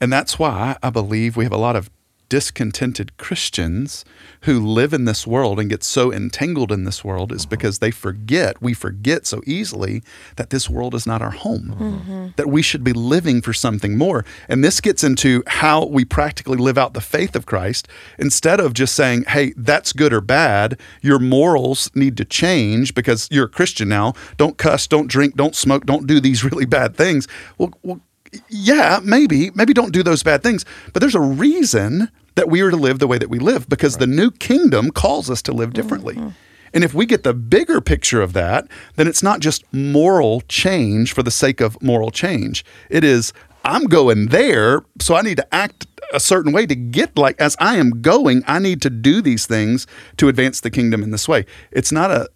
And 0.00 0.12
that's 0.12 0.38
why 0.38 0.76
I 0.82 0.90
believe 0.90 1.36
we 1.36 1.44
have 1.44 1.52
a 1.52 1.64
lot 1.68 1.76
of 1.76 1.88
discontented 2.32 3.14
Christians 3.18 4.06
who 4.44 4.58
live 4.58 4.94
in 4.94 5.04
this 5.04 5.26
world 5.26 5.60
and 5.60 5.68
get 5.68 5.84
so 5.84 6.10
entangled 6.10 6.72
in 6.72 6.84
this 6.84 7.04
world 7.04 7.30
is 7.30 7.42
uh-huh. 7.42 7.50
because 7.50 7.78
they 7.78 7.90
forget, 7.90 8.62
we 8.62 8.72
forget 8.72 9.26
so 9.26 9.42
easily 9.44 10.02
that 10.36 10.48
this 10.48 10.70
world 10.70 10.94
is 10.94 11.06
not 11.06 11.20
our 11.20 11.32
home, 11.32 11.76
mm-hmm. 11.78 12.26
that 12.36 12.48
we 12.48 12.62
should 12.62 12.82
be 12.82 12.94
living 12.94 13.42
for 13.42 13.52
something 13.52 13.98
more. 13.98 14.24
And 14.48 14.64
this 14.64 14.80
gets 14.80 15.04
into 15.04 15.42
how 15.46 15.84
we 15.84 16.06
practically 16.06 16.56
live 16.56 16.78
out 16.78 16.94
the 16.94 17.02
faith 17.02 17.36
of 17.36 17.44
Christ 17.44 17.86
instead 18.18 18.60
of 18.60 18.72
just 18.72 18.94
saying, 18.94 19.24
hey, 19.24 19.52
that's 19.54 19.92
good 19.92 20.14
or 20.14 20.22
bad. 20.22 20.80
Your 21.02 21.18
morals 21.18 21.90
need 21.94 22.16
to 22.16 22.24
change 22.24 22.94
because 22.94 23.28
you're 23.30 23.44
a 23.44 23.50
Christian 23.50 23.90
now. 23.90 24.14
Don't 24.38 24.56
cuss, 24.56 24.86
don't 24.86 25.06
drink, 25.06 25.36
don't 25.36 25.54
smoke, 25.54 25.84
don't 25.84 26.06
do 26.06 26.18
these 26.18 26.44
really 26.50 26.64
bad 26.64 26.96
things. 26.96 27.28
Well, 27.58 27.74
well 27.82 28.00
yeah, 28.48 29.00
maybe, 29.02 29.50
maybe 29.50 29.74
don't 29.74 29.92
do 29.92 30.02
those 30.02 30.22
bad 30.22 30.42
things. 30.42 30.64
But 30.92 31.00
there's 31.00 31.14
a 31.14 31.20
reason 31.20 32.10
that 32.34 32.48
we 32.48 32.60
are 32.60 32.70
to 32.70 32.76
live 32.76 32.98
the 32.98 33.06
way 33.06 33.18
that 33.18 33.30
we 33.30 33.38
live 33.38 33.68
because 33.68 33.98
the 33.98 34.06
new 34.06 34.30
kingdom 34.30 34.90
calls 34.90 35.30
us 35.30 35.42
to 35.42 35.52
live 35.52 35.72
differently. 35.72 36.14
Mm-hmm. 36.14 36.28
And 36.74 36.84
if 36.84 36.94
we 36.94 37.04
get 37.04 37.22
the 37.22 37.34
bigger 37.34 37.80
picture 37.80 38.22
of 38.22 38.32
that, 38.32 38.66
then 38.96 39.06
it's 39.06 39.22
not 39.22 39.40
just 39.40 39.64
moral 39.72 40.40
change 40.42 41.12
for 41.12 41.22
the 41.22 41.30
sake 41.30 41.60
of 41.60 41.80
moral 41.82 42.10
change. 42.10 42.64
It 42.88 43.04
is, 43.04 43.32
I'm 43.64 43.84
going 43.84 44.28
there, 44.28 44.82
so 44.98 45.14
I 45.14 45.22
need 45.22 45.36
to 45.36 45.54
act 45.54 45.86
a 46.12 46.20
certain 46.20 46.52
way 46.52 46.66
to 46.66 46.74
get 46.74 47.16
like 47.16 47.40
as 47.40 47.56
I 47.58 47.76
am 47.76 48.02
going, 48.02 48.42
I 48.46 48.58
need 48.58 48.82
to 48.82 48.90
do 48.90 49.22
these 49.22 49.46
things 49.46 49.86
to 50.18 50.28
advance 50.28 50.60
the 50.60 50.70
kingdom 50.70 51.02
in 51.02 51.10
this 51.10 51.28
way. 51.28 51.46
It's 51.70 51.92
not 51.92 52.10
a 52.10 52.28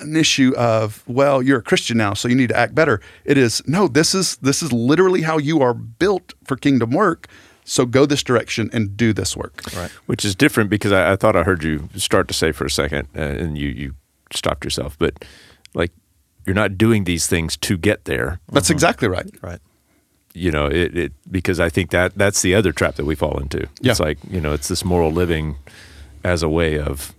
an 0.00 0.16
issue 0.16 0.52
of 0.56 1.02
well, 1.06 1.42
you're 1.42 1.60
a 1.60 1.62
Christian 1.62 1.96
now, 1.96 2.14
so 2.14 2.28
you 2.28 2.34
need 2.34 2.48
to 2.48 2.56
act 2.56 2.74
better. 2.74 3.00
It 3.24 3.38
is 3.38 3.62
no, 3.66 3.88
this 3.88 4.14
is 4.14 4.36
this 4.38 4.62
is 4.62 4.72
literally 4.72 5.22
how 5.22 5.38
you 5.38 5.60
are 5.62 5.74
built 5.74 6.34
for 6.44 6.56
kingdom 6.56 6.90
work. 6.90 7.28
So 7.64 7.86
go 7.86 8.06
this 8.06 8.22
direction 8.22 8.70
and 8.72 8.96
do 8.96 9.12
this 9.12 9.36
work. 9.36 9.62
Right. 9.76 9.90
which 10.06 10.24
is 10.24 10.34
different 10.34 10.68
because 10.70 10.92
I, 10.92 11.12
I 11.12 11.16
thought 11.16 11.36
I 11.36 11.42
heard 11.44 11.62
you 11.62 11.88
start 11.96 12.26
to 12.28 12.34
say 12.34 12.52
for 12.52 12.64
a 12.64 12.70
second, 12.70 13.08
uh, 13.16 13.20
and 13.20 13.56
you 13.56 13.68
you 13.68 13.94
stopped 14.32 14.64
yourself. 14.64 14.96
But 14.98 15.24
like 15.74 15.92
you're 16.44 16.54
not 16.56 16.76
doing 16.76 17.04
these 17.04 17.26
things 17.26 17.56
to 17.58 17.76
get 17.76 18.04
there. 18.04 18.40
That's 18.50 18.70
exactly 18.70 19.08
right. 19.08 19.30
Right. 19.42 19.60
You 20.34 20.50
know, 20.50 20.66
it, 20.66 20.96
it 20.96 21.12
because 21.30 21.60
I 21.60 21.68
think 21.68 21.90
that 21.90 22.16
that's 22.16 22.42
the 22.42 22.54
other 22.54 22.72
trap 22.72 22.96
that 22.96 23.04
we 23.04 23.14
fall 23.14 23.38
into. 23.38 23.68
Yeah. 23.80 23.92
It's 23.92 24.00
like 24.00 24.18
you 24.28 24.40
know, 24.40 24.52
it's 24.52 24.68
this 24.68 24.84
moral 24.84 25.12
living 25.12 25.56
as 26.24 26.42
a 26.42 26.48
way 26.48 26.78
of 26.80 27.12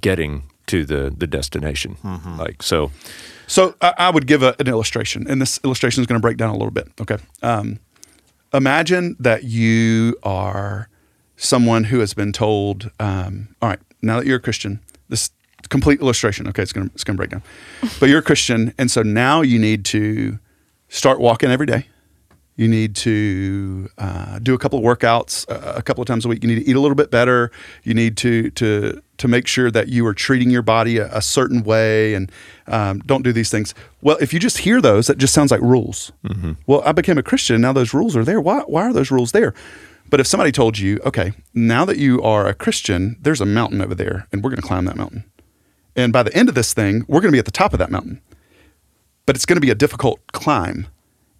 getting 0.00 0.42
to 0.66 0.84
the 0.84 1.14
the 1.16 1.26
destination. 1.26 1.96
Like 2.38 2.62
so, 2.62 2.90
So 3.46 3.74
I, 3.80 3.94
I 3.98 4.10
would 4.10 4.26
give 4.26 4.42
a, 4.42 4.54
an 4.58 4.66
illustration, 4.68 5.26
and 5.28 5.40
this 5.40 5.60
illustration 5.64 6.00
is 6.00 6.06
going 6.06 6.18
to 6.18 6.22
break 6.22 6.36
down 6.36 6.50
a 6.50 6.54
little 6.56 6.70
bit. 6.70 6.88
Okay. 7.00 7.18
Um, 7.42 7.78
imagine 8.52 9.16
that 9.18 9.44
you 9.44 10.16
are 10.22 10.88
someone 11.36 11.84
who 11.84 12.00
has 12.00 12.14
been 12.14 12.32
told, 12.32 12.90
um, 13.00 13.54
all 13.62 13.68
right, 13.68 13.80
now 14.02 14.18
that 14.18 14.26
you're 14.26 14.36
a 14.36 14.40
Christian, 14.40 14.80
this 15.08 15.30
complete 15.68 16.00
illustration. 16.00 16.46
Okay, 16.48 16.62
it's 16.62 16.72
going 16.72 16.88
to 16.88 16.94
it's 16.94 17.04
to 17.04 17.14
break 17.14 17.30
down, 17.30 17.42
but 18.00 18.08
you're 18.08 18.18
a 18.18 18.22
Christian, 18.22 18.74
and 18.78 18.90
so 18.90 19.02
now 19.02 19.40
you 19.42 19.58
need 19.58 19.84
to 19.86 20.38
start 20.88 21.20
walking 21.20 21.50
every 21.50 21.66
day. 21.66 21.86
You 22.56 22.68
need 22.68 22.94
to 22.96 23.88
uh, 23.96 24.38
do 24.40 24.52
a 24.52 24.58
couple 24.58 24.78
of 24.78 24.84
workouts 24.84 25.50
uh, 25.50 25.74
a 25.76 25.82
couple 25.82 26.02
of 26.02 26.08
times 26.08 26.26
a 26.26 26.28
week. 26.28 26.42
You 26.42 26.48
need 26.48 26.62
to 26.62 26.68
eat 26.68 26.76
a 26.76 26.80
little 26.80 26.94
bit 26.94 27.10
better. 27.10 27.50
You 27.84 27.94
need 27.94 28.16
to 28.18 28.50
to 28.50 29.02
to 29.20 29.28
make 29.28 29.46
sure 29.46 29.70
that 29.70 29.88
you 29.88 30.06
are 30.06 30.14
treating 30.14 30.50
your 30.50 30.62
body 30.62 30.98
a, 30.98 31.08
a 31.14 31.22
certain 31.22 31.62
way 31.62 32.14
and 32.14 32.30
um, 32.66 32.98
don't 33.00 33.22
do 33.22 33.32
these 33.32 33.50
things. 33.50 33.74
Well, 34.02 34.18
if 34.20 34.32
you 34.32 34.40
just 34.40 34.58
hear 34.58 34.80
those, 34.80 35.06
that 35.06 35.18
just 35.18 35.32
sounds 35.32 35.50
like 35.50 35.60
rules. 35.60 36.12
Well, 36.66 36.82
I 36.84 36.92
became 36.92 37.18
a 37.18 37.22
Christian. 37.22 37.60
Now 37.60 37.72
those 37.72 37.94
rules 37.94 38.16
are 38.16 38.24
there. 38.24 38.40
Why 38.40 38.60
why 38.66 38.82
are 38.82 38.92
those 38.92 39.10
rules 39.10 39.32
there? 39.32 39.54
But 40.08 40.18
if 40.18 40.26
somebody 40.26 40.50
told 40.50 40.78
you, 40.78 40.98
okay, 41.04 41.32
now 41.54 41.84
that 41.84 41.96
you 41.96 42.20
are 42.22 42.48
a 42.48 42.54
Christian, 42.54 43.16
there's 43.20 43.40
a 43.40 43.46
mountain 43.46 43.80
over 43.80 43.94
there, 43.94 44.26
and 44.32 44.42
we're 44.42 44.50
going 44.50 44.60
to 44.60 44.66
climb 44.66 44.84
that 44.86 44.96
mountain. 44.96 45.22
And 45.94 46.12
by 46.12 46.24
the 46.24 46.34
end 46.34 46.48
of 46.48 46.56
this 46.56 46.74
thing, 46.74 47.04
we're 47.06 47.20
going 47.20 47.30
to 47.30 47.36
be 47.36 47.38
at 47.38 47.44
the 47.44 47.52
top 47.52 47.72
of 47.72 47.78
that 47.78 47.92
mountain 47.92 48.20
but 49.30 49.36
it's 49.36 49.46
going 49.46 49.56
to 49.56 49.60
be 49.60 49.70
a 49.70 49.76
difficult 49.76 50.18
climb. 50.32 50.88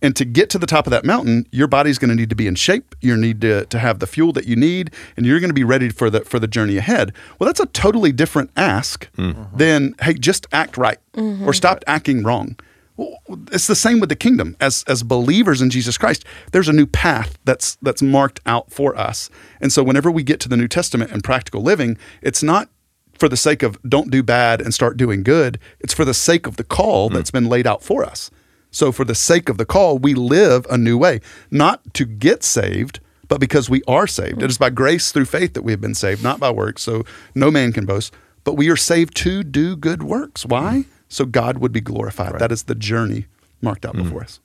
And 0.03 0.17
to 0.17 0.25
get 0.25 0.51
to 0.51 0.59
the 0.59 0.67
top 0.67 0.87
of 0.87 0.91
that 0.91 1.05
mountain, 1.05 1.47
your 1.53 1.67
body's 1.67 1.99
going 1.99 2.09
to 2.09 2.15
need 2.15 2.31
to 2.31 2.37
be 2.37 2.47
in 2.47 2.55
shape. 2.55 2.95
You 3.01 3.17
need 3.17 3.41
to, 3.43 3.67
to 3.67 3.79
have 3.79 3.99
the 3.99 4.07
fuel 4.07 4.33
that 4.33 4.47
you 4.47 4.57
need, 4.57 4.93
and 5.17 5.27
you're 5.27 5.41
going 5.41 5.51
to 5.51 5.55
be 5.55 5.65
ready 5.65 5.91
for 5.91 6.09
the 6.11 6.21
for 6.25 6.39
the 6.39 6.49
journey 6.49 6.77
ahead. 6.77 7.13
Well, 7.39 7.47
that's 7.47 7.61
a 7.61 7.67
totally 7.67 8.13
different 8.13 8.51
ask 8.57 9.09
hmm. 9.17 9.33
than 9.55 9.95
hey, 10.03 10.15
just 10.15 10.47
act 10.53 10.77
right 10.77 10.99
mm-hmm. 11.13 11.47
or 11.47 11.53
stop 11.53 11.85
acting 11.87 12.23
wrong. 12.23 12.59
Well, 12.97 13.19
It's 13.51 13.67
the 13.67 13.75
same 13.75 14.01
with 14.01 14.09
the 14.09 14.17
kingdom. 14.17 14.57
As 14.61 14.85
as 14.87 15.03
believers 15.03 15.61
in 15.63 15.71
Jesus 15.71 15.99
Christ, 15.99 16.25
there's 16.53 16.69
a 16.69 16.73
new 16.73 16.87
path 16.87 17.39
that's 17.45 17.77
that's 17.83 18.03
marked 18.03 18.41
out 18.47 18.71
for 18.71 18.97
us. 18.97 19.31
And 19.61 19.73
so 19.73 19.83
whenever 19.83 20.11
we 20.11 20.23
get 20.23 20.41
to 20.41 20.49
the 20.49 20.57
New 20.57 20.69
Testament 20.69 21.11
and 21.11 21.23
practical 21.23 21.63
living, 21.63 21.99
it's 22.23 22.43
not 22.43 22.69
for 23.15 23.29
the 23.29 23.37
sake 23.37 23.63
of 23.63 23.79
don't 23.83 24.11
do 24.11 24.23
bad 24.23 24.63
and 24.63 24.73
start 24.73 24.97
doing 24.97 25.23
good. 25.23 25.59
It's 25.79 25.93
for 25.93 26.07
the 26.07 26.15
sake 26.15 26.47
of 26.47 26.57
the 26.57 26.65
call 26.65 27.09
hmm. 27.09 27.15
that's 27.15 27.31
been 27.31 27.49
laid 27.49 27.67
out 27.67 27.83
for 27.83 28.05
us. 28.05 28.31
So, 28.71 28.93
for 28.93 29.05
the 29.05 29.15
sake 29.15 29.49
of 29.49 29.59
the 29.59 29.65
call, 29.65 29.99
we 29.99 30.15
live 30.15 30.67
a 30.71 30.79
new 30.79 30.97
way, 30.97 31.21
not 31.51 31.93
to 31.95 32.05
get 32.05 32.43
saved, 32.45 33.01
but 33.29 33.41
because 33.41 33.69
we 33.69 33.83
are 33.89 34.07
saved. 34.07 34.43
It 34.43 34.51
is 34.51 34.59
by 34.59 34.71
grace 34.71 35.11
through 35.13 35.25
faith 35.27 35.55
that 35.55 35.63
we 35.63 35.73
have 35.73 35.81
been 35.81 35.95
saved, 35.95 36.23
not 36.23 36.39
by 36.39 36.51
works. 36.51 36.83
So, 36.83 37.05
no 37.35 37.51
man 37.51 37.73
can 37.73 37.85
boast. 37.87 38.15
But 38.45 38.55
we 38.55 38.71
are 38.71 38.77
saved 38.77 39.15
to 39.19 39.43
do 39.43 39.77
good 39.77 40.03
works. 40.03 40.47
Why? 40.47 40.85
So 41.09 41.25
God 41.27 41.59
would 41.59 41.73
be 41.73 41.81
glorified. 41.81 42.39
That 42.39 42.53
is 42.53 42.63
the 42.65 42.75
journey 42.75 43.27
marked 43.61 43.85
out 43.85 43.97
before 43.97 44.23
us. 44.23 44.41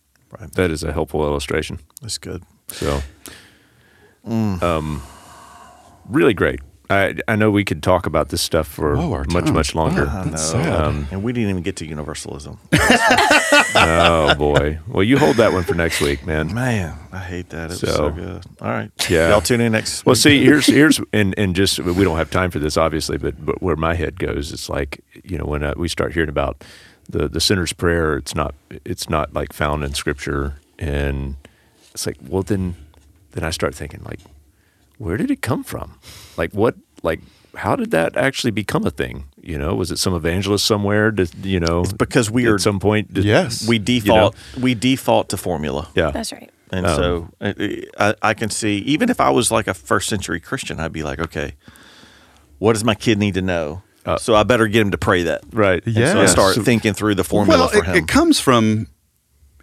that 0.53 0.71
is 0.71 0.83
a 0.83 0.91
helpful 0.91 1.23
illustration. 1.23 1.79
That's 2.01 2.17
good. 2.17 2.43
So, 2.67 3.01
um, 4.25 5.01
really 6.09 6.33
great. 6.33 6.59
I 6.89 7.15
I 7.27 7.35
know 7.35 7.49
we 7.51 7.63
could 7.65 7.81
talk 7.81 8.05
about 8.05 8.29
this 8.29 8.41
stuff 8.41 8.67
for 8.67 8.95
Oh, 8.95 9.23
much 9.29 9.45
time. 9.45 9.53
much 9.53 9.73
longer. 9.75 10.05
Oh, 10.11 10.17
I 10.19 10.23
That's 10.29 10.43
sad. 10.51 10.81
Um, 10.81 11.07
and 11.11 11.23
we 11.23 11.33
didn't 11.33 11.49
even 11.49 11.63
get 11.63 11.75
to 11.77 11.85
universalism. 11.87 12.57
oh 13.75 14.35
boy. 14.35 14.79
Well, 14.87 15.03
you 15.03 15.17
hold 15.17 15.37
that 15.37 15.51
one 15.53 15.63
for 15.63 15.73
next 15.73 16.01
week, 16.01 16.25
man. 16.25 16.53
Man, 16.53 16.97
I 17.11 17.19
hate 17.19 17.49
that. 17.49 17.71
It 17.71 17.75
So- 17.77 17.87
so 17.87 18.09
good. 18.11 18.43
All 18.61 18.69
right. 18.69 18.91
Yeah. 19.09 19.29
Y'all 19.29 19.41
tune 19.41 19.61
in 19.61 19.71
next 19.71 20.05
Well, 20.05 20.13
week. 20.13 20.17
see, 20.21 20.43
here's 20.43 20.65
here's 20.67 20.99
and 21.13 21.33
and 21.37 21.55
just 21.55 21.79
we 21.79 22.03
don't 22.03 22.17
have 22.17 22.29
time 22.29 22.51
for 22.51 22.59
this, 22.59 22.77
obviously, 22.77 23.17
but 23.17 23.43
but 23.45 23.61
where 23.61 23.75
my 23.75 23.95
head 23.95 24.19
goes, 24.19 24.51
it's 24.51 24.69
like 24.69 25.01
you 25.23 25.37
know 25.37 25.45
when 25.45 25.63
uh, 25.63 25.73
we 25.77 25.87
start 25.87 26.13
hearing 26.13 26.29
about 26.29 26.63
the 27.09 27.27
the 27.27 27.39
sinner's 27.41 27.73
prayer, 27.73 28.15
it's 28.17 28.35
not 28.35 28.53
it's 28.83 29.09
not 29.09 29.33
like 29.33 29.53
found 29.53 29.83
in 29.83 29.93
Scripture, 29.93 30.55
and 30.79 31.35
it's 31.93 32.05
like, 32.05 32.17
well, 32.27 32.43
then 32.43 32.75
then 33.31 33.43
I 33.43 33.49
start 33.51 33.75
thinking 33.75 34.01
like, 34.03 34.19
where 34.97 35.17
did 35.17 35.31
it 35.31 35.41
come 35.41 35.63
from? 35.63 35.99
Like 36.37 36.51
what 36.53 36.75
like 37.03 37.19
how 37.55 37.75
did 37.75 37.91
that 37.91 38.17
actually 38.17 38.51
become 38.51 38.85
a 38.85 38.91
thing? 38.91 39.25
You 39.41 39.57
know, 39.57 39.75
was 39.75 39.91
it 39.91 39.99
some 39.99 40.13
evangelist 40.13 40.65
somewhere? 40.65 41.11
Did 41.11 41.33
you 41.45 41.59
know? 41.59 41.81
It's 41.81 41.93
because 41.93 42.29
we 42.31 42.51
at 42.51 42.59
some 42.61 42.79
point. 42.79 43.13
Did, 43.13 43.23
Yes. 43.25 43.67
we 43.67 43.75
you 43.77 43.79
know? 43.79 43.85
default 43.85 44.35
we 44.59 44.73
default 44.75 45.29
to 45.29 45.37
formula. 45.37 45.89
Yeah. 45.95 46.11
That's 46.11 46.33
right. 46.33 46.49
And 46.71 46.85
Um, 46.85 46.95
so 46.95 47.29
uh, 47.39 47.53
I, 47.99 48.29
I 48.29 48.33
can 48.33 48.49
see, 48.49 48.77
even 48.79 49.09
if 49.09 49.21
I 49.21 49.29
was 49.29 49.51
like 49.51 49.67
a 49.67 49.73
first 49.73 50.09
century 50.09 50.39
Christian, 50.39 50.79
I'd 50.79 50.91
be 50.91 51.03
like, 51.03 51.19
okay, 51.19 51.53
what 52.57 52.73
does 52.73 52.83
my 52.83 52.95
kid 52.95 53.17
need 53.19 53.35
to 53.35 53.41
know? 53.41 53.83
Uh, 54.05 54.17
so 54.17 54.35
I 54.35 54.43
better 54.43 54.67
get 54.67 54.81
him 54.81 54.91
to 54.91 54.97
pray 54.97 55.23
that. 55.23 55.41
Right. 55.51 55.83
And 55.85 55.95
So 55.95 56.01
I 56.01 56.21
Yes. 56.21 56.31
start 56.31 56.55
thinking 56.57 56.93
through 56.93 57.15
the 57.15 57.23
formula 57.23 57.59
well, 57.61 57.69
for 57.69 57.89
it, 57.89 57.95
it 57.95 58.07
comes 58.07 58.39
from 58.39 58.87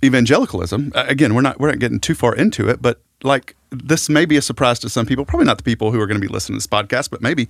evangelicalism. 0.02 0.92
Again, 0.94 1.34
we're 1.34 1.42
not 1.42 1.60
we're 1.60 1.70
not 1.70 1.78
getting 1.78 2.00
too 2.00 2.14
far 2.14 2.34
into 2.34 2.68
it, 2.68 2.82
but 2.82 3.00
like 3.22 3.56
this 3.70 4.08
may 4.08 4.24
be 4.24 4.36
a 4.36 4.42
surprise 4.42 4.78
to 4.80 4.88
some 4.88 5.06
people. 5.06 5.24
Probably 5.24 5.46
not 5.46 5.58
the 5.58 5.64
people 5.64 5.92
who 5.92 6.00
are 6.00 6.06
going 6.06 6.20
to 6.20 6.26
be 6.26 6.32
listening 6.32 6.58
to 6.58 6.58
this 6.58 6.66
podcast, 6.66 7.10
but 7.10 7.22
maybe. 7.22 7.48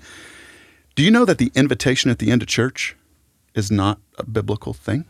Do 0.95 1.03
you 1.03 1.11
know 1.11 1.25
that 1.25 1.39
the 1.39 1.51
invitation 1.55 2.11
at 2.11 2.19
the 2.19 2.31
end 2.31 2.43
of 2.43 2.49
church 2.49 2.97
is 3.55 3.71
not 3.71 3.99
a 4.19 4.25
biblical 4.25 4.75
thing? 4.75 5.07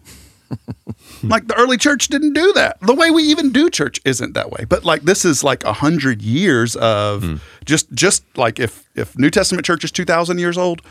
like 1.24 1.48
the 1.48 1.54
early 1.56 1.76
church 1.76 2.08
didn't 2.08 2.34
do 2.34 2.52
that. 2.52 2.78
The 2.80 2.94
way 2.94 3.10
we 3.10 3.24
even 3.24 3.50
do 3.50 3.70
church 3.70 4.00
isn't 4.04 4.34
that 4.34 4.50
way. 4.50 4.64
But 4.68 4.84
like 4.84 5.02
this 5.02 5.24
is 5.24 5.42
like 5.42 5.64
a 5.64 5.72
hundred 5.72 6.22
years 6.22 6.76
of 6.76 7.24
hmm. 7.24 7.36
just 7.64 7.92
just 7.92 8.24
like 8.36 8.60
if 8.60 8.88
if 8.94 9.18
New 9.18 9.30
Testament 9.30 9.66
church 9.66 9.84
is 9.84 9.90
two 9.90 10.04
thousand 10.04 10.38
years 10.38 10.56
old, 10.56 10.82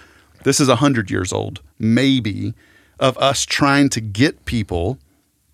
this 0.43 0.59
is 0.59 0.67
a 0.67 0.77
hundred 0.77 1.09
years 1.09 1.31
old, 1.31 1.61
maybe, 1.79 2.53
of 2.99 3.17
us 3.17 3.45
trying 3.45 3.89
to 3.89 4.01
get 4.01 4.45
people 4.45 4.97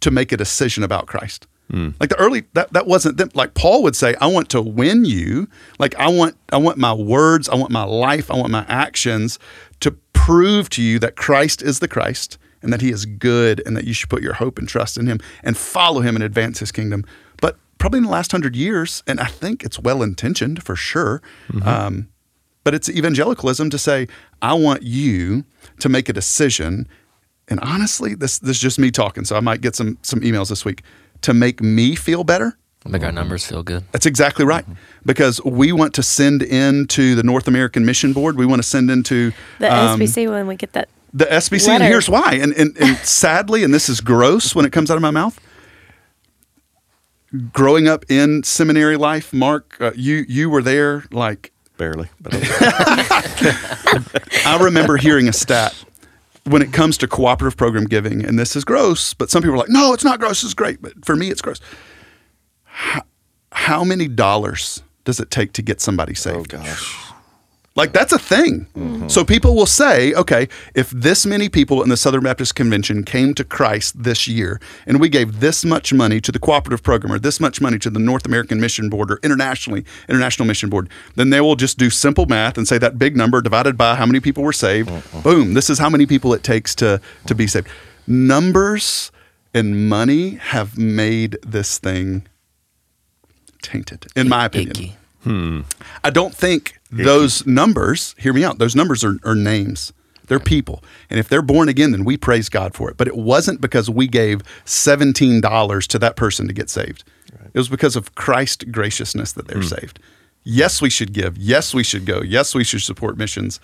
to 0.01 0.12
make 0.12 0.31
a 0.31 0.38
decision 0.38 0.83
about 0.83 1.07
Christ. 1.07 1.47
Like 1.99 2.10
the 2.10 2.17
early 2.17 2.45
that 2.53 2.71
that 2.71 2.88
wasn't 2.88 3.17
them. 3.17 3.29
Like 3.33 3.53
Paul 3.53 3.83
would 3.83 3.95
say, 3.95 4.15
I 4.21 4.27
want 4.27 4.47
to 4.51 4.62
win 4.62 5.03
you. 5.03 5.49
Like 5.79 5.95
I 5.95 6.07
want 6.07 6.38
I 6.53 6.57
want 6.57 6.77
my 6.77 6.93
words, 6.93 7.49
I 7.49 7.55
want 7.55 7.71
my 7.71 7.83
life, 7.83 8.31
I 8.31 8.38
want 8.38 8.51
my 8.51 8.65
actions 8.69 9.38
to 9.81 9.91
prove 10.13 10.69
to 10.71 10.81
you 10.81 10.97
that 10.99 11.17
Christ 11.17 11.62
is 11.62 11.79
the 11.79 11.88
Christ 11.89 12.38
and 12.62 12.71
that 12.71 12.81
he 12.81 12.89
is 12.89 13.05
good 13.05 13.62
and 13.65 13.75
that 13.75 13.83
you 13.83 13.93
should 13.93 14.10
put 14.10 14.23
your 14.23 14.33
hope 14.33 14.57
and 14.57 14.67
trust 14.67 14.97
in 14.97 15.07
him 15.07 15.19
and 15.43 15.57
follow 15.57 15.99
him 16.01 16.15
and 16.15 16.23
advance 16.23 16.60
his 16.60 16.71
kingdom. 16.71 17.03
But 17.41 17.57
probably 17.79 17.97
in 17.97 18.03
the 18.05 18.12
last 18.12 18.31
hundred 18.31 18.55
years, 18.55 19.03
and 19.05 19.19
I 19.19 19.25
think 19.27 19.63
it's 19.63 19.77
well 19.77 20.01
intentioned 20.01 20.63
for 20.63 20.75
sure. 20.77 21.21
Um, 21.63 22.07
but 22.63 22.73
it's 22.73 22.89
evangelicalism 22.89 23.69
to 23.69 23.77
say, 23.77 24.07
I 24.41 24.53
want 24.53 24.83
you 24.83 25.43
to 25.79 25.89
make 25.89 26.10
a 26.10 26.13
decision. 26.13 26.88
And 27.47 27.60
honestly, 27.62 28.13
this 28.15 28.39
this 28.39 28.57
is 28.57 28.60
just 28.60 28.77
me 28.79 28.91
talking, 28.91 29.23
so 29.25 29.36
I 29.38 29.39
might 29.39 29.62
get 29.62 29.75
some 29.75 29.97
some 30.01 30.19
emails 30.21 30.49
this 30.49 30.65
week 30.65 30.83
to 31.21 31.33
make 31.33 31.62
me 31.62 31.95
feel 31.95 32.23
better. 32.23 32.57
Make 32.86 33.03
our 33.03 33.12
numbers 33.12 33.45
feel 33.45 33.63
good. 33.63 33.83
That's 33.91 34.05
exactly 34.05 34.45
right. 34.45 34.65
Because 35.05 35.43
we 35.43 35.73
want 35.73 35.93
to 35.95 36.03
send 36.03 36.41
in 36.41 36.88
to 36.88 37.15
the 37.15 37.23
North 37.23 37.47
American 37.47 37.86
Mission 37.86 38.13
Board. 38.13 38.38
We 38.38 38.45
want 38.45 38.62
to 38.62 38.67
send 38.67 38.89
into 38.89 39.33
The 39.60 39.73
um, 39.73 39.99
SBC 39.99 40.29
when 40.29 40.47
we 40.47 40.55
get 40.55 40.71
that. 40.71 40.88
the 41.13 41.25
SBC, 41.25 41.67
and 41.67 41.83
here's 41.83 42.10
why. 42.10 42.36
And, 42.36 42.53
and, 42.53 42.77
and 42.77 42.95
sadly, 43.03 43.63
and 43.65 43.73
this 43.73 43.89
is 43.89 43.99
gross 43.99 44.55
when 44.55 44.63
it 44.65 44.71
comes 44.71 44.89
out 44.89 44.95
of 44.95 45.01
my 45.01 45.12
mouth. 45.12 45.38
Growing 47.51 47.89
up 47.89 48.05
in 48.10 48.43
seminary 48.43 48.95
life, 48.95 49.33
Mark, 49.33 49.75
uh, 49.81 49.91
you 49.93 50.23
you 50.29 50.49
were 50.49 50.62
there. 50.62 51.03
Like 51.12 51.51
Barely. 51.77 52.07
But 52.21 52.33
I 54.45 54.57
remember 54.62 54.97
hearing 54.97 55.27
a 55.27 55.33
stat 55.33 55.75
when 56.47 56.62
it 56.62 56.73
comes 56.73 56.97
to 56.99 57.07
cooperative 57.07 57.57
program 57.57 57.86
giving, 57.86 58.25
and 58.25 58.39
this 58.39 58.55
is 58.55 58.63
gross, 58.63 59.13
but 59.13 59.29
some 59.29 59.41
people 59.41 59.55
are 59.55 59.60
like, 59.60 59.69
"No, 59.69 59.93
it's 59.93 60.03
not 60.03 60.19
gross. 60.19 60.43
It's 60.43 60.53
great." 60.53 60.81
But 60.81 61.06
for 61.06 61.15
me, 61.15 61.29
it's 61.29 61.41
gross. 61.41 61.60
How, 62.63 63.04
how 63.52 63.83
many 63.83 64.08
dollars 64.08 64.83
does 65.04 65.19
it 65.19 65.31
take 65.31 65.54
to 65.54 65.62
get 65.62 65.81
somebody 65.81 66.13
saved? 66.13 66.54
oh, 66.54 66.58
saved? 66.58 66.65
gosh. 66.65 67.06
Like 67.78 67.94
that's 67.94 68.12
a 68.12 68.17
thing. 68.17 68.65
Mm-hmm. 68.75 69.08
So 69.08 69.23
people 69.23 69.56
will 69.56 69.67
say, 69.67 70.12
okay, 70.15 70.50
if 70.73 70.90
this 70.90 71.28
many 71.28 71.48
people 71.48 71.84
in 71.84 71.90
the 71.90 71.96
Southern 71.96 72.23
Baptist 72.23 72.56
Convention 72.56 73.04
came 73.04 73.36
to 73.36 73.44
Christ 73.44 74.02
this 74.04 74.28
year 74.28 74.60
and 74.88 75.00
we 75.00 75.10
gave 75.10 75.42
this 75.42 75.63
much 75.63 75.94
money 75.94 76.19
to 76.21 76.32
the 76.32 76.40
cooperative 76.40 76.82
program 76.82 77.13
or 77.13 77.19
this 77.19 77.40
much 77.40 77.62
money 77.62 77.78
to 77.78 77.92
the 77.92 78.00
North 78.00 78.25
American 78.25 78.60
Mission 78.60 78.90
Board 78.90 79.12
or 79.12 79.19
internationally, 79.21 79.86
International 80.10 80.48
Mission 80.48 80.71
Board, 80.71 80.90
then 81.15 81.30
they 81.30 81.40
will 81.40 81.56
just 81.56 81.78
do 81.78 81.92
simple 81.92 82.25
math 82.25 82.58
and 82.58 82.67
say 82.67 82.80
that 82.80 82.98
big 82.98 83.15
number 83.15 83.42
divided 83.42 83.78
by 83.78 83.94
how 83.94 84.08
many 84.08 84.19
people 84.19 84.44
were 84.44 84.54
saved. 84.54 84.90
Mm-hmm. 84.90 85.21
Boom, 85.21 85.54
this 85.54 85.69
is 85.69 85.78
how 85.78 85.90
many 85.90 86.08
people 86.08 86.34
it 86.34 86.42
takes 86.44 86.73
to 86.75 87.00
to 87.28 87.36
be 87.36 87.46
saved. 87.46 87.67
Numbers 88.08 89.12
and 89.54 89.88
money 89.88 90.32
have 90.36 90.80
made 90.80 91.38
this 91.46 91.78
thing 91.78 92.28
tainted, 93.62 94.08
in 94.15 94.28
my 94.28 94.46
opinion. 94.46 94.71
Icky. 94.71 94.98
Hmm. 95.23 95.62
I 96.04 96.10
don't 96.10 96.34
think 96.34 96.77
those 96.92 97.46
numbers, 97.46 98.15
hear 98.17 98.33
me 98.33 98.44
out, 98.44 98.60
those 98.60 98.75
numbers 98.75 99.04
are, 99.04 99.17
are 99.23 99.35
names. 99.35 99.94
They're 100.27 100.40
people. 100.40 100.83
And 101.10 101.19
if 101.19 101.29
they're 101.29 101.42
born 101.42 101.69
again, 101.69 101.92
then 101.92 102.04
we 102.04 102.17
praise 102.17 102.50
God 102.50 102.73
for 102.73 102.90
it. 102.90 102.98
But 102.98 103.08
it 103.08 103.15
wasn't 103.15 103.62
because 103.62 103.90
we 103.90 104.08
gave 104.08 104.44
$17 104.65 105.88
to 105.88 106.00
that 106.00 106.15
person 106.17 106.48
to 106.48 106.54
get 106.54 106.69
saved. 106.69 107.04
It 107.54 107.58
was 107.58 107.69
because 107.69 107.96
of 107.96 108.13
Christ's 108.15 108.65
graciousness 108.65 109.31
that 109.33 109.48
they're 109.48 109.60
hmm. 109.60 109.67
saved. 109.67 110.00
Yes, 110.44 110.81
we 110.81 110.90
should 110.90 111.13
give. 111.13 111.38
Yes, 111.38 111.73
we 111.73 111.83
should 111.83 112.06
go. 112.06 112.21
Yes, 112.21 112.54
we 112.54 112.63
should 112.63 112.81
support 112.81 113.17
missions, 113.17 113.60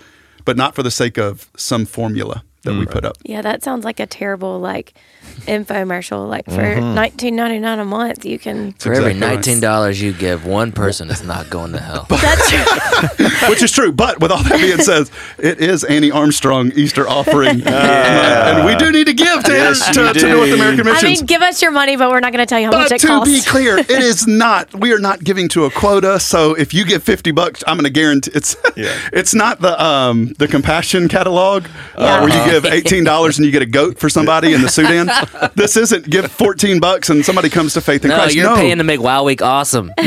but 0.46 0.58
not 0.58 0.74
for 0.74 0.84
the 0.84 0.92
sake 0.92 1.18
of 1.18 1.50
some 1.56 1.86
formula 1.86 2.44
that 2.64 2.74
we 2.74 2.86
put 2.86 3.06
up. 3.06 3.18
Yeah, 3.24 3.42
that 3.42 3.64
sounds 3.64 3.86
like 3.86 4.00
a 4.00 4.06
terrible 4.06 4.60
like 4.60 4.94
infomercial. 5.42 6.28
Like 6.30 6.46
for 6.46 6.80
nineteen 6.80 7.36
ninety 7.36 7.60
nine 7.60 7.80
a 7.80 7.86
month, 7.86 8.26
you 8.26 8.40
can. 8.40 8.74
For 8.74 8.94
every 8.94 9.12
exactly 9.12 9.22
right. 9.28 9.36
nineteen 9.36 9.60
dollars 9.60 10.02
you 10.02 10.14
give, 10.14 10.46
one 10.46 10.72
person 10.72 11.10
is 11.10 11.24
not 11.24 11.50
going 11.50 11.74
to 11.74 11.80
hell. 11.80 12.06
That's 12.10 13.50
which 13.50 13.62
is 13.62 13.72
true. 13.72 13.92
But 13.92 14.20
with 14.20 14.32
all 14.32 14.44
that 14.44 14.60
being 14.60 14.78
said, 14.80 15.10
it 15.38 15.60
is 15.60 15.84
Annie 15.84 16.12
Armstrong 16.12 16.72
Easter 16.76 17.08
offering, 17.08 17.62
and 17.66 18.66
we 18.66 18.76
do 18.76 18.92
need 18.92 19.08
to 19.08 19.14
give 19.14 19.44
to, 19.44 19.52
Yes, 19.52 19.94
to, 19.94 20.02
you 20.02 20.14
to 20.14 20.20
do. 20.20 20.30
North 20.34 20.52
American 20.52 20.86
Missions. 20.86 21.04
I 21.04 21.08
mean, 21.08 21.26
give 21.26 21.42
us 21.42 21.62
your 21.62 21.72
money, 21.72 21.96
but 21.96 22.10
we're 22.10 22.20
not 22.20 22.32
going 22.32 22.46
to 22.46 22.50
tell 22.50 22.60
you 22.60 22.68
how 22.68 22.78
much 22.78 22.90
but 22.90 22.96
it 22.96 23.02
to 23.02 23.08
costs. 23.08 23.34
To 23.34 23.40
be 23.42 23.46
clear, 23.50 23.78
it 23.78 23.90
is 23.90 24.26
not. 24.28 24.74
We 24.74 24.94
are 24.94 25.00
not 25.00 25.24
giving 25.24 25.48
to 25.50 25.66
a 25.66 25.70
quota. 25.72 26.20
So 26.20 26.54
if 26.54 26.74
you 26.74 26.86
give 26.86 27.04
fifty 27.04 27.32
bucks, 27.32 27.64
I'm 27.68 27.76
going 27.78 27.86
to 27.86 27.90
guarantee 27.92 28.32
it's. 28.34 28.56
Yeah. 28.76 28.98
It's 29.12 29.34
not 29.36 29.60
the 29.62 29.82
um 29.84 30.34
the 30.40 30.48
compassion 30.48 31.08
catalog 31.08 31.66
uh, 31.66 31.70
Yeah. 31.98 32.22
where 32.22 32.30
you 32.30 32.52
give 32.62 32.66
eighteen 32.66 33.04
dollars 33.04 33.38
and 33.38 33.46
you 33.46 33.52
get 33.52 33.62
a 33.62 33.68
goat 33.68 34.00
for 34.00 34.10
somebody 34.10 34.54
in 34.54 34.62
the 34.62 34.70
Sudan. 34.70 35.10
this 35.56 35.78
isn't 35.78 36.10
give 36.10 36.32
fourteen 36.32 36.80
bucks 36.80 37.10
and 37.10 37.24
somebody 37.26 37.50
comes 37.50 37.74
to 37.74 37.82
faith 37.82 38.04
in 38.04 38.10
No, 38.10 38.16
Christ. 38.18 38.36
you're 38.36 38.50
no, 38.50 38.56
paying 38.56 38.78
to 38.78 38.84
make 38.84 39.02
Wow 39.02 39.24
Week 39.24 39.42
awesome. 39.42 39.92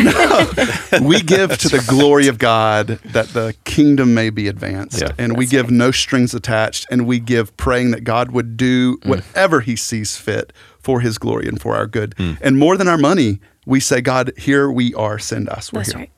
we 1.02 1.22
give 1.22 1.58
to 1.58 1.68
the 1.68 1.84
glory 1.88 2.28
of 2.28 2.38
God 2.38 2.86
that 3.04 3.28
the 3.28 3.54
kingdom 3.64 4.14
may 4.14 4.30
be 4.30 4.48
advanced. 4.48 5.00
Yeah. 5.00 5.12
And 5.18 5.36
we 5.36 5.46
give 5.46 5.66
right. 5.66 5.72
no 5.72 5.90
strings 5.90 6.34
attached. 6.34 6.86
And 6.90 7.06
we 7.06 7.18
give 7.18 7.56
praying 7.56 7.90
that 7.92 8.04
God 8.04 8.30
would 8.30 8.56
do 8.56 8.98
mm. 8.98 9.08
whatever 9.08 9.60
he 9.60 9.76
sees 9.76 10.16
fit 10.16 10.52
for 10.78 11.00
his 11.00 11.18
glory 11.18 11.48
and 11.48 11.60
for 11.60 11.74
our 11.74 11.86
good. 11.86 12.14
Mm. 12.16 12.38
And 12.40 12.58
more 12.58 12.76
than 12.76 12.88
our 12.88 12.98
money, 12.98 13.40
we 13.64 13.80
say, 13.80 14.00
God, 14.00 14.32
here 14.36 14.70
we 14.70 14.94
are, 14.94 15.18
send 15.18 15.48
us. 15.48 15.72
We're 15.72 15.80
That's 15.80 15.92
here. 15.92 15.98
right. 16.00 16.10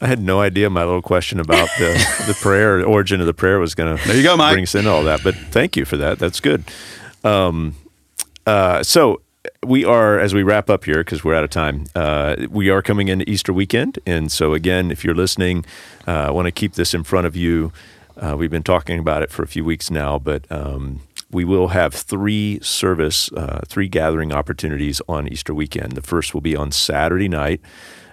I 0.00 0.06
had 0.06 0.20
no 0.20 0.40
idea 0.40 0.68
my 0.68 0.84
little 0.84 1.02
question 1.02 1.40
about 1.40 1.68
the, 1.78 1.92
the 2.26 2.34
prayer, 2.34 2.84
origin 2.84 3.20
of 3.20 3.26
the 3.26 3.34
prayer 3.34 3.58
was 3.58 3.74
going 3.74 3.96
to 3.96 4.06
There 4.06 4.16
you 4.16 4.22
go, 4.22 4.36
Mike. 4.36 4.54
bring 4.54 4.64
us 4.64 4.74
into 4.74 4.90
all 4.90 5.04
that. 5.04 5.20
But 5.24 5.34
thank 5.34 5.76
you 5.76 5.84
for 5.84 5.96
that. 5.96 6.18
That's 6.18 6.40
good. 6.40 6.64
Um, 7.24 7.74
uh, 8.46 8.82
so 8.82 9.22
we 9.64 9.84
are, 9.84 10.18
as 10.18 10.34
we 10.34 10.42
wrap 10.42 10.68
up 10.68 10.84
here, 10.84 10.98
because 10.98 11.24
we're 11.24 11.34
out 11.34 11.44
of 11.44 11.50
time, 11.50 11.86
uh, 11.94 12.36
we 12.50 12.68
are 12.68 12.82
coming 12.82 13.08
into 13.08 13.28
Easter 13.28 13.52
weekend. 13.52 13.98
And 14.06 14.30
so, 14.30 14.52
again, 14.52 14.90
if 14.90 15.02
you're 15.04 15.14
listening, 15.14 15.64
uh, 16.06 16.10
I 16.10 16.30
want 16.30 16.46
to 16.46 16.52
keep 16.52 16.74
this 16.74 16.92
in 16.92 17.02
front 17.02 17.26
of 17.26 17.34
you. 17.34 17.72
Uh, 18.16 18.36
we've 18.38 18.50
been 18.50 18.62
talking 18.62 18.98
about 18.98 19.22
it 19.22 19.30
for 19.30 19.42
a 19.42 19.46
few 19.46 19.64
weeks 19.64 19.90
now, 19.90 20.18
but 20.18 20.50
um, 20.50 21.00
we 21.30 21.44
will 21.44 21.68
have 21.68 21.92
three 21.94 22.58
service, 22.60 23.30
uh, 23.32 23.60
three 23.66 23.88
gathering 23.88 24.32
opportunities 24.32 25.00
on 25.08 25.28
Easter 25.28 25.54
weekend. 25.54 25.92
The 25.92 26.02
first 26.02 26.32
will 26.34 26.40
be 26.40 26.56
on 26.56 26.70
Saturday 26.70 27.28
night 27.28 27.60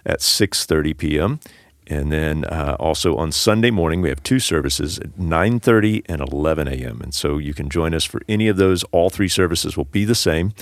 at 0.06 0.20
6:30 0.20 0.98
p.m. 0.98 1.40
And 1.88 2.12
then 2.12 2.46
uh, 2.46 2.76
also 2.80 3.16
on 3.18 3.32
Sunday 3.32 3.72
morning, 3.72 4.02
we 4.02 4.10
have 4.10 4.24
two 4.24 4.40
services 4.40 5.00
at 5.00 5.18
9:30 5.18 6.04
and 6.08 6.22
11 6.22 6.68
a.m. 6.68 7.02
And 7.02 7.14
so 7.14 7.38
you 7.38 7.54
can 7.54 7.70
join 7.70 7.94
us 7.94 8.06
for 8.06 8.22
any 8.28 8.48
of 8.48 8.58
those. 8.58 8.84
All 8.92 9.10
three 9.10 9.28
services 9.28 9.76
will 9.76 9.86
be 9.86 10.06
the 10.06 10.16
same. 10.16 10.54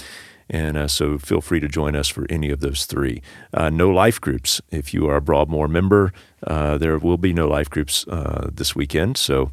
And 0.50 0.76
uh, 0.76 0.88
so 0.88 1.18
feel 1.18 1.40
free 1.40 1.62
to 1.62 1.68
join 1.70 1.96
us 1.96 2.10
for 2.10 2.26
any 2.30 2.50
of 2.50 2.60
those 2.60 2.86
three. 2.86 3.22
Uh, 3.54 3.70
no 3.70 3.90
life 3.90 4.20
groups. 4.20 4.62
If 4.70 4.94
you 4.94 5.08
are 5.08 5.16
a 5.16 5.22
Broadmoor 5.22 5.70
member, 5.70 6.12
uh, 6.46 6.78
there 6.78 6.98
will 6.98 7.18
be 7.18 7.32
no 7.32 7.48
life 7.48 7.70
groups 7.70 8.06
uh, 8.10 8.50
this 8.52 8.76
weekend. 8.76 9.18
So 9.18 9.52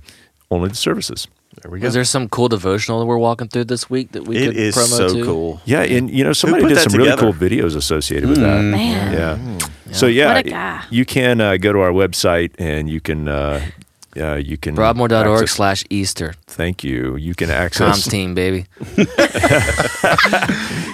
only 0.51 0.71
the 0.71 0.75
services. 0.75 1.29
There 1.63 1.71
we 1.71 1.81
go. 1.81 1.87
Is 1.87 1.95
there 1.95 2.05
some 2.05 2.29
cool 2.29 2.49
devotional 2.49 3.01
that 3.01 3.07
we're 3.07 3.19
walking 3.19 3.49
through 3.49 3.65
this 3.65 3.89
week 3.89 4.13
that 4.13 4.27
we 4.27 4.37
it 4.37 4.47
could 4.47 4.57
is 4.57 4.77
promo 4.77 4.97
so 4.97 5.09
to? 5.09 5.25
cool. 5.25 5.61
Yeah, 5.65 5.83
and 5.83 6.11
you 6.11 6.23
know 6.23 6.33
somebody 6.33 6.67
did 6.67 6.77
that 6.77 6.91
some 6.91 6.99
really 6.99 7.17
cool 7.17 7.33
videos 7.33 7.75
associated 7.77 8.29
with 8.29 8.39
that. 8.39 8.63
Man. 8.63 9.13
Yeah. 9.13 9.58
So 9.93 10.07
yeah, 10.07 10.35
What 10.35 10.47
a 10.47 10.51
guy. 10.51 10.85
you 10.91 11.05
can 11.05 11.41
uh, 11.41 11.57
go 11.57 11.73
to 11.73 11.81
our 11.81 11.91
website 11.93 12.53
and 12.59 12.89
you 12.91 13.01
can 13.01 13.27
uh, 13.29 13.65
uh, 14.17 14.35
you 14.35 14.57
can 14.57 14.75
Broadmoor.org 14.75 15.27
access- 15.43 15.51
slash 15.53 15.85
Easter. 15.91 16.35
Thank 16.47 16.83
you. 16.85 17.17
You 17.17 17.35
can 17.35 17.49
Comms 17.49 17.53
access 17.53 18.09
team, 18.09 18.35
baby. 18.35 18.67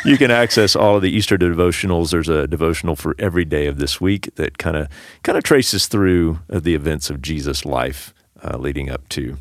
you 0.04 0.16
can 0.18 0.30
access 0.30 0.76
all 0.76 0.96
of 0.96 1.02
the 1.02 1.10
Easter 1.10 1.36
devotionals. 1.38 2.10
There's 2.10 2.28
a 2.28 2.46
devotional 2.46 2.96
for 2.96 3.14
every 3.18 3.44
day 3.44 3.66
of 3.66 3.78
this 3.78 4.00
week 4.00 4.34
that 4.36 4.58
kind 4.58 4.76
of 4.76 4.88
kind 5.22 5.38
of 5.38 5.44
traces 5.44 5.86
through 5.86 6.40
uh, 6.50 6.58
the 6.60 6.74
events 6.74 7.10
of 7.10 7.22
Jesus' 7.22 7.64
life 7.64 8.12
uh, 8.42 8.56
leading 8.58 8.90
up 8.90 9.08
to 9.10 9.38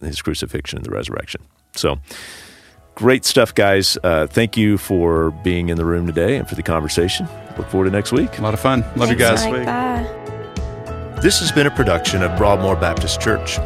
his 0.00 0.22
crucifixion 0.22 0.78
and 0.78 0.86
the 0.86 0.90
resurrection. 0.90 1.42
So 1.74 1.98
great 2.94 3.24
stuff, 3.24 3.54
guys. 3.54 3.98
Uh, 4.04 4.26
thank 4.26 4.56
you 4.56 4.78
for 4.78 5.30
being 5.42 5.68
in 5.68 5.76
the 5.76 5.84
room 5.84 6.06
today 6.06 6.36
and 6.36 6.48
for 6.48 6.54
the 6.54 6.62
conversation. 6.62 7.28
Look 7.56 7.68
forward 7.68 7.86
to 7.86 7.90
next 7.90 8.12
week. 8.12 8.38
A 8.38 8.42
lot 8.42 8.54
of 8.54 8.60
fun. 8.60 8.84
Love 8.96 9.10
you 9.10 9.16
guys. 9.16 9.44
Mike. 9.44 9.64
Bye. 9.64 10.06
This 11.22 11.40
has 11.40 11.50
been 11.50 11.66
a 11.66 11.70
production 11.70 12.22
of 12.22 12.36
Broadmoor 12.36 12.76
Baptist 12.76 13.20
Church. 13.20 13.58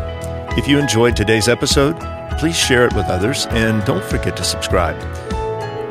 If 0.57 0.68
you 0.68 0.78
enjoyed 0.78 1.16
today's 1.16 1.49
episode, 1.49 1.99
please 2.38 2.57
share 2.57 2.86
it 2.86 2.95
with 2.95 3.07
others 3.07 3.47
and 3.51 3.84
don't 3.84 4.05
forget 4.05 4.36
to 4.36 4.45
subscribe. 4.45 4.99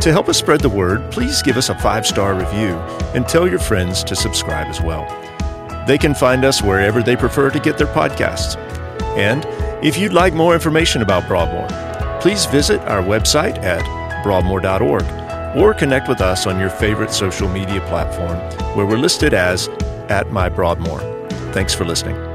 To 0.02 0.12
help 0.12 0.30
us 0.30 0.38
spread 0.38 0.62
the 0.62 0.70
word, 0.70 1.12
please 1.12 1.42
give 1.42 1.58
us 1.58 1.70
a 1.70 1.76
five 1.76 2.08
star 2.08 2.34
review 2.34 2.76
and 3.14 3.28
tell 3.28 3.48
your 3.48 3.60
friends 3.60 4.04
to 4.06 4.16
subscribe 4.16 4.68
as 4.68 4.82
well. 4.82 5.06
They 5.86 5.98
can 5.98 6.14
find 6.14 6.46
us 6.46 6.62
wherever 6.62 7.04
they 7.04 7.18
prefer 7.18 7.50
to 7.50 7.60
get 7.60 7.78
their 7.78 7.88
podcasts. 7.88 8.56
And 9.18 9.46
if 9.84 9.98
you'd 9.98 10.14
like 10.14 10.34
more 10.34 10.54
information 10.54 11.02
about 11.02 11.28
Broadmoor, 11.28 11.68
please 12.22 12.46
visit 12.46 12.80
our 12.82 13.02
website 13.02 13.58
at 13.64 13.84
broadmoor.org 14.24 15.04
or 15.56 15.74
connect 15.74 16.08
with 16.08 16.22
us 16.22 16.46
on 16.46 16.60
your 16.60 16.70
favorite 16.70 17.12
social 17.12 17.48
media 17.48 17.82
platform 17.82 18.38
where 18.76 18.86
we're 18.86 18.98
listed 18.98 19.34
as 19.34 19.68
at 20.10 20.32
my 20.32 20.50
Broadmoor. 20.50 21.00
Thanks 21.54 21.74
for 21.74 21.86
listening. 21.86 22.29